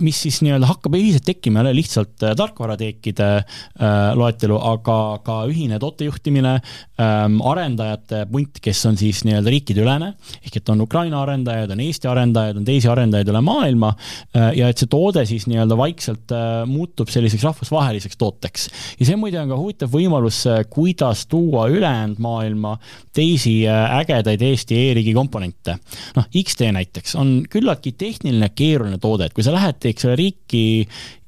mis 0.00 0.18
siis 0.26 0.40
nii 0.44 0.49
nii-öelda 0.50 0.68
hakkab 0.74 0.98
ühiselt 0.98 1.24
tekkima, 1.26 1.60
ei 1.60 1.68
ole 1.68 1.76
lihtsalt 1.78 2.26
äh, 2.26 2.34
tarkvarateekide 2.38 3.28
äh, 3.38 3.96
loetelu, 4.18 4.58
aga 4.74 4.98
ka 5.24 5.40
ühine 5.50 5.78
tootejuhtimine 5.80 6.56
ähm,, 7.00 7.38
arendajate 7.46 8.24
punt, 8.30 8.60
kes 8.62 8.82
on 8.90 8.98
siis 9.00 9.22
nii-öelda 9.26 9.52
riikideülene, 9.54 10.12
ehk 10.42 10.60
et 10.60 10.72
on 10.72 10.82
Ukraina 10.84 11.22
arendajad, 11.24 11.72
on 11.74 11.82
Eesti 11.84 12.10
arendajad, 12.10 12.60
on 12.60 12.66
teisi 12.66 12.90
arendajaid 12.90 13.30
üle 13.32 13.42
maailma 13.44 13.92
äh, 13.94 14.50
ja 14.58 14.70
et 14.70 14.80
see 14.80 14.90
toode 14.90 15.24
siis 15.28 15.46
nii-öelda 15.50 15.78
vaikselt 15.78 16.34
äh, 16.34 16.48
muutub 16.68 17.10
selliseks 17.12 17.46
rahvusvaheliseks 17.46 18.20
tooteks. 18.20 18.68
ja 19.00 19.08
see 19.08 19.18
muide 19.20 19.40
on 19.42 19.52
ka 19.52 19.60
huvitav 19.60 19.92
võimalus, 19.94 20.42
äh, 20.50 20.64
kuidas 20.70 21.26
tuua 21.30 21.68
ülejäänud 21.72 22.20
maailma 22.22 22.76
teisi 23.16 23.60
äh, 23.68 23.96
ägedaid 24.00 24.42
Eesti 24.50 24.78
e-riigi 24.88 25.14
komponente. 25.16 25.78
noh, 26.16 26.28
X-tee 26.42 26.72
näiteks 26.74 27.16
on 27.20 27.40
küllaltki 27.50 27.94
tehniline 27.98 28.50
keeruline 28.54 28.98
toode, 29.02 29.28
et 29.28 29.36
kui 29.36 29.44
sa 29.46 29.54
lähed, 29.54 29.80
eks 29.90 30.08
ole, 30.08 30.16
riiki 30.20 30.39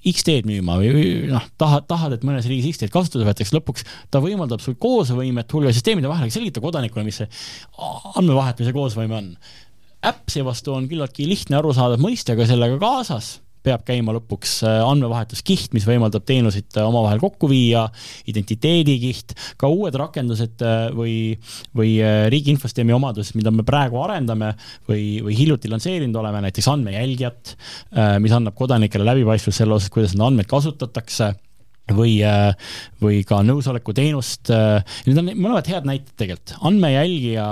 X-teed 0.03 0.49
müüma 0.49 0.79
või 0.81 1.05
noh, 1.31 1.45
tahad, 1.61 1.87
tahad, 1.91 2.17
et 2.17 2.25
mõnes 2.27 2.49
riigis 2.51 2.75
X-teed 2.75 2.91
kasutada 2.95 3.29
võetakse, 3.29 3.55
lõpuks 3.55 3.87
ta 4.11 4.23
võimaldab 4.23 4.63
sul 4.65 4.75
koosvõimet 4.83 5.53
hulga 5.55 5.75
süsteemide 5.75 6.11
vahel, 6.11 6.27
aga 6.27 6.35
selgita 6.35 6.63
kodanikule, 6.65 7.05
mis 7.07 7.21
see 7.23 7.29
andmevahetuse 8.19 8.75
koosvõime 8.75 9.19
on. 9.19 9.31
äpp 10.03 10.33
seevastu 10.35 10.75
on 10.75 10.89
küllaltki 10.91 11.29
lihtne 11.31 11.61
arusaadav 11.61 12.03
mõiste, 12.03 12.35
aga 12.35 12.49
sellega 12.51 12.81
kaasas 12.83 13.37
peab 13.67 13.85
käima 13.87 14.15
lõpuks 14.17 14.57
äh, 14.67 14.81
andmevahetuskiht, 14.85 15.73
mis 15.77 15.87
võimaldab 15.87 16.25
teenuseid 16.29 16.79
äh, 16.79 16.87
omavahel 16.89 17.23
kokku 17.23 17.51
viia, 17.51 17.87
identiteedikiht, 18.31 19.37
ka 19.61 19.71
uued 19.71 19.97
rakendused 19.99 20.65
äh, 20.67 20.89
või, 20.97 21.15
või 21.79 21.95
riigi 22.33 22.53
infosüsteemi 22.55 22.95
omadused, 22.97 23.37
mida 23.39 23.53
me 23.55 23.67
praegu 23.67 24.01
arendame 24.03 24.53
või, 24.89 25.23
või 25.25 25.39
hiljuti 25.39 25.71
lansseerinud 25.71 26.19
oleme, 26.19 26.43
näiteks 26.47 26.69
andmejälgijat, 26.73 27.55
mis 28.23 28.35
annab 28.35 28.57
kodanikele 28.59 29.07
läbipaistvust 29.07 29.63
selle 29.63 29.77
osas, 29.77 29.93
kuidas 29.93 30.15
neid 30.17 30.27
andmeid 30.27 30.51
kasutatakse 30.51 31.33
või, 31.91 32.15
või 33.03 33.25
ka 33.27 33.41
nõusolekuteenust. 33.47 34.53
Need 35.09 35.19
on 35.19 35.33
mõlemad 35.35 35.69
head 35.73 35.89
näited 35.89 36.15
tegelikult. 36.17 36.55
andmejälgija 36.63 37.49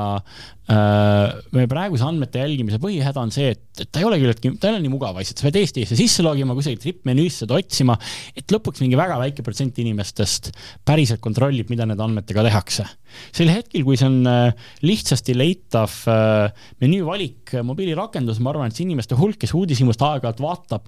Äh, 0.71 1.33
meie 1.57 1.67
praeguse 1.67 2.05
andmete 2.07 2.45
jälgimise 2.45 2.79
põhihäda 2.79 3.19
on 3.25 3.33
see, 3.35 3.49
et, 3.57 3.63
et 3.83 3.89
ta 3.91 4.03
ei 4.03 4.07
ole 4.07 4.21
küllaltki, 4.21 4.53
ta 4.61 4.69
ei 4.69 4.77
ole 4.77 4.83
nii 4.85 4.93
mugav 4.93 5.17
asi, 5.19 5.33
et 5.33 5.41
sa 5.41 5.49
pead 5.49 5.57
Eestisse 5.59 5.97
sisse 5.99 6.23
logima, 6.23 6.55
kusagilt 6.55 6.85
rippmenüüst 6.87 7.43
seda 7.43 7.57
otsima, 7.59 7.97
et 8.39 8.55
lõpuks 8.55 8.85
mingi 8.85 8.99
väga 8.99 9.17
väike 9.19 9.43
protsent 9.47 9.81
inimestest 9.83 10.53
päriselt 10.87 11.23
kontrollib, 11.25 11.73
mida 11.73 11.89
nende 11.89 12.05
andmetega 12.05 12.45
tehakse. 12.47 12.87
sel 13.35 13.51
hetkel, 13.51 13.83
kui 13.89 13.99
see 13.99 14.07
on 14.13 14.21
äh, 14.31 14.69
lihtsasti 14.87 15.35
leitav 15.35 15.97
äh, 16.13 16.69
menüüvalik 16.85 17.57
mobiilirakendus, 17.67 18.39
ma 18.39 18.53
arvan, 18.55 18.71
et 18.71 18.79
see 18.79 18.87
inimeste 18.87 19.19
hulk, 19.19 19.41
kes 19.43 19.57
uudishimust 19.59 20.07
aeg-ajalt 20.07 20.45
vaatab, 20.45 20.87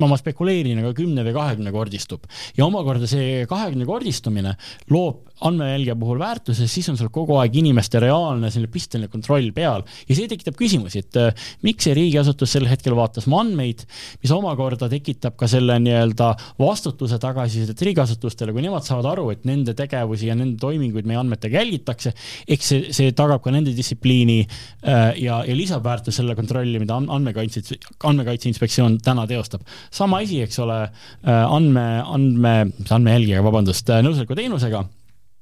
no 0.00 0.10
ma 0.10 0.18
spekuleerin, 0.20 0.82
aga 0.82 0.92
kümne 0.96 1.24
või 1.26 1.36
kahekümne 1.36 1.72
kordistub. 1.74 2.26
Ja 2.56 2.66
omakorda 2.66 3.08
see 3.10 3.44
kahekümne 3.50 3.86
kordistumine 3.88 4.56
loob 4.92 5.26
andmejälgija 5.44 5.96
puhul 6.00 6.18
väärtuse, 6.18 6.66
siis 6.68 6.88
on 6.88 6.96
sul 6.96 7.10
kogu 7.12 7.36
aeg 7.36 7.56
inimeste 7.60 8.00
reaalne 8.00 8.48
selline 8.52 8.72
pisteline 8.72 9.10
kontroll 9.12 9.50
peal. 9.56 9.84
Ja 10.08 10.16
see 10.16 10.28
tekitab 10.30 10.56
küsimusi, 10.56 11.02
et 11.04 11.18
äh, 11.20 11.48
miks 11.66 11.84
see 11.84 11.96
riigiasutus 11.96 12.54
sel 12.56 12.68
hetkel 12.70 12.96
vaatas 12.96 13.26
mu 13.28 13.38
andmeid, 13.42 13.84
mis 14.22 14.32
omakorda 14.32 14.88
tekitab 14.92 15.36
ka 15.36 15.48
selle 15.50 15.76
nii-öelda 15.84 16.30
vastutuse 16.60 17.18
tagasisidet 17.20 17.84
riigiasutustele, 17.88 18.54
kui 18.56 18.64
nemad 18.64 18.86
saavad 18.86 19.10
aru, 19.12 19.28
et 19.34 19.44
nende 19.48 19.76
tegevusi 19.76 20.30
ja 20.30 20.38
nende 20.38 20.56
toiminguid 20.62 21.08
meie 21.08 21.20
andmetega 21.20 21.60
jälgitakse, 21.60 22.14
eks 22.56 22.72
see, 22.72 22.96
see 22.96 23.12
tagab 23.16 23.44
ka 23.44 23.52
nende 23.52 23.76
distsipliini 23.76 24.38
äh, 24.40 25.12
ja, 25.20 25.42
ja 25.44 25.58
lisab 25.58 25.84
väärtust 25.84 26.22
selle 26.22 26.36
kontrolli, 26.38 26.80
mida 26.80 26.96
andmekaitse, 26.96 27.76
andmekaitse 28.08 28.48
inspektsioon 28.48 29.02
täna 29.04 29.28
teostab. 29.28 29.68
Sama 29.90 30.20
asi, 30.24 30.42
eks 30.46 30.60
ole, 30.64 30.82
äh, 31.24 31.42
andme, 31.44 31.86
andme, 32.02 32.54
mis 32.76 32.92
andmejälgijaga, 32.92 33.46
vabandust, 33.46 33.90
nõusoleku 34.06 34.38
teenusega 34.38 34.84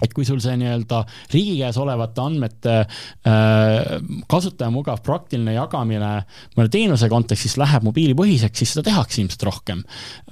et 0.03 0.14
kui 0.14 0.26
sul 0.26 0.40
see 0.42 0.57
nii-öelda 0.59 1.03
riigi 1.32 1.55
käes 1.61 1.76
olevate 1.78 2.22
andmete 2.24 2.74
äh, 2.82 4.01
kasutajamugav 4.30 5.03
praktiline 5.07 5.55
jagamine 5.55 6.11
mõne 6.57 6.72
teenuse 6.72 7.07
kontekstis 7.12 7.55
läheb 7.61 7.86
mobiilipõhiseks, 7.86 8.59
siis 8.59 8.74
seda 8.74 8.88
tehakse 8.90 9.22
ilmselt 9.22 9.45
rohkem 9.47 9.84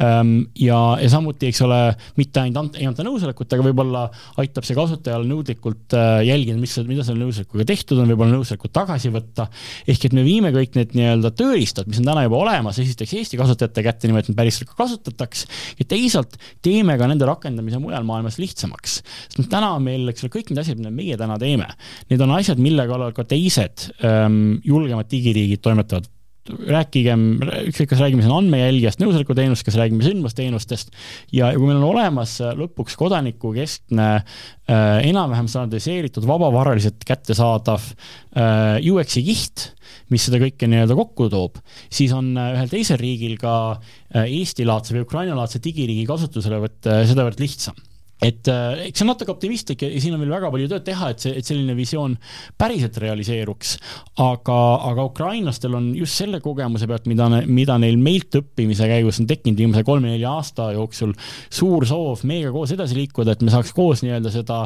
ähm,. 0.03 0.35
ja, 0.59 0.81
ja 0.99 1.11
samuti, 1.13 1.53
eks 1.53 1.63
ole, 1.67 1.79
mitte 2.19 2.43
ainult 2.43 2.81
ei 2.81 2.89
anta 2.91 3.07
nõusolekut, 3.07 3.55
aga 3.55 3.67
võib-olla 3.69 4.05
aitab 4.43 4.67
see 4.67 4.77
kasutajal 4.79 5.29
nõudlikult 5.31 5.95
äh, 5.99 6.25
jälgida, 6.27 6.59
mis, 6.59 6.75
mida 6.89 7.07
selle 7.07 7.23
nõusolekuga 7.23 7.69
tehtud 7.71 8.03
on, 8.03 8.11
võib-olla 8.11 8.35
nõusolekut 8.35 8.75
tagasi 8.75 9.13
võtta. 9.15 9.47
ehk 9.87 10.09
et 10.09 10.19
me 10.19 10.27
viime 10.27 10.51
kõik 10.55 10.75
need 10.79 10.97
nii-öelda 10.99 11.33
tööriistad, 11.39 11.87
mis 11.87 12.03
on 12.03 12.11
täna 12.11 12.27
juba 12.27 12.43
olemas, 12.43 12.83
esiteks 12.83 13.15
Eesti 13.21 13.39
kasutajate 13.39 13.87
kätte 13.87 14.11
niimoodi, 14.11 14.27
et 14.27 14.33
neid 14.33 14.41
päriselt 14.43 14.73
ka 14.73 14.79
kasutataks 14.83 15.47
ja 15.79 15.87
teisalt 15.89 16.35
teeme 16.65 16.99
ka 16.99 17.07
nende 17.11 17.31
rakendamise 17.31 17.79
mujal 17.83 18.05
maailmas 18.09 18.41
lihtsamaks. 18.43 19.01
sest 19.31 19.52
täna 19.53 19.75
meil, 19.83 20.09
eks 20.13 20.25
ole, 20.25 20.33
kõik 20.39 20.51
need 20.53 20.63
asjad, 20.63 20.81
mida 20.81 20.95
meie 20.95 21.19
täna 21.21 21.39
teeme, 21.41 21.69
need 22.13 22.25
on 22.25 22.35
asjad, 22.39 22.61
mille 22.63 22.89
kallal 22.91 23.15
ka 23.17 23.27
teised 23.29 23.91
ähm, 24.07 24.59
julgemad 24.67 25.11
digiriigid 25.13 25.63
toimetavad. 25.65 26.11
Rääkigem, 26.43 27.21
ükskõik, 27.69 27.93
kas 27.93 28.01
räägime 28.03 28.25
siin 28.25 28.33
andmejälgijast, 28.35 28.99
nõusolekuteenust, 28.99 29.63
kas 29.63 29.77
räägime 29.79 30.03
sündmusteenustest 30.03 30.91
ja 31.31 31.53
kui 31.55 31.69
meil 31.69 31.79
on 31.79 31.93
olemas 31.93 32.33
lõpuks 32.59 32.97
kodanikukeskne 32.99 34.09
äh, 34.17 34.97
enam-vähem 35.07 35.47
standardiseeritud, 35.47 36.27
vabavaraliselt 36.27 37.07
kättesaadav 37.07 37.87
äh, 37.87 38.83
UX-i 38.83 39.23
kiht, 39.29 39.69
mis 40.11 40.27
seda 40.27 40.43
kõike 40.43 40.67
nii-öelda 40.67 40.99
kokku 40.99 41.31
toob, 41.31 41.63
siis 41.87 42.11
on 42.17 42.35
äh, 42.35 42.57
ühel 42.57 42.75
teisel 42.75 42.99
riigil 42.99 43.39
ka 43.39 43.55
äh, 43.77 44.27
Eesti-laadse 44.27 44.99
või 44.99 45.07
Ukraina-laadse 45.07 45.63
digiriigi 45.63 46.11
kasutuselevõtt 46.11 46.91
äh, 46.91 47.05
sedavõrd 47.07 47.39
lihtsam 47.39 47.79
et 48.23 48.49
äh, 48.51 48.87
eks 48.87 49.01
see 49.01 49.07
on 49.07 49.11
natuke 49.12 49.33
optimistlik 49.35 49.83
ja 49.83 49.91
siin 50.01 50.14
on 50.16 50.23
veel 50.23 50.33
väga 50.37 50.51
palju 50.55 50.68
tööd 50.70 50.85
teha, 50.87 51.11
et 51.12 51.25
see, 51.25 51.35
et 51.39 51.49
selline 51.49 51.75
visioon 51.79 52.14
päriselt 52.61 52.99
realiseeruks. 53.03 53.77
aga, 54.23 54.59
aga 54.93 55.07
ukrainlastel 55.11 55.75
on 55.79 55.91
just 55.97 56.20
selle 56.20 56.41
kogemuse 56.45 56.87
pealt, 56.91 57.09
mida, 57.11 57.29
mida 57.47 57.79
neil 57.83 57.99
meilt 57.99 58.39
õppimise 58.39 58.87
käigus 58.91 59.20
on 59.23 59.29
tekkinud 59.31 59.59
viimase 59.59 59.85
kolme-nelja 59.89 60.37
aasta 60.39 60.70
jooksul, 60.77 61.16
suur 61.51 61.87
soov 61.89 62.23
meiega 62.29 62.53
koos 62.55 62.75
edasi 62.77 62.99
liikuda, 63.01 63.35
et 63.35 63.43
me 63.43 63.55
saaks 63.55 63.75
koos 63.77 64.05
nii-öelda 64.07 64.33
seda 64.35 64.64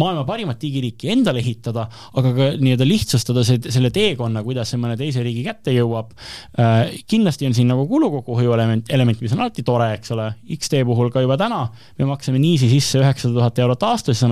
maailma 0.00 0.24
parimat 0.28 0.60
digiriiki 0.62 1.10
endale 1.12 1.42
ehitada, 1.42 1.86
aga 2.16 2.32
ka 2.36 2.48
nii-öelda 2.60 2.86
lihtsustada 2.88 3.44
see, 3.46 3.60
selle 3.72 3.90
teekonna, 3.94 4.44
kuidas 4.46 4.72
see 4.72 4.80
mõne 4.80 4.96
teise 5.00 5.24
riigi 5.24 5.44
kätte 5.46 5.74
jõuab 5.74 6.14
äh,. 6.58 6.94
kindlasti 7.10 7.48
on 7.48 7.56
siin 7.56 7.68
nagu 7.72 7.86
kulu 7.90 8.10
kokkuhoiu 8.18 8.54
element, 8.56 8.88
element, 8.92 9.20
mis 9.20 9.34
on 9.36 9.44
alati 9.44 9.64
tore, 9.66 9.92
eks 9.98 10.14
ole, 10.16 10.30
X-tee 10.56 10.86
puhul 10.88 11.12
ka 11.12 11.24
juba 11.24 11.36
täna 11.40 11.66
me 11.98 12.08
maksame 12.08 12.40
niiviisi 12.42 12.70
sisse 12.72 13.02
üheksasada 13.02 13.38
tuhat 13.38 13.62
eurot 13.64 13.86
aastas, 13.90 14.22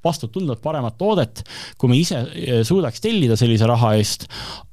saame 0.00 0.08
vastutunduvalt 0.10 0.62
paremat 0.62 0.96
toodet, 0.98 1.42
kui 1.78 1.90
me 1.90 1.98
ise 1.98 2.20
eh, 2.34 2.62
suudaks 2.64 3.00
tellida 3.00 3.36
sellise 3.36 3.66
raha 3.68 3.94
eest. 3.98 4.26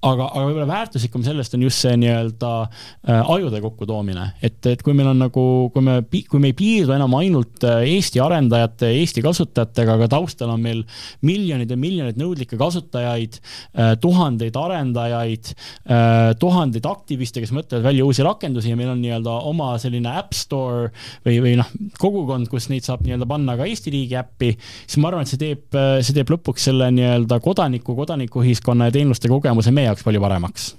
aga, 0.07 0.27
aga 0.29 0.43
võib-olla 0.45 0.67
väärtuslikum 0.69 1.23
sellest 1.25 1.55
on 1.57 1.63
just 1.65 1.81
see 1.83 1.95
nii-öelda 1.99 2.51
äh, 2.63 3.31
ajude 3.33 3.59
kokkutoomine, 3.61 4.27
et, 4.45 4.59
et 4.69 4.81
kui 4.85 4.93
meil 4.95 5.09
on 5.11 5.19
nagu, 5.19 5.43
kui 5.73 5.83
me, 5.83 5.97
kui 6.29 6.39
me 6.39 6.51
ei 6.51 6.55
piirdu 6.55 6.93
enam 6.95 7.15
ainult 7.17 7.65
äh, 7.67 7.81
Eesti 7.97 8.21
arendajate, 8.23 8.91
Eesti 9.01 9.23
kasutajatega, 9.25 9.97
aga 9.97 10.07
taustal 10.11 10.53
on 10.53 10.63
meil 10.63 10.83
miljonid 11.25 11.73
ja 11.73 11.79
miljonid 11.79 12.19
nõudlikke 12.19 12.59
kasutajaid 12.59 13.39
äh,, 13.39 13.95
tuhandeid 13.99 14.55
arendajaid 14.57 15.51
äh,, 15.51 16.31
tuhandeid 16.39 16.87
aktiviste, 16.87 17.43
kes 17.43 17.51
mõtlevad 17.55 17.89
välja 17.89 18.07
uusi 18.07 18.23
rakendusi 18.25 18.71
ja 18.71 18.79
meil 18.79 18.93
on 18.93 19.01
nii-öelda 19.03 19.39
oma 19.49 19.73
selline 19.81 20.13
App 20.21 20.37
Store 20.37 20.91
või, 21.25 21.41
või 21.43 21.57
noh, 21.59 21.73
kogukond, 21.99 22.47
kus 22.53 22.69
neid 22.71 22.87
saab 22.87 23.03
nii-öelda 23.03 23.27
panna 23.27 23.57
ka 23.59 23.67
Eesti 23.67 23.91
riigi 23.93 24.19
äppi, 24.19 24.53
siis 24.85 25.01
ma 25.01 25.11
arvan, 25.11 25.16
arvan, 25.17 25.27
et 25.27 25.33
see 25.33 25.41
teeb, 25.41 25.81
see 26.05 26.15
teeb 26.15 26.31
lõpuks 26.35 26.69
selle 26.69 26.91
nii-öelda 26.93 27.41
kodaniku, 27.43 27.97
kodanikuühiskonna 27.97 28.89
ja 28.89 28.95
teenuste 28.95 29.31
kogemuse 29.31 29.73
meie 29.75 29.89
jaoks 29.89 30.05
palju 30.07 30.23
paremaks. 30.23 30.71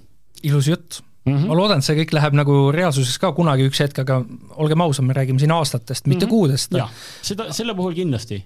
ilus 0.43 0.67
jutt 0.71 1.03
Mm 1.25 1.37
-hmm. 1.37 1.47
ma 1.47 1.55
loodan, 1.55 1.77
et 1.77 1.85
see 1.85 1.97
kõik 1.97 2.13
läheb 2.15 2.35
nagu 2.37 2.57
reaalsuses 2.71 3.17
ka 3.21 3.31
kunagi 3.35 3.67
üks 3.69 3.81
hetk, 3.83 3.99
aga 3.99 4.21
olgem 4.55 4.81
ausad, 4.81 5.05
me 5.05 5.13
räägime 5.13 5.39
siin 5.39 5.51
aastatest, 5.51 6.07
mitte 6.07 6.25
mm 6.25 6.29
-hmm. 6.29 6.31
kuudest. 6.31 6.71
jah, 6.71 6.91
seda, 7.21 7.51
selle 7.53 7.75
puhul 7.75 7.93
kindlasti. 7.93 8.43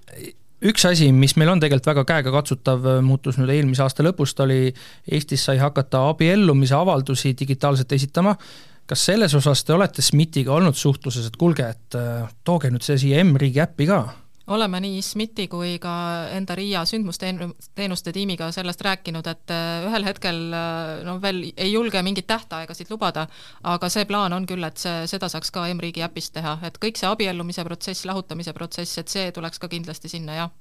üks 0.63 0.85
asi, 0.89 1.11
mis 1.11 1.35
meil 1.35 1.49
on 1.49 1.59
tegelikult 1.59 1.85
väga 1.85 2.03
käegakatsutav, 2.05 2.87
muutus 3.01 3.37
nüüd 3.37 3.49
eelmise 3.49 3.83
aasta 3.83 4.03
lõpust, 4.03 4.39
oli 4.43 4.73
Eestis 5.11 5.45
sai 5.45 5.57
hakata 5.57 6.09
abiellumise 6.09 6.75
avaldusi 6.75 7.35
digitaalselt 7.39 7.91
esitama. 7.91 8.35
kas 8.85 9.05
selles 9.05 9.33
osas 9.33 9.63
te 9.63 9.73
olete 9.73 10.01
SMIT-iga 10.01 10.51
olnud 10.51 10.75
suhtluses, 10.75 11.27
et 11.27 11.37
kuulge, 11.37 11.69
et 11.69 11.95
äh, 11.95 12.27
tooge 12.43 12.69
nüüd 12.69 12.83
see 12.83 12.97
siia 12.97 13.23
M-riigi 13.23 13.61
äppi 13.61 13.87
ka? 13.87 14.13
Oleme 14.47 14.79
nii 14.83 15.01
SMIT-i 15.01 15.47
kui 15.51 15.77
ka 15.81 15.93
enda 16.35 16.55
RIA 16.57 16.83
sündmusteenuste 16.87 18.11
tiimiga 18.15 18.49
sellest 18.55 18.81
rääkinud, 18.83 19.27
et 19.31 19.53
äh, 19.53 19.85
ühel 19.87 20.07
hetkel 20.07 20.41
äh, 20.51 21.03
no 21.07 21.15
veel 21.23 21.45
ei 21.53 21.71
julge 21.71 22.01
mingeid 22.03 22.27
tähtaegasid 22.27 22.91
lubada, 22.91 23.27
aga 23.63 23.89
see 23.93 24.03
plaan 24.09 24.35
on 24.35 24.47
küll, 24.49 24.63
et 24.67 24.81
see, 24.81 25.05
seda 25.11 25.29
saaks 25.31 25.53
ka 25.53 25.67
M-riigi 25.71 26.03
äpist 26.03 26.35
teha, 26.35 26.57
et 26.67 26.79
kõik 26.81 26.99
see 26.99 27.07
abiellumise 27.07 27.63
protsess, 27.67 28.07
lahutamise 28.09 28.55
protsess, 28.57 28.99
et 28.99 29.13
see 29.13 29.31
tuleks 29.35 29.63
ka 29.63 29.71
kindlasti 29.71 30.11
sinna, 30.11 30.43
jah. 30.43 30.53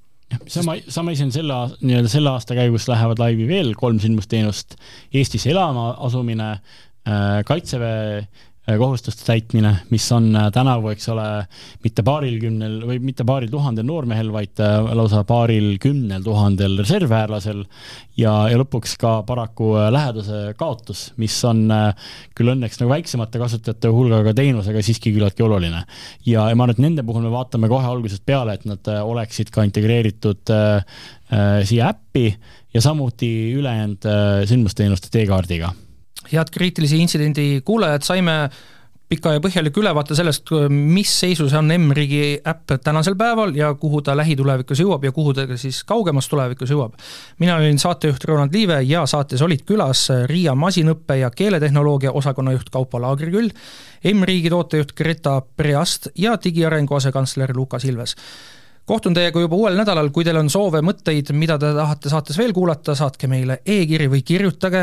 Sama, 0.48 0.78
sama 0.88 1.12
on 1.12 1.34
selle, 1.34 1.56
nii-öelda 1.82 2.08
selle 2.08 2.30
aasta 2.32 2.54
käigus 2.56 2.86
lähevad 2.88 3.20
laivi 3.20 3.44
veel 3.50 3.74
kolm 3.76 3.98
sündmusteenust, 4.00 4.78
Eestisse 5.12 5.50
elama 5.52 5.90
asumine, 6.06 6.54
äh, 7.04 7.42
kaitseväe 7.44 8.22
kohustuste 8.62 9.24
täitmine, 9.26 9.72
mis 9.90 10.04
on 10.14 10.28
äh, 10.38 10.46
tänavu, 10.54 10.92
eks 10.92 11.08
ole, 11.10 11.24
mitte 11.82 12.04
paaril 12.06 12.36
kümnel 12.42 12.76
või 12.86 13.00
mitte 13.02 13.26
paaril 13.26 13.50
tuhandel 13.50 13.86
noormehel, 13.88 14.30
vaid 14.34 14.62
äh, 14.62 14.86
lausa 14.94 15.24
paaril 15.26 15.80
kümnel 15.82 16.22
tuhandel 16.22 16.78
reservväelasel 16.78 17.64
ja, 18.20 18.36
ja 18.52 18.60
lõpuks 18.60 18.94
ka 19.02 19.16
paraku 19.26 19.72
lähedase 19.90 20.54
kaotus, 20.58 21.08
mis 21.18 21.40
on 21.48 21.66
küll 22.38 22.54
õnneks 22.54 22.78
nagu 22.78 22.94
väiksemate 22.94 23.42
kasutajate 23.42 23.90
hulgaga 23.90 24.34
teenus, 24.38 24.70
aga 24.70 24.84
siiski 24.86 25.10
küllaltki 25.16 25.42
oluline. 25.42 25.82
ja, 26.22 26.46
ja 26.46 26.54
ma 26.54 26.68
arvan, 26.68 26.76
et 26.76 26.86
nende 26.86 27.06
puhul 27.06 27.26
me 27.26 27.34
vaatame 27.34 27.70
kohe 27.72 27.88
algusest 27.90 28.22
peale, 28.26 28.54
et 28.54 28.66
nad 28.68 28.94
oleksid 29.02 29.50
ka 29.50 29.66
integreeritud 29.66 30.54
äh, 30.54 30.84
siia 31.66 31.90
äppi 31.90 32.28
ja 32.74 32.82
samuti 32.84 33.32
ülejäänud 33.58 34.06
äh, 34.06 34.44
sündmusteenuste 34.46 35.10
teekaardiga 35.10 35.74
head 36.30 36.52
kriitilise 36.52 37.00
intsidendi 37.00 37.62
kuulajad, 37.64 38.04
saime 38.06 38.36
pika 39.12 39.34
ja 39.34 39.40
põhjaliku 39.44 39.82
ülevaate 39.82 40.16
sellest, 40.16 40.48
mis 40.72 41.10
seisus 41.20 41.52
on 41.58 41.68
M-riigi 41.74 42.38
äpp 42.48 42.78
tänasel 42.84 43.16
päeval 43.20 43.52
ja 43.56 43.72
kuhu 43.78 44.00
ta 44.04 44.14
lähitulevikus 44.16 44.80
jõuab 44.80 45.04
ja 45.04 45.12
kuhu 45.12 45.34
ta 45.36 45.44
ka 45.50 45.58
siis 45.60 45.82
kaugemas 45.88 46.30
tulevikus 46.32 46.72
jõuab. 46.72 46.96
mina 47.38 47.56
olin 47.60 47.78
saatejuht 47.78 48.24
Ronald 48.24 48.54
Liive 48.54 48.80
ja 48.88 49.04
saates 49.06 49.42
olid 49.42 49.66
külas 49.68 50.06
Riia 50.30 50.54
masinõppe 50.54 51.18
ja 51.20 51.30
keeletehnoloogia 51.30 52.12
osakonna 52.12 52.56
juht 52.56 52.70
Kaupo 52.72 53.00
Laagriküll, 53.00 53.52
M-riigi 54.14 54.50
tootejuht 54.50 54.96
Greta 54.96 55.40
Preast 55.56 56.08
ja 56.16 56.38
digiarengu 56.44 56.96
asekantsler 56.96 57.52
Lukas 57.56 57.84
Ilves 57.84 58.16
kohtun 58.92 59.14
teiega 59.16 59.40
juba 59.40 59.56
uuel 59.56 59.76
nädalal, 59.78 60.10
kui 60.12 60.24
teil 60.26 60.36
on 60.36 60.50
soove, 60.52 60.82
mõtteid, 60.84 61.30
mida 61.36 61.56
te 61.60 61.70
tahate 61.72 62.10
saates 62.12 62.36
veel 62.36 62.52
kuulata, 62.52 62.92
saatke 62.98 63.28
meile 63.30 63.62
e-kiri 63.64 64.08
või 64.12 64.20
kirjutage, 64.26 64.82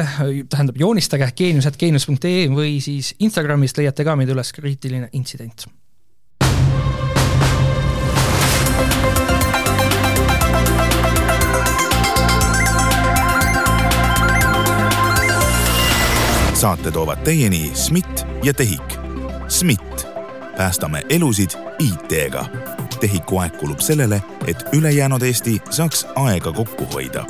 tähendab 0.50 0.80
joonistage 0.82 1.28
geenius.geenius.ee 1.38 2.48
või 2.50 2.80
siis 2.82 3.14
Instagramist 3.22 3.78
leiate 3.78 4.08
ka 4.08 4.18
meid 4.18 4.34
üles 4.34 4.54
kriitiline 4.56 5.12
intsident. 5.14 5.70
saate 16.60 16.92
toovad 16.92 17.22
teieni 17.24 17.70
SMIT 17.72 18.26
ja 18.44 18.52
TEHIK. 18.54 18.98
SMIT, 19.48 20.08
päästame 20.58 21.06
elusid 21.10 21.56
IT-ga 21.80 22.79
tehiku 23.00 23.40
aeg 23.44 23.58
kulub 23.60 23.80
sellele, 23.80 24.22
et 24.48 24.66
ülejäänud 24.74 25.22
Eesti 25.22 25.62
saaks 25.70 26.06
aega 26.16 26.52
kokku 26.52 26.88
hoida 26.94 27.26